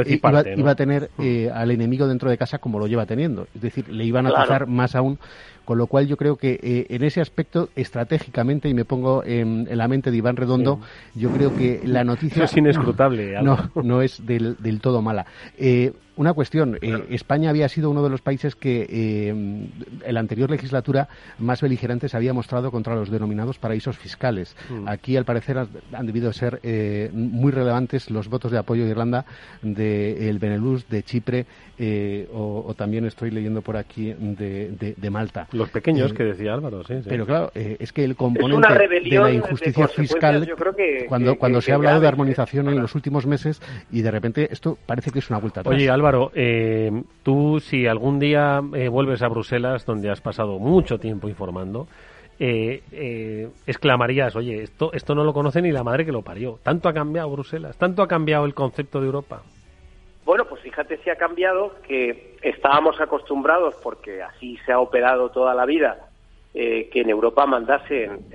iba, 0.56 0.72
a 0.72 0.76
tener 0.76 1.10
mm. 1.18 1.48
al 1.54 1.72
enemigo 1.72 2.08
dentro 2.08 2.30
de 2.30 2.38
casa 2.38 2.60
como 2.60 2.80
lo 2.80 2.88
lleva 2.88 3.06
teniendo. 3.06 3.48
Es 3.54 3.62
decir, 3.62 3.90
le 3.90 4.06
iban 4.06 4.28
a 4.28 4.32
pasar 4.32 4.66
más 4.66 4.96
aún 4.96 5.20
con 5.68 5.78
lo 5.78 5.88
cual 5.88 6.08
yo 6.08 6.16
creo 6.16 6.38
que 6.38 6.88
en 6.90 7.04
ese 7.04 7.20
aspecto, 7.20 7.68
estratégicamente, 7.76 8.70
y 8.70 8.74
me 8.74 8.86
pongo 8.86 9.22
en, 9.26 9.68
la 9.70 9.90
mente 9.90 10.12
de 10.12 10.18
Iván 10.18 10.38
Redondo, 10.38 10.80
yo 11.14 11.30
creo 11.32 11.54
que 11.58 11.82
la 11.84 12.04
noticia... 12.06 12.46
es 12.46 12.56
inescrutable. 12.56 13.36
No, 13.44 13.70
no, 13.84 14.02
es 14.02 14.26
del, 14.26 14.56
del 14.60 14.80
todo 14.80 15.02
mala. 15.02 15.26
Una 16.18 16.34
cuestión, 16.34 16.78
España 17.10 17.50
había 17.50 17.70
sido 17.70 17.90
uno 17.90 18.04
de 18.04 18.10
los 18.10 18.22
países 18.22 18.56
que 18.56 19.30
en 19.30 20.14
la 20.14 20.20
anterior 20.20 20.50
legislatura 20.50 21.08
más 21.40 21.62
beligerantes 21.62 22.16
había 22.16 22.34
mostrado 22.34 22.72
contra 22.72 22.96
los 22.96 23.10
denominados 23.10 23.60
paraísos 23.60 23.98
fiscales. 23.98 24.56
Mm. 24.70 24.88
Aquí, 24.88 25.18
al 25.18 25.26
parecer, 25.26 25.58
han 25.58 26.06
debido 26.06 26.32
ser 26.34 26.60
eh, 26.64 27.10
muy 27.14 27.52
relevantes 27.52 28.10
los 28.10 28.30
votos 28.30 28.52
de 28.52 28.58
apoyo 28.58 28.86
de 28.86 28.92
Irlanda, 28.92 29.26
del 29.62 30.40
Benelux, 30.40 30.88
de 30.90 31.04
Chipre, 31.04 31.46
eh, 31.80 32.28
o, 32.34 32.74
también 32.76 33.06
estoy 33.06 33.32
leyendo 33.32 33.62
por 33.62 33.78
aquí 33.78 34.14
de, 34.14 35.10
Malta. 35.12 35.48
Los 35.52 35.70
pequeños 35.70 36.12
eh, 36.12 36.16
que 36.16 36.24
decía 36.24 36.54
Álvaro, 36.54 36.84
sí. 36.84 36.96
Pero 37.08 37.26
claro, 37.26 37.52
es 37.54 37.94
que 37.94 38.04
el 38.04 38.16
componente 38.16 38.88
de 38.88 39.20
la 39.20 39.32
injusticia 39.32 39.88
fiscal, 39.88 40.50
cuando, 41.08 41.38
cuando 41.38 41.62
se 41.62 41.72
ha 41.72 41.76
hablado 41.76 42.00
de 42.00 42.08
armonización 42.08 42.70
en 42.70 42.82
los 42.82 42.96
últimos 42.96 43.26
meses, 43.26 43.62
y 43.92 44.02
de 44.02 44.12
repente 44.12 44.50
esto 44.52 44.78
parece 44.86 45.12
que 45.12 45.20
es 45.20 45.30
una 45.30 45.40
vuelta 45.40 45.62
atrás. 45.62 45.76
Oye, 45.76 45.90
Álvaro, 45.90 46.07
tú 47.24 47.60
si 47.60 47.88
algún 47.88 48.20
día 48.20 48.62
vuelves 48.62 49.22
a 49.22 49.28
Bruselas, 49.28 49.86
donde 49.86 50.10
has 50.10 50.22
pasado 50.22 50.60
mucho 50.60 51.00
tiempo 51.00 51.28
informando, 51.28 51.88
eh, 52.40 52.84
eh, 52.92 53.50
exclamarías, 53.66 54.36
oye, 54.36 54.62
esto, 54.62 54.92
esto 54.94 55.16
no 55.16 55.24
lo 55.24 55.34
conoce 55.34 55.60
ni 55.60 55.72
la 55.72 55.84
madre 55.84 56.06
que 56.06 56.12
lo 56.12 56.22
parió. 56.22 56.60
Tanto 56.62 56.88
ha 56.88 56.94
cambiado 56.94 57.32
Bruselas, 57.32 57.78
tanto 57.78 58.04
ha 58.04 58.08
cambiado 58.08 58.46
el 58.46 58.54
concepto 58.54 59.00
de 59.00 59.08
Europa. 59.08 59.42
Bueno, 60.24 60.46
pues 60.46 60.62
fíjate 60.62 60.98
si 60.98 61.10
ha 61.10 61.16
cambiado 61.16 61.74
que 61.88 62.38
estábamos 62.44 63.00
acostumbrados, 63.02 63.76
porque 63.82 64.22
así 64.22 64.58
se 64.66 64.72
ha 64.72 64.80
operado 64.80 65.30
toda 65.30 65.56
la 65.56 65.66
vida, 65.66 66.10
eh, 66.54 66.90
que 66.92 67.02
en 67.02 67.10
Europa 67.10 67.46
mandasen 67.48 68.28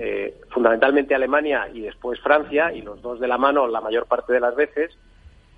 fundamentalmente 0.49 1.15
Alemania 1.15 1.69
y 1.73 1.81
después 1.81 2.19
Francia, 2.19 2.73
y 2.73 2.81
los 2.81 3.01
dos 3.01 3.19
de 3.21 3.27
la 3.27 3.37
mano 3.37 3.67
la 3.67 3.79
mayor 3.79 4.07
parte 4.07 4.33
de 4.33 4.39
las 4.41 4.55
veces, 4.55 4.97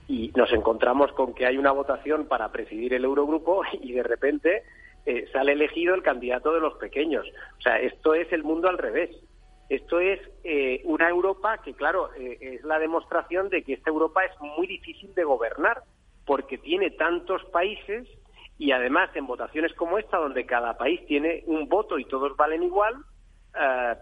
y 0.07 0.31
nos 0.35 0.51
encontramos 0.53 1.11
con 1.13 1.33
que 1.33 1.45
hay 1.45 1.57
una 1.57 1.71
votación 1.71 2.27
para 2.27 2.51
presidir 2.51 2.93
el 2.93 3.05
Eurogrupo 3.05 3.63
y 3.81 3.93
de 3.93 4.03
repente 4.03 4.63
eh, 5.05 5.27
sale 5.31 5.53
elegido 5.53 5.93
el 5.93 6.03
candidato 6.03 6.51
de 6.53 6.59
los 6.59 6.75
pequeños. 6.75 7.25
O 7.57 7.61
sea, 7.61 7.79
esto 7.79 8.13
es 8.13 8.31
el 8.31 8.43
mundo 8.43 8.69
al 8.69 8.77
revés. 8.77 9.11
Esto 9.69 9.99
es 9.99 10.19
eh, 10.43 10.81
una 10.83 11.09
Europa 11.09 11.59
que, 11.63 11.73
claro, 11.73 12.13
eh, 12.15 12.37
es 12.39 12.63
la 12.63 12.77
demostración 12.77 13.49
de 13.49 13.63
que 13.63 13.73
esta 13.73 13.89
Europa 13.89 14.23
es 14.23 14.31
muy 14.39 14.67
difícil 14.67 15.13
de 15.15 15.23
gobernar 15.23 15.81
porque 16.25 16.57
tiene 16.57 16.91
tantos 16.91 17.43
países 17.45 18.07
y 18.57 18.71
además 18.71 19.09
en 19.15 19.27
votaciones 19.27 19.73
como 19.73 19.97
esta, 19.97 20.17
donde 20.17 20.45
cada 20.45 20.77
país 20.77 21.05
tiene 21.07 21.43
un 21.45 21.67
voto 21.67 21.99
y 21.99 22.05
todos 22.05 22.35
valen 22.37 22.63
igual, 22.63 22.95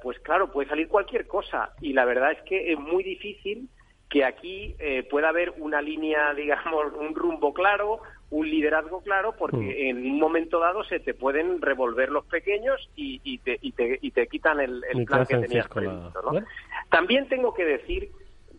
pues 0.02 0.20
claro, 0.20 0.52
puede 0.52 0.70
salir 0.70 0.88
cualquier 0.88 1.28
cosa. 1.28 1.74
Y 1.82 1.94
la 1.94 2.06
verdad 2.06 2.32
es 2.32 2.42
que 2.44 2.72
es 2.72 2.80
muy 2.80 3.04
difícil 3.04 3.68
que 4.14 4.24
aquí 4.24 4.76
pueda 5.10 5.30
haber 5.30 5.56
una 5.58 5.82
línea, 5.82 6.34
digamos, 6.36 6.94
un 6.94 7.16
rumbo 7.16 7.52
claro, 7.52 8.00
un 8.30 8.50
liderazgo 8.50 9.02
claro 9.02 9.36
porque 9.38 9.58
mm. 9.58 9.90
en 9.90 10.12
un 10.12 10.20
momento 10.20 10.60
dado 10.60 10.84
se 10.84 11.00
te 11.00 11.14
pueden 11.14 11.62
revolver 11.62 12.10
los 12.10 12.26
pequeños 12.26 12.90
y, 12.96 13.22
y, 13.24 13.40
te, 13.40 13.58
y, 13.62 13.72
te, 13.72 14.00
y 14.02 14.12
te 14.12 14.28
quitan 14.28 14.60
el, 14.60 14.84
plan 15.06 15.26
que 15.26 15.38
tenías 15.38 15.68
previsto. 15.68 16.22
¿no? 16.32 16.44
También 16.90 17.28
tengo 17.28 17.54
que 17.54 17.66
decir 17.66 18.12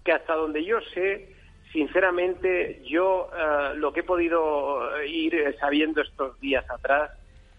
que 0.05 0.12
hasta 0.12 0.34
donde 0.34 0.64
yo 0.64 0.80
sé, 0.92 1.34
sinceramente, 1.72 2.82
yo 2.84 3.30
eh, 3.36 3.74
lo 3.76 3.92
que 3.92 4.00
he 4.00 4.05
podido 4.05 4.80
ir 5.05 5.57
sabiendo 5.59 6.02
estos 6.02 6.38
días 6.40 6.64
atrás, 6.70 7.11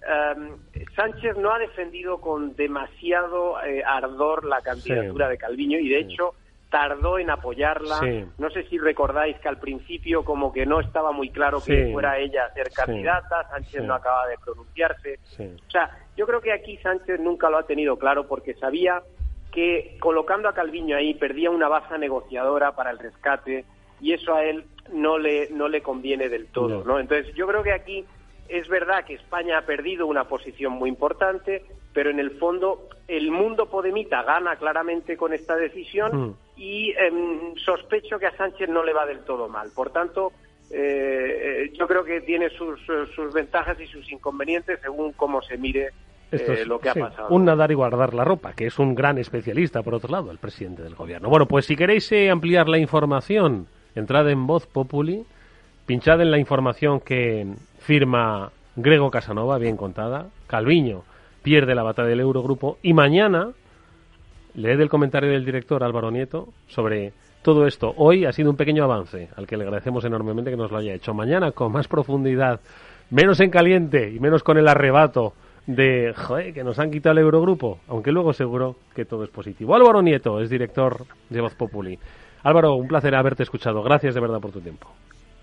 em, 0.01 0.51
Sánchez 0.95 1.37
no 1.37 1.51
ha 1.51 1.59
defendido 1.59 2.21
con 2.21 2.55
demasiado 2.55 3.61
eh, 3.63 3.83
ardor 3.85 4.45
la 4.45 4.61
candidatura 4.61 5.27
de 5.27 5.37
Calviño 5.37 5.79
y 5.79 5.89
de 5.89 5.99
hecho 5.99 6.33
tardó 6.69 7.19
en 7.19 7.29
apoyarla. 7.29 7.99
No 8.37 8.49
sé 8.49 8.63
si 8.63 8.77
recordáis 8.77 9.37
que 9.37 9.47
al 9.47 9.59
principio 9.59 10.23
como 10.23 10.51
que 10.51 10.65
no 10.65 10.79
estaba 10.79 11.11
muy 11.11 11.29
claro 11.29 11.61
que 11.63 11.91
fuera 11.91 12.17
ella 12.17 12.45
a 12.45 12.53
ser 12.53 12.71
candidata, 12.71 13.47
Sánchez 13.49 13.83
no 13.83 13.93
acaba 13.93 14.27
de 14.27 14.37
pronunciarse. 14.37 15.19
O 15.39 15.71
sea, 15.71 15.89
yo 16.17 16.25
creo 16.25 16.41
que 16.41 16.51
aquí 16.51 16.77
Sánchez 16.77 17.19
nunca 17.19 17.49
lo 17.49 17.57
ha 17.57 17.63
tenido 17.63 17.97
claro 17.97 18.27
porque 18.27 18.53
sabía 18.55 19.01
que 19.51 19.97
colocando 20.01 20.49
a 20.49 20.53
Calviño 20.53 20.97
ahí 20.97 21.13
perdía 21.13 21.49
una 21.49 21.69
baza 21.69 21.97
negociadora 21.97 22.75
para 22.75 22.91
el 22.91 22.99
rescate 22.99 23.63
y 24.01 24.11
eso 24.11 24.35
a 24.35 24.43
él 24.43 24.65
no 24.91 25.17
le 25.17 25.49
no 25.51 25.69
le 25.69 25.81
conviene 25.81 26.27
del 26.27 26.47
todo, 26.47 26.83
¿no? 26.83 26.99
Entonces, 26.99 27.33
yo 27.35 27.47
creo 27.47 27.63
que 27.63 27.71
aquí 27.71 28.05
es 28.49 28.67
verdad 28.67 29.05
que 29.05 29.15
España 29.15 29.57
ha 29.57 29.61
perdido 29.61 30.05
una 30.07 30.25
posición 30.25 30.73
muy 30.73 30.89
importante, 30.89 31.63
pero 31.93 32.09
en 32.09 32.19
el 32.19 32.31
fondo 32.31 32.89
el 33.07 33.31
mundo 33.31 33.69
podemita 33.69 34.23
gana 34.23 34.57
claramente 34.57 35.15
con 35.17 35.33
esta 35.33 35.55
decisión 35.55 36.11
mm. 36.17 36.35
Y 36.57 36.91
em, 36.91 37.55
sospecho 37.57 38.17
que 38.17 38.27
a 38.27 38.37
Sánchez 38.37 38.69
no 38.69 38.83
le 38.83 38.93
va 38.93 39.05
del 39.05 39.19
todo 39.19 39.47
mal. 39.49 39.69
Por 39.75 39.91
tanto, 39.91 40.31
eh, 40.71 41.71
yo 41.73 41.87
creo 41.87 42.03
que 42.03 42.21
tiene 42.21 42.49
sus, 42.49 42.79
sus, 43.13 43.33
ventajas 43.33 43.79
y 43.79 43.87
sus 43.87 44.11
inconvenientes 44.11 44.79
según 44.81 45.13
cómo 45.13 45.41
se 45.41 45.57
mire 45.57 45.89
eh, 46.31 46.63
lo 46.65 46.79
que 46.79 46.89
ha 46.89 46.93
pasado. 46.93 47.29
Un 47.29 47.45
nadar 47.45 47.71
y 47.71 47.75
guardar 47.75 48.13
la 48.13 48.23
ropa, 48.23 48.53
que 48.53 48.67
es 48.67 48.79
un 48.79 48.95
gran 48.95 49.17
especialista, 49.17 49.83
por 49.83 49.93
otro 49.93 50.11
lado, 50.11 50.31
el 50.31 50.37
presidente 50.37 50.81
del 50.81 50.95
gobierno. 50.95 51.29
Bueno, 51.29 51.45
pues 51.45 51.65
si 51.65 51.75
queréis 51.75 52.11
eh, 52.11 52.29
ampliar 52.29 52.67
la 52.67 52.77
información, 52.77 53.67
entrad 53.95 54.29
en 54.29 54.47
Voz 54.47 54.65
Populi, 54.65 55.25
pinchad 55.85 56.21
en 56.21 56.31
la 56.31 56.39
información 56.39 56.99
que 56.99 57.45
firma 57.79 58.51
Grego 58.75 59.11
Casanova, 59.11 59.57
bien 59.57 59.77
contada, 59.77 60.27
Calviño 60.47 61.03
pierde 61.43 61.75
la 61.75 61.83
batalla 61.83 62.09
del 62.09 62.21
Eurogrupo 62.21 62.79
y 62.81 62.93
mañana 62.93 63.51
leed 64.55 64.79
el 64.79 64.89
comentario 64.89 65.31
del 65.31 65.45
director 65.45 65.83
Álvaro 65.83 66.11
Nieto 66.11 66.49
sobre 66.67 67.13
todo 67.41 67.67
esto. 67.67 67.93
Hoy 67.97 68.25
ha 68.25 68.31
sido 68.31 68.49
un 68.49 68.57
pequeño 68.57 68.83
avance 68.83 69.29
al 69.35 69.45
que 69.45 69.55
le 69.55 69.65
agradecemos 69.65 70.03
enormemente 70.03 70.49
que 70.49 70.57
nos 70.57 70.71
lo 70.71 70.77
haya 70.77 70.93
hecho. 70.93 71.13
Mañana 71.13 71.51
con 71.51 71.71
más 71.71 71.87
profundidad, 71.87 72.59
menos 73.11 73.39
en 73.39 73.51
caliente 73.51 74.09
y 74.09 74.19
menos 74.19 74.41
con 74.43 74.57
el 74.57 74.67
arrebato 74.67 75.33
de 75.67 76.13
joder, 76.15 76.53
que 76.53 76.63
nos 76.63 76.79
han 76.79 76.91
quitado 76.91 77.13
el 77.13 77.23
Eurogrupo, 77.23 77.79
aunque 77.87 78.11
luego 78.11 78.33
seguro 78.33 78.75
que 78.95 79.05
todo 79.05 79.23
es 79.23 79.29
positivo. 79.29 79.75
Álvaro 79.75 80.01
Nieto 80.01 80.39
es 80.39 80.49
director 80.49 81.05
de 81.29 81.41
Voz 81.41 81.53
Populi. 81.55 81.97
Álvaro, 82.43 82.75
un 82.75 82.87
placer 82.87 83.15
haberte 83.15 83.43
escuchado. 83.43 83.81
Gracias 83.83 84.13
de 84.13 84.21
verdad 84.21 84.39
por 84.39 84.51
tu 84.51 84.61
tiempo. 84.61 84.87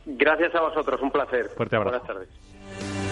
Gracias 0.07 0.55
a 0.55 0.61
vosotros, 0.61 1.01
un 1.03 1.11
placer. 1.11 1.47
Fuerte 1.57 1.77
abrazo. 1.77 1.99
Buenas 1.99 2.29
tardes. 2.29 3.12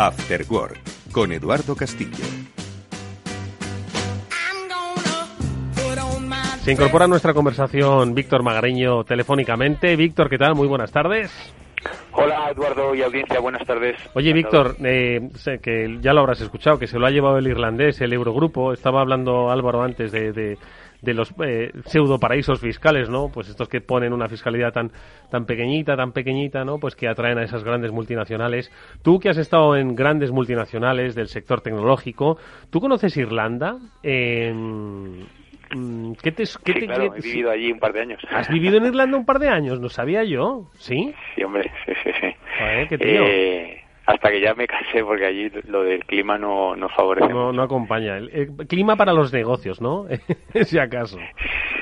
After 0.00 0.46
Work 0.48 0.80
con 1.12 1.30
Eduardo 1.30 1.76
Castillo. 1.76 2.24
Se 6.62 6.72
incorpora 6.72 7.04
a 7.04 7.08
nuestra 7.08 7.34
conversación 7.34 8.14
Víctor 8.14 8.42
Magareño 8.42 9.04
telefónicamente. 9.04 9.96
Víctor, 9.96 10.30
¿qué 10.30 10.38
tal? 10.38 10.54
Muy 10.54 10.68
buenas 10.68 10.90
tardes. 10.90 11.30
Hola 12.12 12.50
Eduardo 12.50 12.94
y 12.94 13.02
audiencia, 13.02 13.40
buenas 13.40 13.66
tardes. 13.66 13.96
Oye 14.14 14.32
Víctor, 14.32 14.76
eh, 14.82 15.28
sé 15.34 15.58
que 15.58 15.98
ya 16.00 16.14
lo 16.14 16.20
habrás 16.20 16.40
escuchado, 16.40 16.78
que 16.78 16.86
se 16.86 16.98
lo 16.98 17.06
ha 17.06 17.10
llevado 17.10 17.36
el 17.36 17.46
irlandés, 17.46 18.00
el 18.00 18.14
Eurogrupo. 18.14 18.72
Estaba 18.72 19.02
hablando 19.02 19.50
Álvaro 19.50 19.82
antes 19.82 20.12
de, 20.12 20.32
de 20.32 20.58
los 21.02 21.34
eh, 21.44 21.72
pseudo 21.84 22.18
paraísos 22.18 22.60
fiscales, 22.60 23.08
¿no? 23.08 23.30
Pues 23.32 23.48
estos 23.48 23.68
que 23.68 23.80
ponen 23.80 24.12
una 24.12 24.28
fiscalidad 24.28 24.72
tan 24.72 24.90
tan 25.30 25.46
pequeñita, 25.46 25.96
tan 25.96 26.12
pequeñita, 26.12 26.64
¿no? 26.64 26.78
Pues 26.78 26.94
que 26.94 27.08
atraen 27.08 27.38
a 27.38 27.44
esas 27.44 27.64
grandes 27.64 27.92
multinacionales. 27.92 28.70
Tú 29.02 29.18
que 29.18 29.30
has 29.30 29.38
estado 29.38 29.76
en 29.76 29.94
grandes 29.94 30.30
multinacionales 30.30 31.14
del 31.14 31.28
sector 31.28 31.60
tecnológico, 31.60 32.38
¿tú 32.70 32.80
conoces 32.80 33.16
Irlanda? 33.16 33.78
Mm, 35.72 36.14
¿Qué 36.22 36.32
te, 36.32 36.42
qué 36.64 36.72
sí, 36.72 36.86
claro, 36.86 37.14
he 37.14 37.20
vivido 37.20 37.50
allí 37.50 37.70
un 37.70 37.78
par 37.78 37.92
de 37.92 38.00
años. 38.00 38.20
¿Has 38.30 38.48
vivido 38.48 38.76
en 38.78 38.86
Irlanda 38.86 39.16
un 39.16 39.24
par 39.24 39.38
de 39.38 39.48
años? 39.48 39.80
No 39.80 39.88
sabía 39.88 40.24
yo, 40.24 40.68
¿sí? 40.74 41.14
Sí, 41.34 41.44
hombre, 41.44 41.70
sí, 41.86 41.92
sí, 42.02 42.10
sí. 42.20 42.34
¿qué 42.88 42.98
tío? 42.98 43.24
Eh, 43.24 43.80
hasta 44.06 44.30
que 44.30 44.40
ya 44.40 44.54
me 44.54 44.66
casé 44.66 45.04
porque 45.04 45.26
allí 45.26 45.50
lo 45.66 45.82
del 45.82 46.04
clima 46.04 46.38
no, 46.38 46.74
no 46.76 46.88
favorece. 46.88 47.28
No, 47.28 47.52
no 47.52 47.62
acompaña. 47.62 48.16
El, 48.16 48.52
clima 48.68 48.96
para 48.96 49.12
los 49.12 49.32
negocios, 49.32 49.80
¿no? 49.80 50.06
si 50.64 50.78
acaso. 50.78 51.18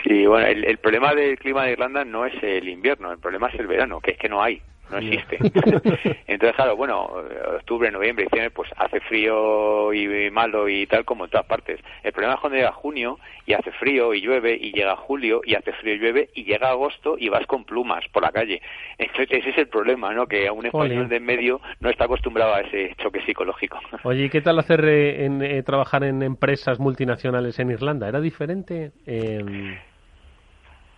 Sí, 0.05 0.27
bueno, 0.27 0.47
el, 0.47 0.65
el 0.65 0.79
problema 0.79 1.15
del 1.15 1.39
clima 1.39 1.65
de 1.65 1.73
Irlanda 1.73 2.05
no 2.05 2.27
es 2.27 2.35
el 2.43 2.69
invierno, 2.69 3.13
el 3.13 3.19
problema 3.19 3.49
es 3.49 3.59
el 3.61 3.67
verano, 3.67 4.01
que 4.01 4.13
es 4.13 4.19
que 4.19 4.29
no 4.29 4.43
hay 4.43 4.61
no 4.91 4.99
existe. 4.99 5.39
Entonces, 6.27 6.57
claro, 6.57 6.77
bueno, 6.77 7.11
octubre, 7.57 7.91
noviembre, 7.91 8.25
diciembre, 8.25 8.51
pues 8.51 8.71
hace 8.77 9.01
frío 9.01 9.93
y 9.93 10.31
malo 10.31 10.69
y 10.69 10.87
tal 10.87 11.05
como 11.05 11.25
en 11.25 11.31
todas 11.31 11.47
partes. 11.47 11.81
El 12.03 12.13
problema 12.13 12.35
es 12.35 12.41
cuando 12.41 12.57
llega 12.57 12.73
junio 12.73 13.19
y 13.47 13.53
hace 13.53 13.73
frío 13.73 14.15
y 14.15 14.21
llueve 14.21 14.57
y 14.61 14.73
llega 14.73 14.97
julio 14.97 15.41
y 15.45 15.55
hace 15.55 15.73
frío 15.73 15.95
y 15.95 15.99
llueve 15.99 16.31
y 16.35 16.45
llega 16.45 16.71
agosto 16.71 17.17
y 17.19 17.29
vas 17.29 17.47
con 17.47 17.65
plumas 17.65 18.05
por 18.13 18.23
la 18.23 18.31
calle. 18.31 18.61
Entonces, 18.97 19.39
ese 19.39 19.51
es 19.51 19.59
el 19.59 19.69
problema, 19.69 20.13
¿no? 20.13 20.27
Que 20.27 20.47
a 20.49 20.53
un 20.53 20.67
español 20.67 21.09
de 21.09 21.17
en 21.17 21.25
medio 21.25 21.61
no 21.81 21.91
está 21.91 22.05
acostumbrado 22.05 22.55
a 22.55 22.61
ese 22.61 22.95
choque 22.97 23.21
psicológico. 23.25 23.79
Oye, 24.05 24.25
¿y 24.25 24.31
qué 24.31 24.41
tal 24.41 24.59
hacer 24.59 24.85
eh, 24.85 25.25
en, 25.25 25.43
eh, 25.43 25.63
trabajar 25.63 26.05
en 26.05 26.23
empresas 26.23 26.79
multinacionales 26.79 27.59
en 27.59 27.71
Irlanda? 27.71 28.09
¿Era 28.09 28.21
diferente? 28.21 28.93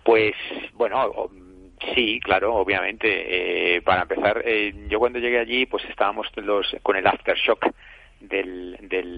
Pues, 0.04 0.34
bueno, 0.74 1.30
Sí, 1.94 2.20
claro, 2.20 2.54
obviamente. 2.54 3.76
Eh, 3.76 3.82
para 3.82 4.02
empezar, 4.02 4.42
eh, 4.44 4.72
yo 4.88 4.98
cuando 4.98 5.18
llegué 5.18 5.38
allí, 5.38 5.66
pues 5.66 5.84
estábamos 5.86 6.28
los, 6.36 6.76
con 6.82 6.96
el 6.96 7.06
aftershock 7.06 7.66
del, 8.20 8.76
del, 8.82 9.16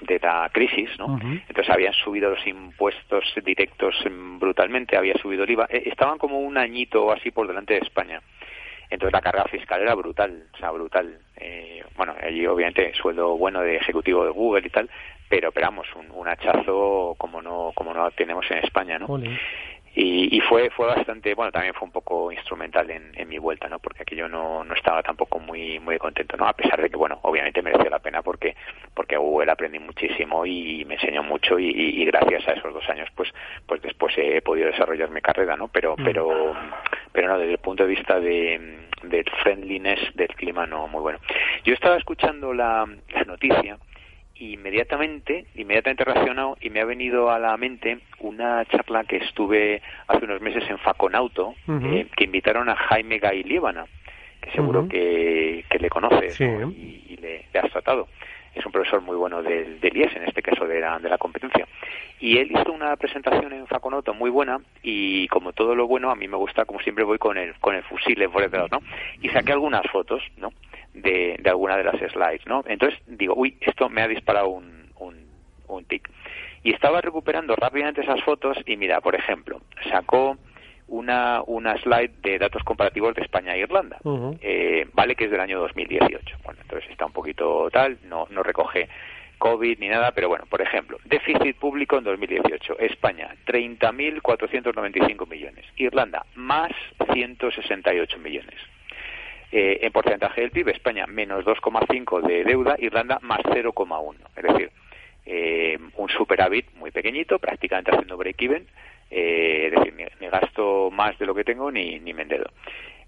de 0.00 0.20
la 0.20 0.50
crisis, 0.52 0.90
¿no? 0.98 1.18
Entonces 1.22 1.70
habían 1.70 1.94
subido 1.94 2.30
los 2.30 2.46
impuestos 2.46 3.24
directos 3.44 3.94
brutalmente, 4.38 4.96
había 4.96 5.16
subido 5.18 5.44
el 5.44 5.50
IVA. 5.50 5.66
Eh, 5.70 5.84
estaban 5.86 6.18
como 6.18 6.40
un 6.40 6.58
añito 6.58 7.10
así 7.10 7.30
por 7.30 7.46
delante 7.46 7.74
de 7.74 7.80
España. 7.80 8.20
Entonces 8.90 9.12
la 9.14 9.22
carga 9.22 9.44
fiscal 9.44 9.80
era 9.80 9.94
brutal, 9.94 10.44
o 10.52 10.56
sea, 10.58 10.70
brutal. 10.70 11.18
bueno, 11.96 12.14
allí 12.22 12.46
obviamente 12.46 12.92
sueldo 12.94 13.38
bueno 13.38 13.62
de 13.62 13.76
ejecutivo 13.76 14.22
de 14.24 14.30
Google 14.30 14.66
y 14.66 14.70
tal, 14.70 14.90
pero 15.30 15.48
esperamos 15.48 15.86
un, 15.96 16.10
un 16.10 16.28
hachazo 16.28 17.14
como 17.16 17.40
no 17.40 17.72
como 17.74 17.94
no 17.94 18.10
tenemos 18.10 18.44
en 18.50 18.58
España, 18.58 18.98
¿no? 18.98 19.06
Y, 19.94 20.36
y, 20.36 20.40
fue 20.40 20.70
fue 20.70 20.86
bastante 20.86 21.34
bueno 21.34 21.52
también 21.52 21.74
fue 21.74 21.86
un 21.86 21.92
poco 21.92 22.32
instrumental 22.32 22.90
en, 22.90 23.12
en 23.14 23.28
mi 23.28 23.38
vuelta 23.38 23.68
no 23.68 23.78
porque 23.78 24.02
aquello 24.02 24.28
no, 24.28 24.64
no 24.64 24.74
estaba 24.74 25.02
tampoco 25.02 25.38
muy 25.38 25.78
muy 25.80 25.98
contento 25.98 26.36
no 26.36 26.46
a 26.46 26.54
pesar 26.54 26.80
de 26.80 26.88
que 26.88 26.96
bueno 26.96 27.18
obviamente 27.22 27.60
mereció 27.60 27.90
la 27.90 27.98
pena 27.98 28.22
porque 28.22 28.56
porque 28.94 29.16
Google 29.16 29.52
aprendí 29.52 29.78
muchísimo 29.78 30.46
y, 30.46 30.84
me 30.86 30.94
enseñó 30.94 31.22
mucho 31.22 31.58
y, 31.58 31.68
y, 31.68 32.04
gracias 32.06 32.48
a 32.48 32.52
esos 32.52 32.72
dos 32.72 32.88
años 32.88 33.08
pues 33.14 33.32
pues 33.66 33.82
después 33.82 34.14
he 34.16 34.40
podido 34.40 34.68
desarrollar 34.68 35.10
mi 35.10 35.20
carrera 35.20 35.56
no 35.56 35.68
pero 35.68 35.94
mm. 35.96 36.04
pero 36.04 36.54
pero 37.12 37.28
no 37.28 37.38
desde 37.38 37.52
el 37.52 37.58
punto 37.58 37.82
de 37.84 37.90
vista 37.90 38.18
de 38.18 38.78
del 39.02 39.24
friendliness 39.42 40.14
del 40.14 40.28
clima 40.28 40.66
no 40.66 40.88
muy 40.88 41.00
bueno. 41.00 41.18
Yo 41.64 41.74
estaba 41.74 41.96
escuchando 41.96 42.52
la, 42.52 42.86
la 43.10 43.24
noticia 43.24 43.78
inmediatamente, 44.50 45.46
inmediatamente 45.54 46.04
relacionado 46.04 46.56
y 46.60 46.70
me 46.70 46.80
ha 46.80 46.84
venido 46.84 47.30
a 47.30 47.38
la 47.38 47.56
mente 47.56 47.98
una 48.18 48.64
charla 48.66 49.04
que 49.04 49.16
estuve 49.18 49.80
hace 50.08 50.24
unos 50.24 50.40
meses 50.40 50.64
en 50.68 50.78
Faconauto, 50.78 51.54
eh, 51.68 52.06
que 52.16 52.24
invitaron 52.24 52.68
a 52.68 52.74
Jaime 52.74 53.18
Gay 53.18 53.44
Líbana, 53.44 53.86
que 54.40 54.50
seguro 54.50 54.88
que, 54.88 55.64
que, 55.70 55.78
le 55.78 55.88
conoces 55.88 56.40
y, 56.40 57.16
le, 57.20 57.46
has 57.54 57.70
tratado. 57.70 58.08
Es 58.54 58.64
un 58.66 58.72
profesor 58.72 59.00
muy 59.00 59.16
bueno 59.16 59.42
del, 59.42 59.80
del 59.80 59.96
IES, 59.96 60.16
en 60.16 60.24
este 60.24 60.42
caso 60.42 60.66
de 60.66 60.80
la, 60.80 61.18
competencia. 61.18 61.66
Y 62.20 62.38
él 62.38 62.52
hizo 62.52 62.72
una 62.72 62.96
presentación 62.96 63.52
en 63.52 63.66
Faconauto 63.66 64.14
muy 64.14 64.30
buena 64.30 64.60
y 64.82 65.26
como 65.28 65.52
todo 65.52 65.74
lo 65.74 65.86
bueno, 65.86 66.10
a 66.10 66.14
mí 66.14 66.28
me 66.28 66.36
gusta, 66.36 66.64
como 66.64 66.80
siempre 66.80 67.04
voy 67.04 67.18
con 67.18 67.38
el, 67.38 67.54
con 67.60 67.74
el 67.74 67.82
fusil 67.84 68.28
por 68.30 68.42
detrás, 68.42 68.70
¿no? 68.70 68.80
Y 69.20 69.28
saqué 69.30 69.52
algunas 69.52 69.82
fotos, 69.90 70.22
¿no? 70.36 70.52
de, 70.94 71.36
de 71.40 71.50
alguna 71.50 71.76
de 71.76 71.84
las 71.84 71.98
slides, 71.98 72.46
¿no? 72.46 72.64
Entonces 72.66 73.00
digo, 73.06 73.34
uy, 73.36 73.56
esto 73.60 73.88
me 73.88 74.02
ha 74.02 74.08
disparado 74.08 74.48
un, 74.48 74.90
un, 74.98 75.16
un 75.68 75.84
tic. 75.84 76.08
Y 76.62 76.72
estaba 76.72 77.00
recuperando 77.00 77.56
rápidamente 77.56 78.02
esas 78.02 78.22
fotos 78.22 78.56
y 78.66 78.76
mira, 78.76 79.00
por 79.00 79.14
ejemplo, 79.14 79.60
sacó 79.90 80.36
una, 80.88 81.42
una 81.46 81.76
slide 81.78 82.12
de 82.22 82.38
datos 82.38 82.62
comparativos 82.64 83.14
de 83.14 83.22
España 83.22 83.54
e 83.54 83.60
Irlanda. 83.60 83.98
Eh, 84.40 84.86
vale 84.92 85.14
que 85.14 85.24
es 85.24 85.30
del 85.30 85.40
año 85.40 85.58
2018. 85.60 86.38
Bueno, 86.44 86.60
entonces 86.62 86.90
está 86.90 87.06
un 87.06 87.12
poquito 87.12 87.68
tal, 87.70 87.98
no, 88.08 88.26
no 88.30 88.42
recoge 88.42 88.88
COVID 89.38 89.78
ni 89.80 89.88
nada, 89.88 90.12
pero 90.12 90.28
bueno, 90.28 90.44
por 90.48 90.62
ejemplo, 90.62 90.98
déficit 91.04 91.56
público 91.56 91.98
en 91.98 92.04
2018. 92.04 92.78
España, 92.78 93.34
30.495 93.46 95.28
millones. 95.28 95.64
Irlanda, 95.76 96.24
más 96.36 96.70
168 97.12 98.18
millones. 98.18 98.54
Eh, 99.50 99.80
en 99.82 99.92
porcentaje 99.92 100.42
del 100.42 100.50
PIB, 100.50 100.68
España, 100.68 101.06
menos 101.06 101.44
2,5 101.44 102.22
de 102.22 102.44
deuda, 102.44 102.76
Irlanda, 102.78 103.18
más 103.20 103.40
0,1. 103.40 104.14
Es 104.36 104.42
decir, 104.44 104.70
eh, 105.26 105.78
un 105.96 106.08
superávit 106.08 106.72
muy 106.76 106.90
pequeñito, 106.90 107.38
prácticamente 107.38 107.90
haciendo 107.90 108.16
break-even, 108.16 108.66
eh, 109.12 109.66
es 109.66 109.72
decir, 109.72 109.94
ni, 110.20 110.26
gasto 110.28 110.90
más 110.90 111.18
de 111.18 111.26
lo 111.26 111.34
que 111.34 111.44
tengo 111.44 111.70
ni, 111.70 112.00
ni 112.00 112.14
me 112.14 112.22
endedo. 112.22 112.46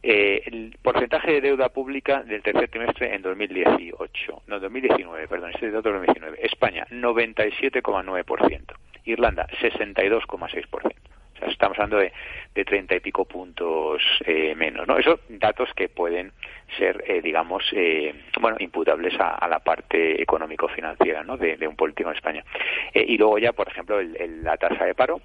Eh, 0.02 0.42
el 0.44 0.76
porcentaje 0.82 1.32
de 1.32 1.40
deuda 1.40 1.70
pública 1.70 2.22
del 2.22 2.42
tercer 2.42 2.68
trimestre 2.68 3.14
en 3.14 3.22
2018, 3.22 4.42
no, 4.46 4.60
2019, 4.60 5.26
perdón, 5.28 5.50
este 5.54 5.68
es 5.68 5.72
de 5.72 5.80
2019. 5.80 6.38
España, 6.42 6.86
97,9%. 6.90 8.74
Irlanda, 9.06 9.46
62,6%. 9.62 10.68
O 10.76 11.38
sea, 11.38 11.48
estamos 11.48 11.78
hablando 11.78 11.96
de, 11.98 12.12
de 12.54 12.64
30 12.64 12.96
y 12.96 13.00
pico 13.00 13.24
puntos 13.24 14.02
eh, 14.26 14.54
menos, 14.54 14.86
¿no? 14.86 14.98
Esos 14.98 15.20
datos 15.28 15.70
que 15.74 15.88
pueden 15.88 16.32
ser, 16.78 17.02
eh, 17.06 17.20
digamos, 17.22 17.64
eh, 17.72 18.14
bueno, 18.40 18.56
imputables 18.60 19.14
a, 19.18 19.46
la 19.48 19.58
parte 19.58 20.20
económico-financiera, 20.20 21.24
¿no? 21.24 21.36
De, 21.36 21.66
un 21.66 21.76
político 21.76 22.10
en 22.10 22.16
España. 22.16 22.44
Eh, 22.92 23.04
y 23.08 23.18
luego 23.18 23.38
ya, 23.38 23.52
por 23.52 23.68
ejemplo, 23.68 24.00
la 24.02 24.56
tasa 24.56 24.84
de 24.84 24.94
paro, 24.94 25.20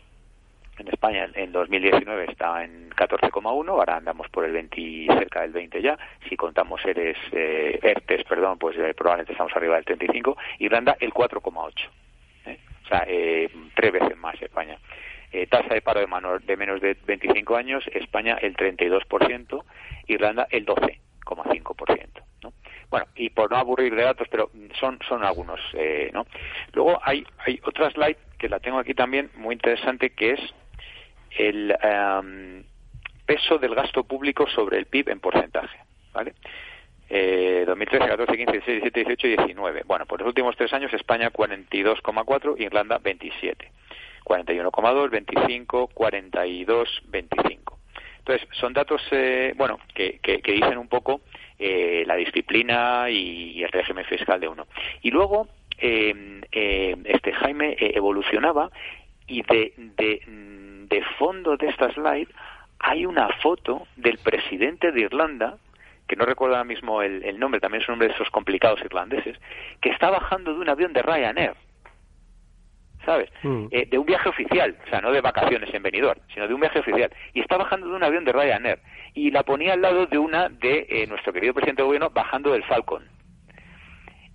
en 0.79 0.87
España 0.87 1.29
en 1.33 1.51
2019 1.51 2.25
estaba 2.31 2.63
en 2.63 2.89
14,1, 2.91 3.69
ahora 3.69 3.97
andamos 3.97 4.29
por 4.29 4.45
el 4.45 4.53
20, 4.53 5.07
cerca 5.17 5.41
del 5.41 5.51
20 5.51 5.81
ya. 5.81 5.97
Si 6.27 6.35
contamos 6.35 6.83
ERES, 6.85 7.17
eh, 7.33 7.79
ERTES, 7.81 8.23
perdón, 8.23 8.57
pues 8.57 8.77
eh, 8.77 8.93
probablemente 8.93 9.33
estamos 9.33 9.55
arriba 9.55 9.75
del 9.75 9.85
35. 9.85 10.37
Irlanda 10.59 10.95
el 10.99 11.13
4,8. 11.13 11.73
¿eh? 12.45 12.59
O 12.85 12.87
sea, 12.87 13.03
eh, 13.07 13.49
tres 13.75 13.91
veces 13.91 14.17
más 14.17 14.41
España. 14.41 14.77
tasa 15.49 15.73
de 15.73 15.81
paro 15.81 15.99
de, 15.99 16.45
de 16.45 16.57
menos 16.57 16.81
de 16.81 16.97
25 17.05 17.55
años, 17.55 17.83
España 17.93 18.37
el 18.41 18.55
32%, 18.55 19.63
Irlanda 20.07 20.47
el 20.49 20.65
12,5%. 20.65 22.23
¿no? 22.43 22.53
Bueno, 22.89 23.05
y 23.15 23.29
por 23.29 23.51
no 23.51 23.57
aburrir 23.57 23.93
de 23.93 24.03
datos, 24.03 24.27
pero 24.31 24.49
son, 24.79 24.97
son 25.07 25.23
algunos, 25.23 25.59
¿no? 26.13 26.25
Luego 26.73 26.99
hay, 27.03 27.23
hay 27.45 27.59
otra 27.63 27.91
slide 27.91 28.17
que 28.39 28.49
la 28.49 28.59
tengo 28.59 28.79
aquí 28.79 28.95
también, 28.95 29.29
muy 29.35 29.53
interesante, 29.53 30.09
que 30.09 30.31
es 30.31 30.39
el 31.37 31.75
em, 31.81 32.63
peso 33.25 33.57
del 33.57 33.75
gasto 33.75 34.03
público 34.03 34.47
sobre 34.47 34.77
el 34.77 34.85
PIB 34.85 35.09
en 35.09 35.19
porcentaje, 35.19 35.79
¿vale? 36.13 36.33
Eh, 37.09 37.63
2013, 37.65 38.07
14, 38.07 38.37
15, 38.37 38.51
16, 38.51 38.81
17, 38.83 38.99
18 38.99 39.27
y 39.27 39.29
19. 39.37 39.83
Bueno, 39.85 40.05
por 40.05 40.19
los 40.19 40.27
últimos 40.27 40.55
tres 40.55 40.71
años 40.73 40.93
España 40.93 41.31
42,4, 41.31 42.59
Irlanda 42.59 42.99
27. 42.99 43.71
41,2, 44.23 45.09
25, 45.09 45.87
42, 45.87 47.01
25. 47.07 47.79
Entonces, 48.19 48.47
son 48.59 48.73
datos, 48.73 49.01
eh, 49.11 49.53
bueno, 49.57 49.79
que, 49.95 50.19
que, 50.19 50.39
dicen 50.51 50.77
un 50.77 50.87
poco 50.87 51.21
eh, 51.57 52.03
la 52.05 52.15
disciplina 52.15 53.09
y, 53.09 53.63
el 53.63 53.71
régimen 53.71 54.05
fiscal 54.05 54.39
de 54.39 54.47
uno. 54.47 54.67
Y 55.01 55.09
luego, 55.09 55.47
em, 55.79 56.41
em, 56.51 57.03
este 57.05 57.33
Jaime 57.33 57.71
eh, 57.71 57.93
evolucionaba 57.95 58.69
y 59.25 59.41
de, 59.41 59.73
de 59.97 60.21
de 60.89 61.03
fondo 61.17 61.55
de 61.57 61.67
esta 61.67 61.91
slide 61.93 62.29
hay 62.79 63.05
una 63.05 63.29
foto 63.41 63.87
del 63.97 64.17
presidente 64.17 64.91
de 64.91 65.01
Irlanda, 65.01 65.57
que 66.07 66.15
no 66.15 66.25
recuerdo 66.25 66.55
ahora 66.55 66.65
mismo 66.65 67.01
el, 67.01 67.39
nombre, 67.39 67.59
también 67.59 67.83
es 67.83 67.89
un 67.89 67.93
nombre 67.93 68.07
de 68.07 68.13
esos 68.15 68.29
complicados 68.29 68.79
irlandeses, 68.81 69.37
que 69.81 69.89
está 69.89 70.09
bajando 70.09 70.53
de 70.53 70.59
un 70.59 70.69
avión 70.69 70.93
de 70.93 71.01
Ryanair. 71.01 71.53
¿Sabes? 73.05 73.29
Mm. 73.43 73.67
Eh, 73.71 73.85
de 73.89 73.97
un 73.97 74.05
viaje 74.05 74.27
oficial, 74.27 74.75
o 74.85 74.89
sea, 74.89 75.01
no 75.01 75.11
de 75.11 75.21
vacaciones 75.21 75.73
en 75.73 75.81
Benidorm, 75.81 76.19
sino 76.33 76.47
de 76.47 76.53
un 76.53 76.59
viaje 76.59 76.79
oficial. 76.79 77.11
Y 77.33 77.39
está 77.39 77.57
bajando 77.57 77.87
de 77.87 77.95
un 77.95 78.03
avión 78.03 78.25
de 78.25 78.33
Ryanair. 78.33 78.79
Y 79.13 79.31
la 79.31 79.43
ponía 79.43 79.73
al 79.73 79.81
lado 79.81 80.05
de 80.05 80.17
una 80.17 80.49
de 80.49 80.85
eh, 80.89 81.07
nuestro 81.07 81.31
querido 81.31 81.53
presidente 81.53 81.81
de 81.81 81.87
gobierno 81.87 82.09
bajando 82.09 82.51
del 82.51 82.63
Falcon. 82.63 83.03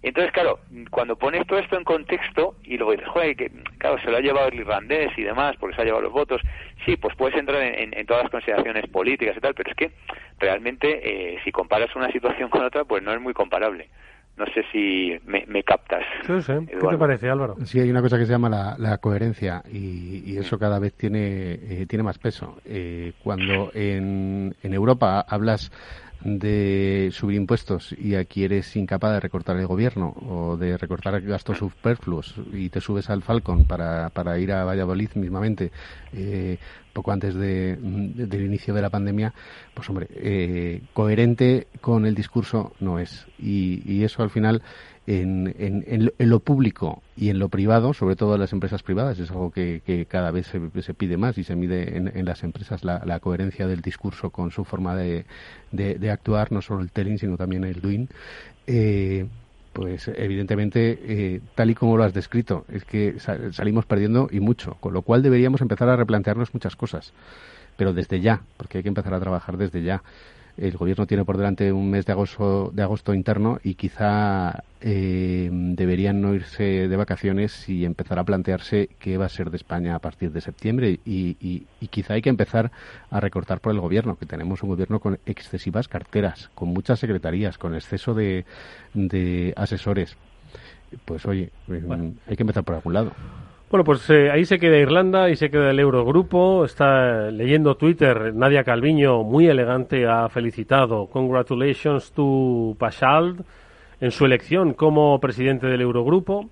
Entonces, 0.04 0.32
claro, 0.32 0.58
cuando 0.90 1.16
pones 1.16 1.46
todo 1.46 1.58
esto 1.58 1.78
en 1.78 1.84
contexto 1.84 2.56
y 2.62 2.76
luego 2.76 2.92
dices, 2.92 3.08
joder, 3.08 3.34
que 3.34 3.50
claro, 3.78 3.98
se 4.02 4.10
lo 4.10 4.18
ha 4.18 4.20
llevado 4.20 4.48
el 4.48 4.60
irlandés 4.60 5.10
y 5.16 5.22
demás, 5.22 5.56
porque 5.58 5.74
se 5.74 5.80
ha 5.80 5.84
llevado 5.86 6.02
los 6.02 6.12
votos, 6.12 6.42
sí, 6.84 6.98
pues 6.98 7.16
puedes 7.16 7.34
entrar 7.38 7.62
en, 7.62 8.06
todas 8.06 8.24
las 8.24 8.30
consideraciones 8.30 8.86
políticas 8.88 9.34
y 9.34 9.40
tal, 9.40 9.54
pero 9.54 9.70
es 9.70 9.76
que 9.76 9.92
realmente 10.38 11.00
eh, 11.34 11.38
si 11.42 11.50
comparas 11.50 11.96
una 11.96 12.12
situación 12.12 12.50
con 12.50 12.62
otra, 12.62 12.84
pues 12.84 13.02
no 13.02 13.12
es 13.12 13.20
muy 13.20 13.32
comparable. 13.32 13.88
No 14.36 14.44
sé 14.46 14.64
si 14.72 15.16
me, 15.24 15.62
captas. 15.62 16.02
Sí, 16.26 16.42
sí. 16.42 16.52
¿Qué 16.66 16.86
te 16.86 16.98
parece, 16.98 17.30
Álvaro? 17.30 17.54
Sí, 17.64 17.78
hay 17.78 17.88
una 17.88 18.02
cosa 18.02 18.18
que 18.18 18.26
se 18.26 18.32
llama 18.32 18.76
la, 18.76 18.98
coherencia 18.98 19.62
y, 19.72 20.36
eso 20.36 20.58
cada 20.58 20.80
vez 20.80 20.92
tiene, 20.94 21.52
eh, 21.52 21.86
tiene 21.88 22.02
más 22.02 22.18
peso. 22.18 22.58
Eh, 22.66 23.12
cuando 23.22 23.70
en, 23.72 24.54
en 24.62 24.74
Europa 24.74 25.24
hablas 25.26 25.70
de 26.22 27.10
subir 27.12 27.36
impuestos 27.36 27.94
y 27.98 28.14
aquí 28.14 28.44
eres 28.44 28.76
incapaz 28.76 29.12
de 29.12 29.20
recortar 29.20 29.56
el 29.56 29.66
gobierno 29.66 30.14
o 30.26 30.56
de 30.56 30.78
recortar 30.78 31.20
gastos 31.20 31.58
superfluos 31.58 32.34
y 32.52 32.70
te 32.70 32.80
subes 32.80 33.10
al 33.10 33.22
Falcon 33.22 33.64
para, 33.64 34.08
para 34.10 34.38
ir 34.38 34.52
a 34.52 34.64
Valladolid 34.64 35.10
mismamente 35.14 35.70
eh, 36.12 36.58
poco 36.94 37.12
antes 37.12 37.34
de, 37.34 37.76
del 37.76 38.44
inicio 38.44 38.72
de 38.72 38.80
la 38.80 38.88
pandemia, 38.88 39.34
pues 39.74 39.90
hombre, 39.90 40.06
eh, 40.14 40.80
coherente 40.92 41.66
con 41.80 42.06
el 42.06 42.14
discurso 42.14 42.72
no 42.78 43.00
es. 43.00 43.26
Y 43.36 44.04
eso 44.04 44.22
al 44.22 44.30
final 44.30 44.62
en, 45.06 45.54
en, 45.58 46.12
en, 46.18 46.30
lo 46.30 46.40
público 46.40 47.02
y 47.16 47.28
en 47.28 47.38
lo 47.38 47.48
privado, 47.48 47.92
sobre 47.92 48.16
todo 48.16 48.34
en 48.34 48.40
las 48.40 48.52
empresas 48.52 48.82
privadas, 48.82 49.18
es 49.18 49.30
algo 49.30 49.50
que, 49.50 49.82
que 49.84 50.06
cada 50.06 50.30
vez 50.30 50.46
se, 50.46 50.82
se, 50.82 50.94
pide 50.94 51.16
más 51.16 51.36
y 51.36 51.44
se 51.44 51.56
mide 51.56 51.96
en, 51.96 52.24
las 52.24 52.42
empresas 52.42 52.84
la, 52.84 53.02
la, 53.04 53.20
coherencia 53.20 53.66
del 53.66 53.82
discurso 53.82 54.30
con 54.30 54.50
su 54.50 54.64
forma 54.64 54.96
de, 54.96 55.26
de, 55.72 56.10
actuar, 56.10 56.52
no 56.52 56.62
solo 56.62 56.80
el 56.80 56.90
telling, 56.90 57.18
sino 57.18 57.36
también 57.36 57.64
el 57.64 57.80
doing. 57.80 58.08
Eh, 58.66 59.26
pues 59.74 60.08
evidentemente, 60.08 60.98
eh, 61.02 61.40
tal 61.54 61.70
y 61.70 61.74
como 61.74 61.96
lo 61.96 62.04
has 62.04 62.14
descrito, 62.14 62.64
es 62.72 62.84
que 62.84 63.16
salimos 63.50 63.84
perdiendo 63.84 64.28
y 64.30 64.40
mucho, 64.40 64.76
con 64.80 64.94
lo 64.94 65.02
cual 65.02 65.22
deberíamos 65.22 65.60
empezar 65.60 65.88
a 65.88 65.96
replantearnos 65.96 66.54
muchas 66.54 66.76
cosas, 66.76 67.12
pero 67.76 67.92
desde 67.92 68.20
ya, 68.20 68.40
porque 68.56 68.78
hay 68.78 68.82
que 68.82 68.88
empezar 68.88 69.12
a 69.12 69.20
trabajar 69.20 69.56
desde 69.56 69.82
ya 69.82 70.02
el 70.56 70.76
gobierno 70.76 71.06
tiene 71.06 71.24
por 71.24 71.36
delante 71.36 71.72
un 71.72 71.90
mes 71.90 72.06
de 72.06 72.12
agosto, 72.12 72.70
de 72.72 72.82
agosto 72.82 73.12
interno 73.12 73.58
y 73.62 73.74
quizá 73.74 74.62
eh, 74.80 75.48
deberían 75.52 76.20
no 76.20 76.34
irse 76.34 76.88
de 76.88 76.96
vacaciones 76.96 77.68
y 77.68 77.84
empezar 77.84 78.18
a 78.18 78.24
plantearse 78.24 78.90
qué 78.98 79.18
va 79.18 79.26
a 79.26 79.28
ser 79.28 79.50
de 79.50 79.56
España 79.56 79.94
a 79.94 79.98
partir 79.98 80.30
de 80.30 80.40
septiembre 80.40 81.00
y, 81.04 81.36
y, 81.40 81.66
quizá 81.88 82.14
hay 82.14 82.22
que 82.22 82.30
empezar 82.30 82.72
a 83.10 83.20
recortar 83.20 83.60
por 83.60 83.72
el 83.72 83.80
gobierno, 83.80 84.16
que 84.16 84.26
tenemos 84.26 84.62
un 84.62 84.68
gobierno 84.70 84.98
con 84.98 85.20
excesivas 85.26 85.86
carteras, 85.86 86.50
con 86.54 86.70
muchas 86.70 86.98
secretarías, 86.98 87.56
con 87.56 87.74
exceso 87.74 88.14
de, 88.14 88.44
de 88.94 89.52
asesores. 89.56 90.16
Pues 91.04 91.24
oye, 91.26 91.50
hay 92.26 92.36
que 92.36 92.42
empezar 92.42 92.64
por 92.64 92.74
algún 92.74 92.94
lado. 92.94 93.12
Bueno, 93.74 93.86
pues 93.86 94.08
eh, 94.08 94.30
ahí 94.30 94.44
se 94.44 94.60
queda 94.60 94.78
Irlanda 94.78 95.30
y 95.30 95.34
se 95.34 95.50
queda 95.50 95.72
el 95.72 95.80
Eurogrupo. 95.80 96.64
Está 96.64 97.28
leyendo 97.32 97.74
Twitter. 97.74 98.32
Nadia 98.32 98.62
Calviño, 98.62 99.24
muy 99.24 99.48
elegante, 99.48 100.06
ha 100.06 100.28
felicitado. 100.28 101.08
Congratulations 101.08 102.12
to 102.12 102.76
Pachald 102.78 103.44
en 104.00 104.12
su 104.12 104.26
elección 104.26 104.74
como 104.74 105.18
presidente 105.18 105.66
del 105.66 105.80
Eurogrupo. 105.80 106.50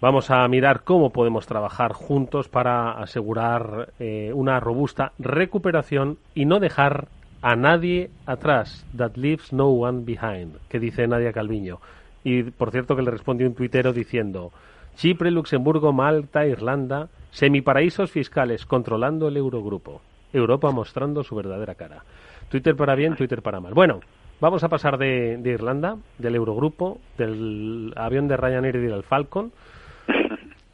Vamos 0.00 0.30
a 0.30 0.46
mirar 0.46 0.84
cómo 0.84 1.10
podemos 1.10 1.46
trabajar 1.46 1.94
juntos 1.94 2.48
para 2.48 2.92
asegurar 2.92 3.88
eh, 3.98 4.30
una 4.32 4.60
robusta 4.60 5.10
recuperación 5.18 6.18
y 6.32 6.44
no 6.44 6.60
dejar 6.60 7.08
a 7.40 7.56
nadie 7.56 8.10
atrás. 8.24 8.86
That 8.96 9.16
leaves 9.16 9.52
no 9.52 9.66
one 9.66 10.04
behind, 10.04 10.58
que 10.68 10.78
dice 10.78 11.08
Nadia 11.08 11.32
Calviño. 11.32 11.80
Y 12.22 12.44
por 12.44 12.70
cierto 12.70 12.94
que 12.94 13.02
le 13.02 13.10
respondió 13.10 13.48
un 13.48 13.56
tuitero 13.56 13.92
diciendo 13.92 14.52
Chipre, 14.96 15.30
Luxemburgo, 15.30 15.92
Malta, 15.92 16.46
Irlanda, 16.46 17.08
semiparaísos 17.30 18.10
fiscales 18.10 18.66
controlando 18.66 19.28
el 19.28 19.36
Eurogrupo. 19.36 20.02
Europa 20.32 20.70
mostrando 20.70 21.22
su 21.22 21.34
verdadera 21.34 21.74
cara. 21.74 22.04
Twitter 22.48 22.76
para 22.76 22.94
bien, 22.94 23.16
Twitter 23.16 23.42
para 23.42 23.60
mal. 23.60 23.74
Bueno, 23.74 24.00
vamos 24.40 24.62
a 24.64 24.68
pasar 24.68 24.98
de, 24.98 25.40
Irlanda, 25.44 25.96
del 26.18 26.34
Eurogrupo, 26.34 27.00
del 27.16 27.92
avión 27.96 28.28
de 28.28 28.36
Ryanair 28.36 28.76
y 28.76 28.80
del 28.80 29.02
Falcon. 29.02 29.52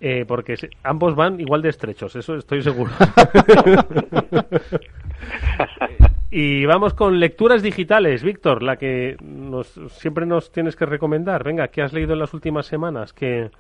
Eh, 0.00 0.24
porque 0.28 0.54
ambos 0.84 1.16
van 1.16 1.40
igual 1.40 1.60
de 1.60 1.70
estrechos, 1.70 2.14
eso 2.14 2.36
estoy 2.36 2.62
seguro. 2.62 2.92
y 6.30 6.64
vamos 6.66 6.94
con 6.94 7.18
lecturas 7.18 7.64
digitales, 7.64 8.22
Víctor, 8.22 8.62
la 8.62 8.76
que 8.76 9.16
nos, 9.20 9.66
siempre 9.88 10.24
nos 10.24 10.52
tienes 10.52 10.76
que 10.76 10.86
recomendar. 10.86 11.42
Venga, 11.42 11.66
¿qué 11.66 11.82
has 11.82 11.92
leído 11.92 12.12
en 12.12 12.20
las 12.20 12.32
últimas 12.32 12.66
semanas? 12.66 13.12
que 13.12 13.50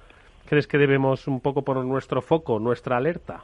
crees 0.48 0.66
que 0.66 0.78
debemos 0.78 1.26
un 1.28 1.40
poco 1.40 1.62
poner 1.62 1.84
nuestro 1.84 2.22
foco, 2.22 2.58
nuestra 2.58 2.96
alerta? 2.96 3.42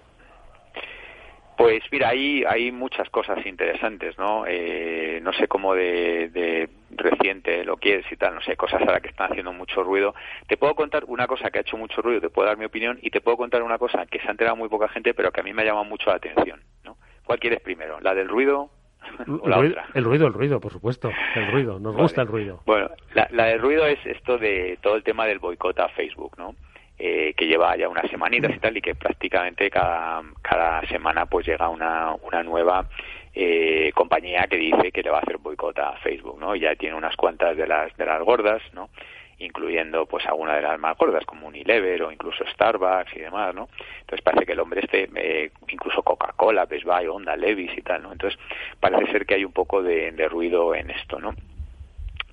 Pues 1.57 1.83
mira, 1.93 2.09
hay, 2.09 2.43
hay 2.45 2.73
muchas 2.73 3.09
cosas 3.11 3.45
interesantes, 3.47 4.19
¿no? 4.19 4.45
Eh, 4.47 5.21
no 5.23 5.33
sé 5.33 5.47
cómo 5.47 5.75
de, 5.75 6.29
de, 6.31 6.69
reciente 6.91 7.65
lo 7.65 7.77
quieres 7.77 8.11
y 8.11 8.17
tal, 8.17 8.35
no 8.35 8.41
sé, 8.41 8.57
cosas 8.57 8.81
ahora 8.83 9.01
que 9.01 9.09
están 9.09 9.31
haciendo 9.31 9.53
mucho 9.53 9.85
ruido. 9.85 10.15
Te 10.49 10.57
puedo 10.57 10.75
contar 10.75 11.05
una 11.07 11.29
cosa 11.29 11.51
que 11.51 11.59
ha 11.59 11.61
hecho 11.61 11.77
mucho 11.77 12.03
ruido, 12.03 12.21
te 12.21 12.31
puedo 12.31 12.49
dar 12.49 12.59
mi 12.59 12.65
opinión, 12.65 12.99
y 13.03 13.11
te 13.11 13.21
puedo 13.21 13.37
contar 13.37 13.63
una 13.63 13.79
cosa 13.79 14.05
que 14.07 14.19
se 14.19 14.27
ha 14.27 14.33
enterado 14.33 14.57
muy 14.57 14.69
poca 14.69 14.89
gente, 14.89 15.15
pero 15.15 15.31
que 15.31 15.41
a 15.41 15.45
mí 15.45 15.53
me 15.53 15.63
ha 15.63 15.67
llamado 15.67 15.85
mucho 15.85 16.11
la 16.11 16.17
atención, 16.17 16.61
¿no? 16.85 16.97
¿Cuál 17.25 17.39
quieres 17.39 17.61
primero? 17.61 18.01
¿La 18.01 18.15
del 18.15 18.29
ruido 18.29 18.71
o 19.41 19.49
la 19.49 19.57
el, 19.57 19.63
ruido, 19.63 19.81
otra? 19.81 19.87
el 19.95 20.05
ruido, 20.05 20.27
el 20.27 20.33
ruido, 20.33 20.61
por 20.61 20.73
supuesto. 20.73 21.13
El 21.37 21.53
ruido, 21.53 21.79
nos 21.79 21.95
gusta 21.95 22.23
el 22.23 22.29
ruido. 22.29 22.63
Bueno, 22.67 22.91
la, 23.15 23.29
la 23.31 23.45
del 23.45 23.61
ruido 23.61 23.87
es 23.87 24.05
esto 24.05 24.39
de 24.39 24.77
todo 24.83 24.97
el 24.97 25.05
tema 25.05 25.25
del 25.27 25.39
boicot 25.39 25.79
a 25.79 25.89
Facebook, 25.91 26.35
¿no? 26.37 26.57
Eh, 26.97 27.35
que 27.37 27.49
lleva 27.49 27.77
ya 27.77 27.89
unas 27.89 28.09
semanitas 28.09 28.55
y 28.55 28.61
tal 28.61 28.77
y 28.77 28.81
que 28.81 28.95
prácticamente 28.95 29.69
cada, 29.69 30.23
cada 30.41 30.81
semana 30.87 31.27
pues 31.27 31.45
llega 31.45 31.69
una, 31.69 32.15
una 32.23 32.45
nueva 32.45 32.87
eh, 33.35 33.91
compañía 33.97 34.47
que 34.49 34.57
dice 34.57 34.93
que 34.93 35.03
le 35.03 35.11
va 35.11 35.19
a 35.19 35.23
hacer 35.23 35.39
boicot 35.39 35.77
a 35.81 35.97
Facebook, 35.97 36.39
¿no? 36.39 36.55
Ya 36.55 36.77
tiene 36.77 36.95
unas 36.95 37.17
cuantas 37.17 37.57
de 37.57 37.67
las 37.67 37.97
de 37.97 38.07
las 38.07 38.23
gordas, 38.23 38.63
¿no? 38.75 38.91
incluyendo 39.39 40.07
pues 40.07 40.25
alguna 40.27 40.55
de 40.55 40.63
las 40.63 40.79
más 40.79 40.97
gordas 40.97 41.25
como 41.25 41.49
Unilever 41.49 42.03
o 42.05 42.13
incluso 42.13 42.45
Starbucks 42.47 43.17
y 43.17 43.21
demás, 43.21 43.55
¿no? 43.55 43.69
Entonces 44.01 44.23
parece 44.23 44.47
que 44.47 44.53
el 44.53 44.61
hombre 44.61 44.81
este, 44.83 45.09
eh, 45.17 45.51
incluso 45.69 46.03
Coca-Cola, 46.03 46.67
Best 46.67 46.85
Buy, 46.85 47.07
Honda, 47.07 47.37
Levis 47.37 47.77
y 47.77 47.83
tal, 47.83 48.03
¿no? 48.03 48.13
Entonces 48.13 48.39
parece 48.81 49.11
ser 49.11 49.27
que 49.27 49.35
hay 49.35 49.45
un 49.45 49.53
poco 49.53 49.83
de, 49.83 50.13
de 50.13 50.29
ruido 50.29 50.75
en 50.75 50.91
esto, 50.91 51.19
¿no? 51.19 51.35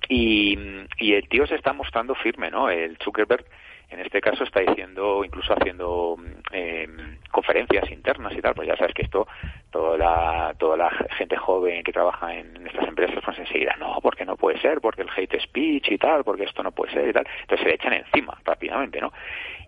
Y, 0.08 0.58
y 0.98 1.14
el 1.14 1.28
tío 1.28 1.46
se 1.46 1.54
está 1.54 1.72
mostrando 1.72 2.14
firme, 2.14 2.50
¿no? 2.50 2.70
El 2.70 2.96
Zuckerberg 2.98 3.44
en 3.92 4.00
este 4.00 4.20
caso 4.20 4.44
está 4.44 4.60
diciendo, 4.60 5.22
incluso 5.24 5.52
haciendo 5.52 6.16
eh, 6.50 6.88
conferencias 7.30 7.90
internas 7.90 8.32
y 8.34 8.40
tal, 8.40 8.54
pues 8.54 8.66
ya 8.66 8.76
sabes 8.76 8.94
que 8.94 9.02
esto, 9.02 9.28
toda 9.70 9.98
la, 9.98 10.54
toda 10.58 10.76
la 10.76 10.90
gente 11.16 11.36
joven 11.36 11.84
que 11.84 11.92
trabaja 11.92 12.34
en 12.34 12.66
estas 12.66 12.88
empresas, 12.88 13.22
pues 13.24 13.38
enseguida, 13.38 13.76
no, 13.78 13.98
porque 14.02 14.24
no 14.24 14.36
puede 14.36 14.58
ser, 14.60 14.80
porque 14.80 15.02
el 15.02 15.10
hate 15.14 15.40
speech 15.42 15.90
y 15.90 15.98
tal, 15.98 16.24
porque 16.24 16.44
esto 16.44 16.62
no 16.62 16.72
puede 16.72 16.92
ser 16.92 17.08
y 17.08 17.12
tal, 17.12 17.26
entonces 17.42 17.64
se 17.64 17.68
le 17.68 17.74
echan 17.74 17.92
encima 17.92 18.38
rápidamente, 18.44 19.00
¿no? 19.00 19.12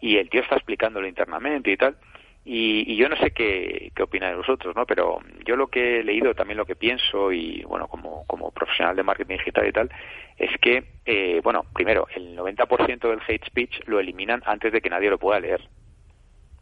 Y 0.00 0.16
el 0.16 0.30
tío 0.30 0.40
está 0.40 0.56
explicándolo 0.56 1.06
internamente 1.06 1.70
y 1.70 1.76
tal, 1.76 1.96
y, 2.44 2.92
y, 2.92 2.96
yo 2.96 3.08
no 3.08 3.16
sé 3.16 3.30
qué, 3.30 3.90
qué 3.94 4.02
opináis 4.02 4.36
vosotros, 4.36 4.76
¿no? 4.76 4.84
Pero 4.84 5.20
yo 5.46 5.56
lo 5.56 5.68
que 5.68 6.00
he 6.00 6.04
leído, 6.04 6.34
también 6.34 6.58
lo 6.58 6.66
que 6.66 6.76
pienso, 6.76 7.32
y 7.32 7.62
bueno, 7.62 7.88
como, 7.88 8.26
como 8.26 8.50
profesional 8.50 8.94
de 8.96 9.02
marketing 9.02 9.38
digital 9.38 9.66
y 9.66 9.72
tal, 9.72 9.90
es 10.36 10.50
que, 10.60 10.84
eh, 11.06 11.40
bueno, 11.42 11.64
primero, 11.72 12.06
el 12.14 12.36
90% 12.36 13.08
del 13.08 13.20
hate 13.26 13.46
speech 13.46 13.80
lo 13.86 13.98
eliminan 13.98 14.42
antes 14.44 14.72
de 14.72 14.82
que 14.82 14.90
nadie 14.90 15.08
lo 15.08 15.18
pueda 15.18 15.40
leer, 15.40 15.62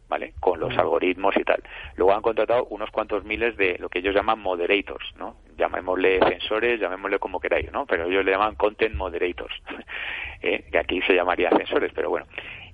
¿vale? 0.07 0.33
Con 0.39 0.61
los 0.61 0.77
algoritmos 0.77 1.35
y 1.35 1.43
tal. 1.43 1.61
Luego 1.97 2.13
han 2.13 2.21
contratado 2.21 2.65
unos 2.69 2.89
cuantos 2.91 3.25
miles 3.25 3.57
de 3.57 3.77
lo 3.79 3.89
que 3.89 3.99
ellos 3.99 4.15
llaman 4.15 4.39
moderators, 4.39 5.13
¿no? 5.17 5.35
Llamémosle 5.57 6.19
censores, 6.29 6.79
llamémosle 6.79 7.19
como 7.19 7.41
queráis, 7.41 7.69
¿no? 7.73 7.85
Pero 7.85 8.05
ellos 8.05 8.23
le 8.23 8.31
llaman 8.31 8.55
content 8.55 8.95
moderators, 8.95 9.53
¿eh? 10.41 10.63
que 10.71 10.77
aquí 10.77 11.01
se 11.01 11.13
llamaría 11.13 11.49
censores, 11.49 11.91
pero 11.93 12.09
bueno. 12.09 12.25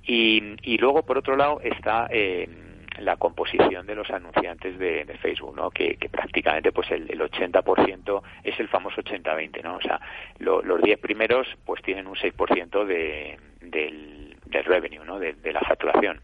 Y, 0.03 0.57
y 0.61 0.77
luego, 0.77 1.03
por 1.03 1.17
otro 1.17 1.35
lado, 1.35 1.59
está... 1.61 2.07
Eh, 2.11 2.67
la 2.99 3.17
composición 3.17 3.85
de 3.85 3.95
los 3.95 4.09
anunciantes 4.09 4.77
de, 4.77 5.05
de 5.05 5.17
Facebook, 5.17 5.55
¿no? 5.55 5.71
Que, 5.71 5.95
que, 5.95 6.09
prácticamente 6.09 6.71
pues 6.71 6.89
el, 6.91 7.09
el 7.09 7.19
80% 7.19 8.21
es 8.43 8.59
el 8.59 8.67
famoso 8.67 9.01
80-20, 9.01 9.63
¿no? 9.63 9.77
O 9.77 9.81
sea, 9.81 9.99
lo, 10.39 10.61
los 10.61 10.81
10 10.81 10.99
primeros 10.99 11.47
pues 11.65 11.81
tienen 11.81 12.07
un 12.07 12.15
6% 12.15 12.85
de, 12.85 13.37
del, 13.61 14.35
del 14.45 14.63
revenue, 14.65 15.05
¿no? 15.05 15.19
De, 15.19 15.33
de 15.33 15.53
la 15.53 15.61
facturación 15.61 16.21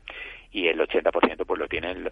y 0.55 0.69
el 0.69 0.79
80% 0.79 1.45
pues 1.45 1.59
lo 1.59 1.67
tienen 1.67 2.09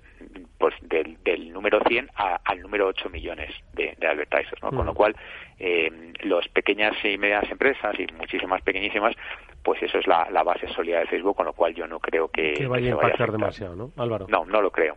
pues 0.57 0.75
del, 0.81 1.17
del 1.23 1.53
número 1.53 1.79
100 1.87 2.09
a, 2.15 2.41
al 2.43 2.61
número 2.61 2.87
8 2.87 3.09
millones 3.09 3.49
de, 3.73 3.95
de 3.97 4.07
advertisers, 4.07 4.61
¿no? 4.61 4.69
Mm. 4.69 4.75
Con 4.75 4.85
lo 4.85 4.93
cual, 4.93 5.15
eh, 5.59 5.89
las 6.23 6.47
pequeñas 6.49 6.93
y 7.05 7.17
medianas 7.17 7.49
empresas 7.49 7.97
y 7.97 8.05
muchísimas 8.13 8.61
pequeñísimas, 8.61 9.15
pues 9.63 9.81
eso 9.81 9.97
es 9.97 10.07
la, 10.07 10.29
la 10.31 10.43
base 10.43 10.67
sólida 10.67 10.99
de 10.99 11.07
Facebook, 11.07 11.35
con 11.35 11.45
lo 11.45 11.53
cual 11.53 11.73
yo 11.73 11.87
no 11.87 11.99
creo 11.99 12.27
que, 12.27 12.53
que 12.53 12.67
vaya 12.67 12.85
que 12.85 12.91
a 12.91 12.95
impactar 12.95 13.31
demasiado, 13.31 13.75
¿no, 13.75 13.91
Álvaro? 13.97 14.27
No, 14.29 14.45
no 14.45 14.61
lo 14.61 14.69
creo. 14.71 14.95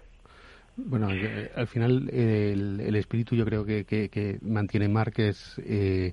Bueno, 0.76 1.08
eh, 1.10 1.50
al 1.56 1.66
final 1.68 2.10
el, 2.12 2.80
el 2.80 2.96
espíritu 2.96 3.34
yo 3.34 3.44
creo 3.44 3.64
que, 3.64 3.84
que, 3.84 4.08
que 4.08 4.38
mantiene 4.42 4.92
es... 5.16 5.58
Eh, 5.64 6.12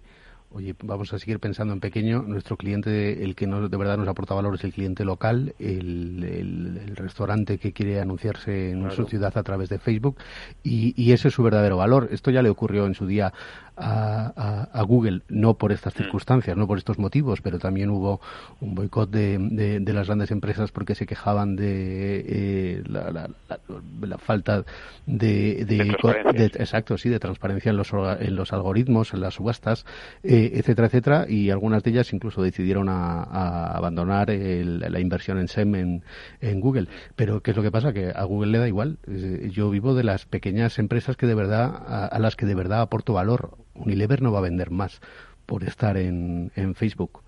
oye, 0.53 0.75
vamos 0.83 1.11
a 1.13 1.19
seguir 1.19 1.39
pensando 1.39 1.73
en 1.73 1.79
pequeño. 1.79 2.21
Nuestro 2.21 2.55
cliente, 2.57 3.23
el 3.23 3.35
que 3.35 3.47
nos, 3.47 3.69
de 3.69 3.77
verdad 3.77 3.97
nos 3.97 4.07
aporta 4.07 4.35
valor 4.35 4.55
es 4.55 4.63
el 4.63 4.71
cliente 4.71 5.03
local, 5.03 5.53
el, 5.59 6.23
el, 6.23 6.77
el 6.77 6.95
restaurante 6.95 7.57
que 7.57 7.73
quiere 7.73 7.99
anunciarse 7.99 8.69
en 8.69 8.81
claro. 8.81 8.95
su 8.95 9.05
ciudad 9.05 9.35
a 9.35 9.43
través 9.43 9.69
de 9.69 9.79
Facebook 9.79 10.17
y, 10.63 10.93
y, 10.95 11.11
ese 11.11 11.29
es 11.29 11.33
su 11.33 11.43
verdadero 11.43 11.77
valor. 11.77 12.07
Esto 12.11 12.31
ya 12.31 12.41
le 12.41 12.49
ocurrió 12.49 12.85
en 12.85 12.93
su 12.93 13.07
día 13.07 13.33
a, 13.75 14.31
a, 14.35 14.79
a 14.79 14.83
Google, 14.83 15.21
no 15.29 15.55
por 15.55 15.71
estas 15.71 15.93
circunstancias, 15.93 16.55
no 16.57 16.67
por 16.67 16.77
estos 16.77 16.99
motivos, 16.99 17.41
pero 17.41 17.59
también 17.59 17.89
hubo 17.89 18.21
un 18.61 18.75
boicot 18.75 19.09
de, 19.09 19.37
de, 19.37 19.79
de 19.79 19.93
las 19.93 20.07
grandes 20.07 20.31
empresas 20.31 20.71
porque 20.71 20.95
se 20.95 21.05
quejaban 21.05 21.55
de 21.55 22.23
eh, 22.27 22.83
la, 22.85 23.11
la, 23.11 23.29
la, 23.49 23.59
la, 24.01 24.17
falta 24.17 24.63
de, 25.05 25.65
de, 25.65 26.47
exacto, 26.55 26.97
sí, 26.97 27.09
de 27.09 27.19
transparencia 27.19 27.69
en 27.69 27.77
los, 27.77 27.91
en 27.93 28.35
los 28.35 28.53
algoritmos, 28.53 29.13
en 29.13 29.21
las 29.21 29.35
subastas. 29.35 29.85
Eh, 30.23 30.51
etcétera, 30.55 30.87
etcétera, 30.87 31.25
y 31.27 31.49
algunas 31.49 31.83
de 31.83 31.91
ellas 31.91 32.13
incluso 32.13 32.41
decidieron 32.41 32.89
a, 32.89 33.23
a 33.23 33.77
abandonar 33.77 34.29
el, 34.29 34.79
la 34.79 34.99
inversión 34.99 35.37
en 35.39 35.47
SEM 35.47 35.75
en, 35.75 36.03
en, 36.41 36.59
Google. 36.59 36.87
Pero 37.15 37.41
¿qué 37.41 37.51
es 37.51 37.57
lo 37.57 37.63
que 37.63 37.71
pasa? 37.71 37.93
Que 37.93 38.11
a 38.15 38.23
Google 38.23 38.51
le 38.51 38.59
da 38.59 38.67
igual. 38.67 38.99
Yo 39.51 39.69
vivo 39.69 39.95
de 39.95 40.03
las 40.03 40.25
pequeñas 40.25 40.79
empresas 40.79 41.17
que 41.17 41.27
de 41.27 41.35
verdad, 41.35 41.73
a, 41.87 42.05
a 42.05 42.19
las 42.19 42.35
que 42.35 42.45
de 42.45 42.55
verdad 42.55 42.81
aporto 42.81 43.13
valor. 43.13 43.57
Unilever 43.75 44.21
no 44.21 44.31
va 44.31 44.39
a 44.39 44.43
vender 44.43 44.71
más 44.71 45.01
por 45.45 45.63
estar 45.63 45.97
en, 45.97 46.51
Facebook 46.75 47.21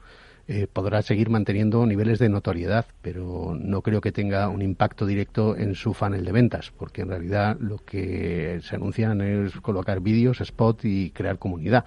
eh, 0.47 0.67
podrá 0.71 1.01
seguir 1.01 1.31
manteniendo 1.31 1.87
niveles 1.87 2.19
de 2.19 2.29
notoriedad, 2.29 2.85
pero 3.01 3.57
no 3.59 3.81
creo 3.81 3.99
que 3.99 4.11
tenga 4.11 4.47
un 4.47 4.61
impacto 4.61 5.07
directo 5.07 5.57
en 5.57 5.73
su 5.73 5.95
funnel 5.95 6.23
de 6.23 6.31
ventas, 6.31 6.71
porque 6.77 7.01
en 7.01 7.09
realidad 7.09 7.57
lo 7.59 7.79
que 7.83 8.59
se 8.61 8.75
anuncian 8.75 9.21
es 9.21 9.53
colocar 9.61 10.01
vídeos, 10.01 10.41
spot 10.41 10.85
y 10.85 11.09
crear 11.09 11.39
comunidad. 11.39 11.85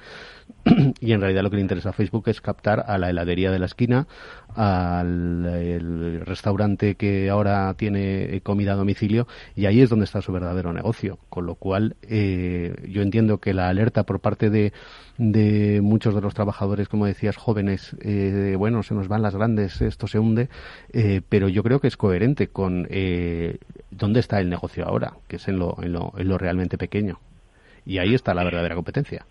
y 1.00 1.12
en 1.12 1.20
realidad 1.20 1.44
lo 1.44 1.50
que 1.50 1.56
le 1.56 1.62
interesa 1.62 1.90
a 1.90 1.92
Facebook 1.92 2.28
es 2.28 2.40
captar 2.40 2.84
a 2.88 2.98
la 2.98 3.10
heladería 3.10 3.52
de 3.52 3.60
la 3.60 3.66
esquina, 3.66 4.08
al 4.54 6.20
restaurante 6.24 6.94
que 6.94 7.30
ahora 7.30 7.72
tiene 7.74 8.40
comida 8.42 8.72
a 8.72 8.76
domicilio, 8.76 9.26
y 9.54 9.66
ahí 9.66 9.80
es 9.80 9.90
donde 9.90 10.04
está 10.04 10.22
su 10.22 10.32
verdadero 10.32 10.72
negocio. 10.72 11.18
Con 11.28 11.46
lo 11.46 11.54
cual, 11.54 11.96
eh, 12.02 12.74
yo 12.88 13.02
entiendo 13.02 13.38
que 13.38 13.54
la 13.54 13.68
alerta 13.68 14.04
por 14.04 14.20
parte 14.20 14.50
de 14.50 14.72
de 15.18 15.80
muchos 15.82 16.14
de 16.14 16.20
los 16.20 16.32
trabajadores, 16.32 16.88
como 16.88 17.04
decías, 17.04 17.36
jóvenes, 17.36 17.96
eh, 18.00 18.54
bueno, 18.56 18.82
se 18.84 18.94
nos 18.94 19.08
van 19.08 19.22
las 19.22 19.34
grandes, 19.34 19.80
esto 19.82 20.06
se 20.06 20.18
hunde, 20.18 20.48
eh, 20.92 21.20
pero 21.28 21.48
yo 21.48 21.62
creo 21.64 21.80
que 21.80 21.88
es 21.88 21.96
coherente 21.96 22.48
con 22.48 22.86
eh, 22.88 23.58
dónde 23.90 24.20
está 24.20 24.38
el 24.40 24.48
negocio 24.48 24.86
ahora, 24.86 25.14
que 25.26 25.36
es 25.36 25.48
en 25.48 25.58
lo, 25.58 25.76
en 25.82 25.92
lo, 25.92 26.12
en 26.16 26.28
lo 26.28 26.38
realmente 26.38 26.78
pequeño. 26.78 27.18
Y 27.84 27.98
ahí 27.98 28.14
está 28.14 28.32
la 28.32 28.44
verdadera 28.44 28.76
competencia. 28.76 29.26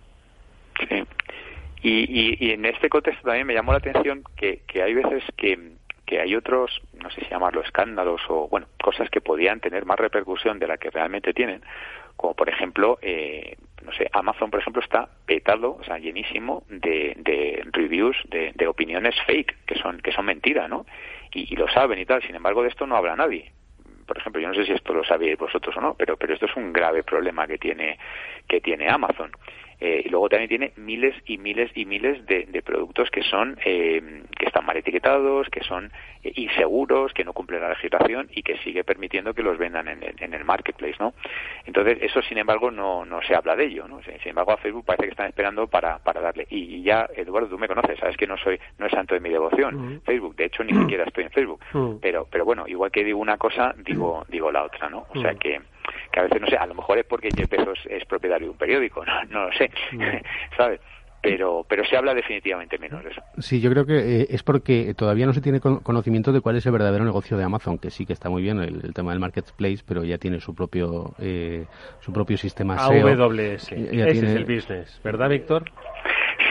Y, 1.89 2.35
y, 2.45 2.51
en 2.51 2.65
este 2.65 2.89
contexto 2.89 3.23
también 3.23 3.47
me 3.47 3.53
llamó 3.53 3.71
la 3.71 3.77
atención 3.77 4.21
que, 4.35 4.61
hay 4.83 4.93
veces 4.93 5.23
que, 5.37 5.57
que 6.05 6.19
hay 6.19 6.35
otros, 6.35 6.81
no 7.01 7.09
sé 7.11 7.21
si 7.21 7.29
llamarlo 7.29 7.61
escándalos 7.61 8.21
o, 8.27 8.49
bueno, 8.49 8.67
cosas 8.83 9.09
que 9.09 9.21
podían 9.21 9.61
tener 9.61 9.85
más 9.85 9.97
repercusión 9.97 10.59
de 10.59 10.67
la 10.67 10.77
que 10.77 10.89
realmente 10.89 11.33
tienen, 11.33 11.61
como 12.17 12.33
por 12.33 12.49
ejemplo, 12.49 12.99
eh, 13.01 13.55
no 13.85 13.93
sé, 13.93 14.09
Amazon, 14.11 14.51
por 14.51 14.59
ejemplo, 14.59 14.81
está 14.81 15.07
petado, 15.25 15.77
o 15.79 15.83
sea, 15.85 15.97
llenísimo 15.97 16.63
de, 16.67 17.13
de 17.19 17.63
reviews, 17.71 18.17
de, 18.25 18.51
de, 18.53 18.67
opiniones 18.67 19.15
fake, 19.25 19.55
que 19.65 19.75
son, 19.75 20.01
que 20.01 20.11
son 20.11 20.25
mentira, 20.25 20.67
¿no? 20.67 20.85
Y, 21.31 21.53
y, 21.53 21.55
lo 21.55 21.69
saben 21.69 21.99
y 21.99 22.05
tal, 22.05 22.21
sin 22.21 22.35
embargo, 22.35 22.63
de 22.63 22.69
esto 22.69 22.85
no 22.85 22.97
habla 22.97 23.15
nadie. 23.15 23.53
Por 24.05 24.17
ejemplo, 24.17 24.41
yo 24.41 24.49
no 24.49 24.55
sé 24.55 24.65
si 24.65 24.73
esto 24.73 24.93
lo 24.93 25.05
sabéis 25.05 25.37
vosotros 25.37 25.75
o 25.77 25.81
no, 25.81 25.93
pero, 25.93 26.17
pero 26.17 26.33
esto 26.33 26.47
es 26.47 26.55
un 26.57 26.73
grave 26.73 27.03
problema 27.03 27.47
que 27.47 27.57
tiene, 27.57 27.97
que 28.45 28.59
tiene 28.59 28.89
Amazon. 28.89 29.31
Eh, 29.79 30.03
y 30.05 30.09
luego 30.09 30.27
también 30.27 30.49
tiene 30.49 30.71
miles 30.75 31.13
y 31.27 31.37
miles 31.37 31.71
y 31.75 31.85
miles 31.85 32.25
de, 32.25 32.45
de 32.47 32.61
productos 32.63 33.11
que 33.11 33.21
son 33.21 33.59
eh, 33.63 34.23
que 34.37 34.45
están 34.47 34.65
mal 34.65 34.75
etiquetados, 34.75 35.47
que 35.49 35.61
son 35.61 35.91
eh, 36.23 36.31
inseguros, 36.35 37.13
que 37.13 37.23
no 37.23 37.33
cumplen 37.33 37.61
la 37.61 37.69
legislación 37.69 38.27
y 38.33 38.41
que 38.41 38.57
sigue 38.59 38.83
permitiendo 38.83 39.35
que 39.35 39.43
los 39.43 39.57
vendan 39.59 39.87
en 39.87 40.01
el, 40.01 40.15
en 40.19 40.33
el 40.33 40.45
marketplace, 40.45 40.95
¿no? 40.99 41.13
Entonces 41.65 41.99
eso, 42.01 42.23
sin 42.23 42.39
embargo, 42.39 42.71
no, 42.71 43.05
no 43.05 43.21
se 43.21 43.35
habla 43.35 43.55
de 43.55 43.65
ello, 43.65 43.87
¿no? 43.87 44.01
Sin 44.01 44.29
embargo, 44.29 44.53
a 44.53 44.57
Facebook 44.57 44.85
parece 44.85 45.03
que 45.03 45.11
están 45.11 45.27
esperando 45.27 45.67
para, 45.67 45.99
para 45.99 46.21
darle. 46.21 46.47
Y, 46.49 46.77
y 46.77 46.81
ya, 46.81 47.07
Eduardo, 47.15 47.47
tú 47.47 47.59
me 47.59 47.67
conoces, 47.67 47.99
sabes 47.99 48.17
que 48.17 48.25
no 48.25 48.37
soy 48.37 48.59
no 48.79 48.87
es 48.87 48.91
santo 48.91 49.13
de 49.13 49.19
mi 49.19 49.29
devoción. 49.29 49.75
Uh 49.75 49.79
-huh. 49.79 50.01
Facebook, 50.01 50.35
de 50.35 50.45
hecho, 50.45 50.63
ni 50.63 50.73
siquiera 50.73 51.03
estoy 51.03 51.25
en 51.25 51.31
Facebook. 51.31 51.61
Uh 51.73 51.77
-huh. 51.77 51.99
Pero 52.01 52.27
pero 52.31 52.45
bueno, 52.45 52.65
igual 52.67 52.91
que 52.91 53.03
digo 53.03 53.19
una 53.19 53.37
cosa, 53.37 53.75
digo 53.77 54.25
digo 54.27 54.51
la 54.51 54.63
otra, 54.63 54.89
¿no? 54.89 55.05
O 55.13 55.21
sea 55.21 55.35
que 55.35 55.61
que 56.11 56.19
a 56.19 56.23
veces 56.23 56.41
no 56.41 56.47
sé, 56.47 56.57
a 56.57 56.65
lo 56.65 56.75
mejor 56.75 56.97
es 56.97 57.05
porque 57.05 57.29
Jeff 57.35 57.49
Bezos 57.49 57.79
es 57.89 58.05
propietario 58.05 58.47
de 58.47 58.51
un 58.51 58.57
periódico, 58.57 59.05
no, 59.05 59.23
no 59.25 59.45
lo 59.45 59.51
sé, 59.53 59.69
¿sabes? 60.57 60.79
pero 61.21 61.65
pero 61.67 61.83
se 61.85 61.97
habla 61.97 62.13
definitivamente 62.13 62.77
menos 62.77 63.03
de 63.03 63.09
eso. 63.09 63.21
Sí, 63.39 63.59
yo 63.59 63.69
creo 63.69 63.85
que 63.85 64.21
eh, 64.21 64.27
es 64.29 64.43
porque 64.43 64.93
todavía 64.95 65.25
no 65.25 65.33
se 65.33 65.41
tiene 65.41 65.59
conocimiento 65.59 66.31
de 66.31 66.41
cuál 66.41 66.55
es 66.57 66.65
el 66.65 66.71
verdadero 66.71 67.03
negocio 67.05 67.37
de 67.37 67.43
Amazon, 67.43 67.77
que 67.77 67.89
sí 67.89 68.05
que 68.05 68.13
está 68.13 68.29
muy 68.29 68.41
bien 68.41 68.59
el, 68.59 68.93
tema 68.93 69.11
del 69.11 69.19
marketplace, 69.19 69.83
pero 69.85 70.03
ya 70.03 70.17
tiene 70.17 70.39
su 70.39 70.55
propio 70.55 71.13
eh, 71.19 71.65
su 71.99 72.13
propio 72.13 72.37
sistema 72.37 72.77
SEO. 72.79 73.07
AWS, 73.07 73.71
ese 73.71 74.09
es 74.09 74.23
el 74.23 74.45
business, 74.45 75.01
¿verdad, 75.03 75.29
Víctor? 75.29 75.65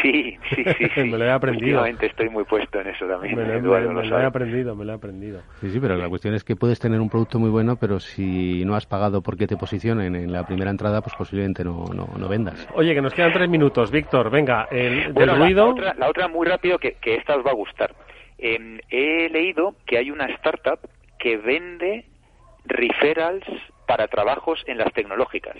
Sí, 0.02 0.38
sí, 0.54 0.64
sí. 0.94 1.00
me 1.04 1.18
lo 1.18 1.24
he 1.24 1.30
aprendido. 1.30 1.84
estoy 1.84 2.28
muy 2.28 2.44
puesto 2.44 2.80
en 2.80 2.88
eso 2.88 3.06
también. 3.06 3.36
Me, 3.36 3.60
lo, 3.60 3.76
he 3.76 4.24
aprendido, 4.24 4.74
me 4.74 4.84
lo 4.84 4.92
he 4.92 4.94
aprendido. 4.96 5.40
Sí, 5.60 5.70
sí, 5.70 5.80
pero 5.80 5.96
la 5.96 6.08
cuestión 6.08 6.34
es 6.34 6.44
que 6.44 6.56
puedes 6.56 6.78
tener 6.78 7.00
un 7.00 7.08
producto 7.08 7.38
muy 7.38 7.50
bueno, 7.50 7.76
pero 7.76 8.00
si 8.00 8.64
no 8.64 8.74
has 8.74 8.86
pagado 8.86 9.22
porque 9.22 9.46
te 9.46 9.56
posicionen 9.56 10.14
en 10.14 10.32
la 10.32 10.46
primera 10.46 10.70
entrada, 10.70 11.00
pues 11.00 11.14
posiblemente 11.16 11.64
no, 11.64 11.84
no, 11.86 12.28
vendas. 12.28 12.68
Oye, 12.74 12.94
que 12.94 13.00
nos 13.00 13.14
quedan 13.14 13.32
tres 13.32 13.48
minutos. 13.48 13.90
Víctor, 13.90 14.30
venga, 14.30 14.68
el 14.70 15.14
del 15.14 15.36
ruido... 15.36 15.74
La, 15.76 16.08
otra, 16.08 16.28
muy 16.28 16.46
rápido, 16.46 16.78
que, 16.78 16.96
que 17.00 17.14
esta 17.16 17.36
os 17.36 17.44
va 17.44 17.50
a 17.50 17.54
gustar. 17.54 17.94
Em, 18.38 18.78
he 18.90 19.28
leído 19.30 19.74
que 19.86 19.98
hay 19.98 20.10
una 20.10 20.26
startup 20.26 20.80
que 21.18 21.36
vende 21.36 22.04
referrals 22.64 23.46
para 23.86 24.08
trabajos 24.08 24.62
en 24.66 24.78
las 24.78 24.92
tecnológicas. 24.92 25.56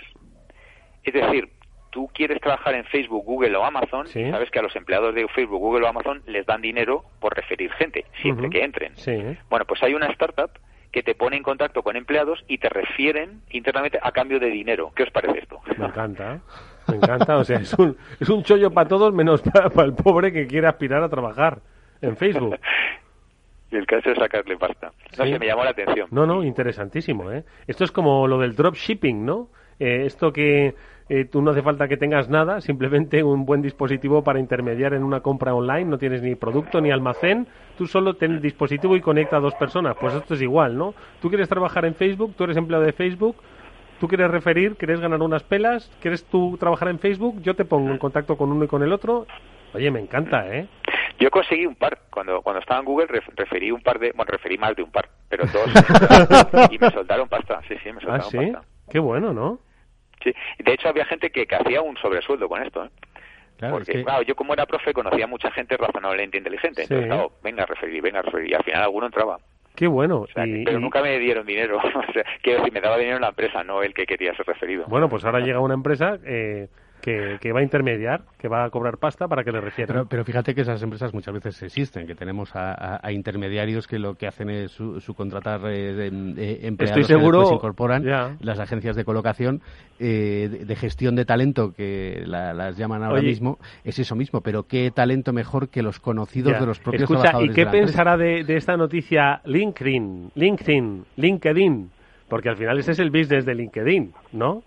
Es 1.03 1.13
decir, 1.13 1.49
tú 1.97 2.07
quieres 2.13 2.39
trabajar 2.39 2.75
en 2.75 2.85
Facebook, 2.85 3.25
Google 3.25 3.55
o 3.57 3.65
Amazon, 3.65 4.05
sabes 4.05 4.51
que 4.51 4.59
a 4.59 4.61
los 4.61 4.75
empleados 4.75 5.15
de 5.15 5.27
Facebook, 5.29 5.57
Google 5.57 5.85
o 5.85 5.87
Amazon 5.87 6.21
les 6.27 6.45
dan 6.45 6.61
dinero 6.61 7.03
por 7.19 7.35
referir 7.35 7.71
gente, 7.71 8.05
siempre 8.21 8.51
que 8.51 8.63
entren. 8.63 8.93
Bueno, 9.49 9.65
pues 9.65 9.81
hay 9.81 9.95
una 9.95 10.05
startup 10.09 10.51
que 10.91 11.01
te 11.01 11.15
pone 11.15 11.37
en 11.37 11.43
contacto 11.43 11.81
con 11.81 11.95
empleados 11.95 12.45
y 12.47 12.59
te 12.59 12.69
refieren 12.69 13.41
internamente 13.49 13.97
a 13.99 14.11
cambio 14.11 14.39
de 14.39 14.51
dinero. 14.51 14.91
¿Qué 14.95 15.03
os 15.03 15.09
parece 15.09 15.39
esto? 15.39 15.59
Me 15.75 15.87
encanta, 15.87 16.39
me 16.87 16.97
encanta. 16.97 17.37
O 17.37 17.43
sea, 17.43 17.57
es 17.57 17.73
un, 17.73 17.97
es 18.19 18.29
un 18.29 18.43
chollo 18.43 18.69
para 18.69 18.87
todos 18.87 19.11
menos 19.11 19.41
para, 19.41 19.83
el 19.83 19.95
pobre 19.95 20.31
que 20.31 20.45
quiere 20.45 20.67
aspirar 20.67 21.01
a 21.01 21.09
trabajar 21.09 21.61
en 22.03 22.15
Facebook. 22.15 22.59
y 23.71 23.75
el 23.75 23.87
caso 23.87 24.11
es 24.11 24.19
sacarle 24.19 24.55
pasta. 24.55 24.91
No 25.17 25.25
sé, 25.25 25.39
me 25.39 25.47
llamó 25.47 25.63
la 25.63 25.71
atención. 25.71 26.09
No, 26.11 26.27
no, 26.27 26.43
interesantísimo, 26.43 27.31
¿eh? 27.31 27.43
Esto 27.65 27.85
es 27.85 27.91
como 27.91 28.27
lo 28.27 28.37
del 28.37 28.55
dropshipping, 28.55 29.25
¿no? 29.25 29.49
Eh, 29.79 30.03
esto 30.05 30.31
que 30.31 30.75
eh, 31.09 31.25
tú 31.25 31.41
no 31.41 31.51
hace 31.51 31.61
falta 31.61 31.87
que 31.87 31.95
tengas 31.95 32.27
nada, 32.27 32.59
simplemente 32.59 33.23
un 33.23 33.45
buen 33.45 33.61
dispositivo 33.61 34.23
para 34.23 34.39
intermediar 34.39 34.93
en 34.93 35.03
una 35.03 35.21
compra 35.21 35.53
online, 35.53 35.85
no 35.85 35.97
tienes 35.97 36.21
ni 36.21 36.35
producto 36.35 36.81
ni 36.81 36.91
almacén, 36.91 37.47
tú 37.77 37.87
solo 37.87 38.15
tienes 38.15 38.41
dispositivo 38.41 38.95
y 38.95 39.01
conecta 39.01 39.37
a 39.37 39.39
dos 39.39 39.55
personas. 39.55 39.95
Pues 39.99 40.13
esto 40.13 40.33
es 40.33 40.41
igual, 40.41 40.77
¿no? 40.77 40.93
Tú 41.21 41.29
quieres 41.29 41.47
trabajar 41.47 41.85
en 41.85 41.95
Facebook, 41.95 42.33
tú 42.35 42.43
eres 42.43 42.57
empleado 42.57 42.83
de 42.83 42.91
Facebook, 42.91 43.37
tú 43.99 44.07
quieres 44.07 44.29
referir, 44.29 44.75
quieres 44.75 44.99
ganar 44.99 45.21
unas 45.21 45.43
pelas, 45.43 45.89
quieres 46.01 46.25
tú 46.25 46.57
trabajar 46.59 46.89
en 46.89 46.99
Facebook, 46.99 47.41
yo 47.41 47.55
te 47.55 47.63
pongo 47.63 47.89
en 47.91 47.97
contacto 47.97 48.35
con 48.37 48.51
uno 48.51 48.65
y 48.65 48.67
con 48.67 48.83
el 48.83 48.91
otro. 48.91 49.27
Oye, 49.73 49.89
me 49.91 50.01
encanta, 50.01 50.47
¿eh? 50.53 50.67
Yo 51.19 51.31
conseguí 51.31 51.65
un 51.65 51.75
par. 51.75 51.99
Cuando, 52.09 52.41
cuando 52.41 52.59
estaba 52.59 52.79
en 52.79 52.85
Google 52.85 53.07
referí 53.35 53.71
un 53.71 53.81
par 53.81 53.99
de... 53.99 54.11
Bueno, 54.11 54.31
referí 54.31 54.57
más 54.57 54.75
de 54.75 54.83
un 54.83 54.91
par, 54.91 55.09
pero 55.29 55.45
dos. 55.45 56.69
y 56.71 56.77
me 56.77 56.91
soltaron 56.91 57.27
pasta. 57.27 57.61
Sí, 57.67 57.75
sí, 57.83 57.91
me 57.91 58.01
soltaron 58.01 58.21
¿Ah, 58.21 58.29
sí? 58.29 58.53
Qué 58.89 58.99
bueno, 58.99 59.33
¿no? 59.33 59.59
Sí, 60.23 60.33
de 60.59 60.73
hecho 60.73 60.89
había 60.89 61.05
gente 61.05 61.29
que, 61.29 61.47
hacía 61.55 61.81
un 61.81 61.97
sobresueldo 61.97 62.47
con 62.49 62.61
esto, 62.63 62.85
¿eh? 62.85 62.89
Porque, 63.59 64.03
claro, 64.03 64.21
yo 64.21 64.35
como 64.35 64.53
era 64.53 64.67
profe 64.67 64.93
conocía 64.93 65.25
a 65.25 65.27
mucha 65.27 65.49
gente 65.49 65.77
razonablemente 65.77 66.37
inteligente. 66.37 66.83
Entonces, 66.83 67.07
claro, 67.07 67.31
venga 67.43 67.63
a 67.63 67.65
referir, 67.65 68.03
venga 68.03 68.19
a 68.19 68.21
referir. 68.21 68.51
Y 68.51 68.53
al 68.53 68.63
final 68.63 68.83
alguno 68.83 69.07
entraba. 69.07 69.39
Qué 69.75 69.87
bueno. 69.87 70.25
pero 70.33 70.79
nunca 70.79 71.01
me 71.01 71.17
dieron 71.19 71.45
dinero. 71.45 71.77
o 72.09 72.13
sea, 72.13 72.23
quiero 72.41 72.59
decir, 72.59 72.73
me 72.73 72.81
daba 72.81 72.97
dinero 72.97 73.19
la 73.19 73.29
empresa, 73.29 73.63
no 73.63 73.83
el 73.83 73.93
que 73.93 74.05
quería 74.05 74.35
ser 74.35 74.45
referido. 74.45 74.85
Bueno, 74.87 75.09
pues 75.09 75.23
ahora 75.25 75.39
llega 75.39 75.59
una 75.59 75.73
empresa 75.73 76.19
eh, 76.25 76.67
que, 77.39 77.51
va 77.53 77.61
a 77.61 77.63
intermediar, 77.63 78.23
que 78.37 78.49
va 78.49 78.65
a 78.65 78.69
cobrar 78.69 78.97
pasta 78.97 79.27
para 79.27 79.43
que 79.43 79.51
le 79.51 79.61
refieran. 79.61 80.07
Pero, 80.09 80.25
fíjate 80.25 80.53
que 80.53 80.61
esas 80.61 80.83
empresas 80.83 81.13
muchas 81.13 81.33
veces 81.33 81.63
existen, 81.63 82.05
que 82.05 82.15
tenemos 82.15 82.51
a, 82.53 82.99
intermediarios 83.11 83.87
que 83.87 83.97
lo 83.97 84.15
que 84.15 84.27
hacen 84.27 84.49
es 84.49 84.71
su, 84.71 85.13
contratar 85.15 85.61
eh, 85.67 86.07
empleados 86.63 86.99
Estoy 86.99 87.03
seguro, 87.03 87.41
que 87.41 87.45
se 87.47 87.53
incorporan, 87.53 88.03
las 88.39 88.59
agencias 88.59 88.95
de 88.95 89.05
colocación, 89.05 89.61
eh, 89.99 90.65
de, 90.65 90.75
gestión 90.75 91.15
de 91.15 91.23
talento, 91.23 91.71
que 91.71 92.23
las 92.25 92.77
llaman 92.77 93.03
ahora 93.03 93.21
mismo, 93.21 93.57
es 93.83 93.97
eso 93.99 94.15
mismo, 94.15 94.41
pero 94.41 94.63
qué 94.63 94.91
talento 94.91 95.31
mejor 95.31 95.69
que 95.69 95.81
los 95.81 95.99
conocidos 95.99 96.59
de 96.59 96.65
los 96.65 96.79
propios 96.79 97.03
Escucha, 97.03 97.41
¿y 97.41 97.49
qué 97.49 97.65
pensará 97.67 98.17
de, 98.17 98.43
de 98.43 98.57
esta 98.57 98.75
noticia 98.75 99.41
LinkedIn, 99.45 100.31
LinkedIn, 100.35 101.05
LinkedIn? 101.15 101.89
Porque 102.27 102.49
al 102.49 102.57
final 102.57 102.77
ese 102.79 102.91
es 102.91 102.99
el 102.99 103.09
business 103.11 103.45
de 103.45 103.55
LinkedIn, 103.55 104.13
¿no? 104.33 104.63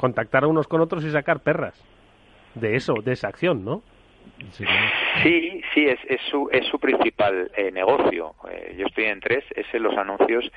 Contactar 0.00 0.44
a 0.44 0.46
unos 0.46 0.66
con 0.66 0.80
otros 0.80 1.04
y 1.04 1.10
sacar 1.10 1.40
perras 1.40 1.78
de 2.54 2.74
eso, 2.74 2.94
de 3.04 3.12
esa 3.12 3.28
acción, 3.28 3.66
¿no? 3.66 3.82
Sí, 5.22 5.60
sí, 5.74 5.84
es, 5.84 5.98
es, 6.08 6.22
su, 6.30 6.48
es 6.50 6.66
su 6.68 6.78
principal 6.78 7.50
eh, 7.54 7.70
negocio. 7.70 8.34
Eh, 8.50 8.76
yo 8.78 8.86
estoy 8.86 9.04
en 9.04 9.20
tres, 9.20 9.44
es 9.54 9.66
en 9.74 9.82
los 9.82 9.94
anuncios 9.98 10.50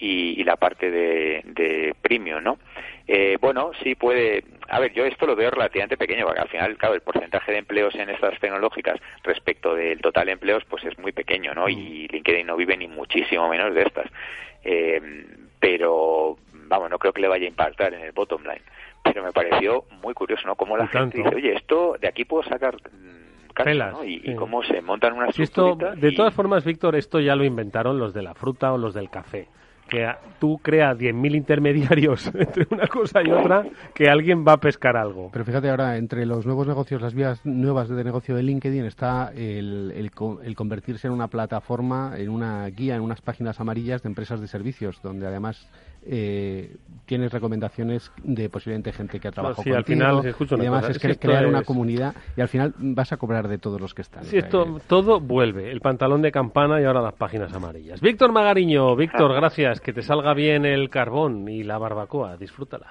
y, 0.00 0.42
la 0.42 0.56
parte 0.56 0.90
de, 0.90 1.42
de 1.44 1.94
premium, 2.02 2.42
¿no? 2.42 2.58
Eh, 3.06 3.36
bueno, 3.40 3.70
sí 3.84 3.94
puede. 3.94 4.42
A 4.68 4.80
ver, 4.80 4.92
yo 4.92 5.04
esto 5.04 5.26
lo 5.26 5.36
veo 5.36 5.50
relativamente 5.50 5.96
pequeño, 5.96 6.24
porque 6.26 6.40
al 6.40 6.48
final, 6.48 6.76
claro, 6.76 6.96
el 6.96 7.00
porcentaje 7.00 7.52
de 7.52 7.58
empleos 7.58 7.94
en 7.94 8.10
estas 8.10 8.38
tecnológicas 8.40 9.00
respecto 9.22 9.76
del 9.76 10.00
total 10.00 10.26
de 10.26 10.32
empleos, 10.32 10.64
pues 10.68 10.84
es 10.84 10.98
muy 10.98 11.12
pequeño, 11.12 11.54
¿no? 11.54 11.68
Y 11.68 12.08
mm. 12.08 12.12
LinkedIn 12.14 12.46
no 12.48 12.56
vive 12.56 12.76
ni 12.76 12.88
muchísimo 12.88 13.48
menos 13.48 13.72
de 13.74 13.82
estas. 13.82 14.10
pero, 15.60 16.36
vamos, 16.52 16.90
no 16.90 16.98
creo 16.98 17.12
que 17.12 17.22
le 17.22 17.28
vaya 17.28 17.44
a 17.44 17.48
impactar 17.48 17.94
en 17.94 18.02
el 18.02 18.12
bottom 18.12 18.42
line 18.42 18.62
pero 19.12 19.24
me 19.24 19.32
pareció 19.32 19.84
muy 20.02 20.14
curioso, 20.14 20.46
¿no? 20.46 20.54
Cómo 20.56 20.76
la 20.76 20.86
gente 20.86 21.18
dice, 21.18 21.34
oye, 21.34 21.54
esto 21.54 21.96
de 22.00 22.08
aquí 22.08 22.24
puedo 22.24 22.42
sacar 22.44 22.76
Pelas, 23.64 23.92
¿no? 23.92 24.04
y, 24.04 24.34
cómo 24.36 24.62
se 24.62 24.80
montan 24.80 25.14
unas 25.14 25.38
esto, 25.38 25.76
De 25.96 26.12
todas 26.12 26.34
formas, 26.34 26.64
Víctor, 26.64 26.96
esto 26.96 27.20
ya 27.20 27.34
lo 27.34 27.44
inventaron 27.44 27.98
los 27.98 28.14
de 28.14 28.22
la 28.22 28.34
fruta 28.34 28.72
o 28.72 28.78
los 28.78 28.94
del 28.94 29.10
café. 29.10 29.48
Que 29.88 30.06
tú 30.38 30.60
creas 30.62 30.98
10.000 30.98 31.34
intermediarios 31.34 32.26
entre 32.34 32.66
una 32.70 32.86
cosa 32.86 33.22
y 33.22 33.30
otra, 33.30 33.64
que 33.94 34.08
alguien 34.08 34.44
va 34.46 34.52
a 34.52 34.56
pescar 34.58 34.96
algo. 34.96 35.30
Pero 35.32 35.44
fíjate 35.46 35.70
ahora, 35.70 35.96
entre 35.96 36.26
los 36.26 36.44
nuevos 36.44 36.68
negocios, 36.68 37.00
las 37.00 37.14
vías 37.14 37.44
nuevas 37.46 37.88
de 37.88 38.04
negocio 38.04 38.36
de 38.36 38.42
LinkedIn, 38.42 38.84
está 38.84 39.32
el, 39.34 39.92
el 39.96 40.54
convertirse 40.54 41.06
en 41.06 41.14
una 41.14 41.28
plataforma, 41.28 42.12
en 42.18 42.28
una 42.28 42.66
guía, 42.66 42.96
en 42.96 43.02
unas 43.02 43.22
páginas 43.22 43.60
amarillas 43.60 44.02
de 44.02 44.10
empresas 44.10 44.40
de 44.40 44.46
servicios, 44.46 45.00
donde 45.02 45.26
además 45.26 45.68
eh, 46.04 46.76
tienes 47.06 47.32
recomendaciones 47.32 48.12
de 48.22 48.48
posiblemente 48.50 48.92
gente 48.92 49.18
que 49.18 49.28
ha 49.28 49.32
trabajado 49.32 49.76
al 49.76 49.84
final, 49.84 50.22
y 50.24 50.54
además 50.54 50.88
es, 50.90 51.18
crear 51.18 51.46
una 51.46 51.62
comunidad 51.62 52.14
y 52.36 52.40
al 52.40 52.48
final 52.48 52.74
vas 52.76 53.12
a 53.12 53.16
cobrar 53.16 53.48
de 53.48 53.58
todos 53.58 53.80
los 53.80 53.94
que 53.94 54.02
están. 54.02 54.24
Sí, 54.24 54.36
esto 54.36 54.80
todo 54.86 55.20
vuelve, 55.20 55.70
el 55.70 55.80
pantalón 55.80 56.22
de 56.22 56.30
campana 56.30 56.80
y 56.80 56.84
ahora 56.84 57.00
las 57.00 57.14
páginas 57.14 57.52
amarillas. 57.54 58.00
Víctor 58.00 58.32
Magariño, 58.32 58.94
Víctor, 58.94 59.34
gracias, 59.34 59.80
que 59.80 59.92
te 59.92 60.02
salga 60.02 60.34
bien 60.34 60.64
el 60.66 60.90
carbón 60.90 61.48
y 61.48 61.62
la 61.64 61.78
barbacoa, 61.78 62.36
disfrútala. 62.36 62.86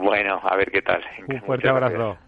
Bueno, 0.00 0.40
a 0.42 0.56
ver 0.56 0.70
qué 0.70 0.82
tal. 0.82 1.02
Un 1.28 1.40
fuerte 1.42 1.68
abrazo. 1.68 2.18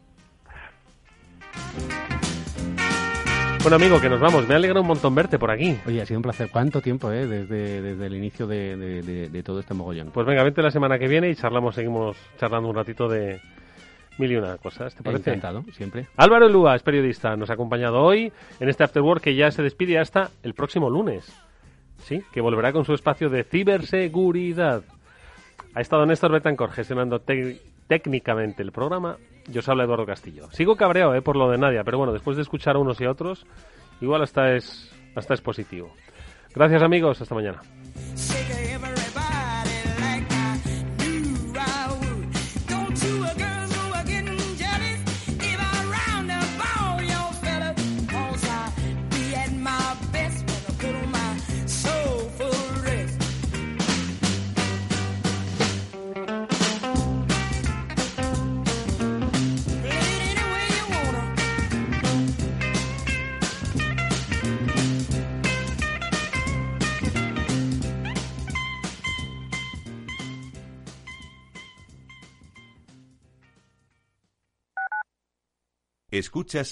Bueno, 3.63 3.77
amigo, 3.77 4.01
que 4.01 4.09
nos 4.09 4.19
vamos. 4.19 4.49
Me 4.49 4.57
alegra 4.57 4.81
un 4.81 4.89
montón 4.89 5.15
verte 5.15 5.39
por 5.39 5.53
aquí. 5.53 5.79
Oye, 5.87 6.03
ha 6.03 6.07
sido 6.07 6.19
un 6.19 6.23
placer. 6.23 6.49
¿Cuánto 6.51 6.81
tiempo, 6.81 7.13
eh? 7.13 7.29
Desde, 7.29 7.81
desde 7.81 8.07
el 8.07 8.17
inicio 8.17 8.49
de, 8.49 9.43
todo 9.45 9.61
este 9.61 9.73
mogollón. 9.73 10.11
Pues 10.11 10.27
venga, 10.27 10.43
vente 10.43 10.61
la 10.63 10.73
semana 10.73 10.99
que 10.99 11.07
viene 11.07 11.31
y 11.31 11.37
charlamos, 11.37 11.77
seguimos 11.77 12.17
charlando 12.39 12.69
un 12.69 12.75
ratito 12.75 13.09
de 13.09 13.41
mil 14.19 14.33
y 14.33 14.37
una 14.37 14.59
cosas. 14.59 14.97
¿Te 14.97 15.05
parece? 15.05 15.31
Encantado, 15.31 15.63
siempre. 15.75 16.09
Álvaro 16.17 16.49
Lúa 16.49 16.75
es 16.75 16.83
periodista. 16.83 17.37
Nos 17.37 17.51
ha 17.51 17.53
acompañado 17.53 18.01
hoy 18.03 18.33
en 18.59 18.69
este 18.69 18.83
After 18.83 19.01
Work 19.01 19.23
que 19.23 19.37
ya 19.37 19.49
se 19.53 19.63
despide 19.63 19.97
hasta 19.97 20.31
el 20.43 20.55
próximo 20.55 20.91
lunes. 20.91 21.33
Sí, 21.99 22.21
que 22.33 22.41
volverá 22.41 22.73
con 22.73 22.85
su 22.85 22.95
espacio 22.95 23.31
de 23.31 23.45
ciberseguridad. 23.45 24.83
Ha 25.75 25.81
estado 25.81 26.05
Néstor 26.05 26.33
Betancor 26.33 26.73
gestionando 26.73 27.23
técnicamente 27.87 28.65
el 28.65 28.73
programa 28.73 29.19
yo 29.49 29.61
os 29.61 29.69
habla 29.69 29.85
Eduardo 29.85 30.07
Castillo. 30.07 30.51
Sigo 30.53 30.77
cabreado 30.77 31.15
eh, 31.15 31.23
por 31.23 31.37
lo 31.37 31.51
de 31.51 31.59
Nadia, 31.59 31.85
pero 31.85 31.99
bueno, 31.99 32.13
después 32.13 32.37
de 32.37 32.43
escuchar 32.43 32.77
a 32.77 32.79
unos 32.79 33.01
y 33.01 33.05
a 33.05 33.11
otros, 33.11 33.47
igual 34.01 34.23
hasta 34.23 34.55
es, 34.55 34.93
hasta 35.15 35.35
es 35.35 35.41
positivo. 35.41 35.93
Gracias 36.55 36.83
amigos, 36.83 37.21
hasta 37.21 37.35
mañana. 37.35 37.61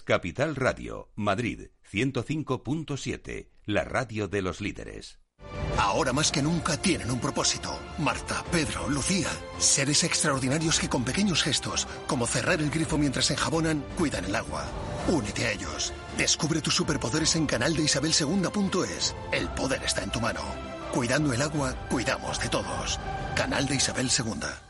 Capital 0.04 0.56
Radio, 0.56 1.10
Madrid 1.14 1.68
105.7, 1.90 3.48
la 3.64 3.82
radio 3.82 4.28
de 4.28 4.42
los 4.42 4.60
líderes. 4.60 5.20
Ahora 5.78 6.12
más 6.12 6.30
que 6.30 6.42
nunca 6.42 6.76
tienen 6.76 7.10
un 7.10 7.18
propósito. 7.18 7.78
Marta, 7.96 8.44
Pedro, 8.52 8.90
Lucía. 8.90 9.30
Seres 9.56 10.04
extraordinarios 10.04 10.78
que 10.78 10.90
con 10.90 11.02
pequeños 11.02 11.42
gestos, 11.42 11.88
como 12.06 12.26
cerrar 12.26 12.60
el 12.60 12.68
grifo 12.68 12.98
mientras 12.98 13.30
enjabonan, 13.30 13.82
cuidan 13.96 14.26
el 14.26 14.36
agua. 14.36 14.66
Únete 15.08 15.46
a 15.46 15.52
ellos. 15.52 15.94
Descubre 16.18 16.60
tus 16.60 16.74
superpoderes 16.74 17.34
en 17.36 17.46
canal 17.46 17.74
de 17.74 17.84
Isabel 17.84 18.12
El 19.32 19.48
poder 19.48 19.82
está 19.82 20.02
en 20.02 20.10
tu 20.10 20.20
mano. 20.20 20.42
Cuidando 20.92 21.32
el 21.32 21.40
agua, 21.40 21.74
cuidamos 21.88 22.38
de 22.38 22.50
todos. 22.50 23.00
Canal 23.34 23.66
de 23.66 23.76
Isabel 23.76 24.10
II. 24.10 24.69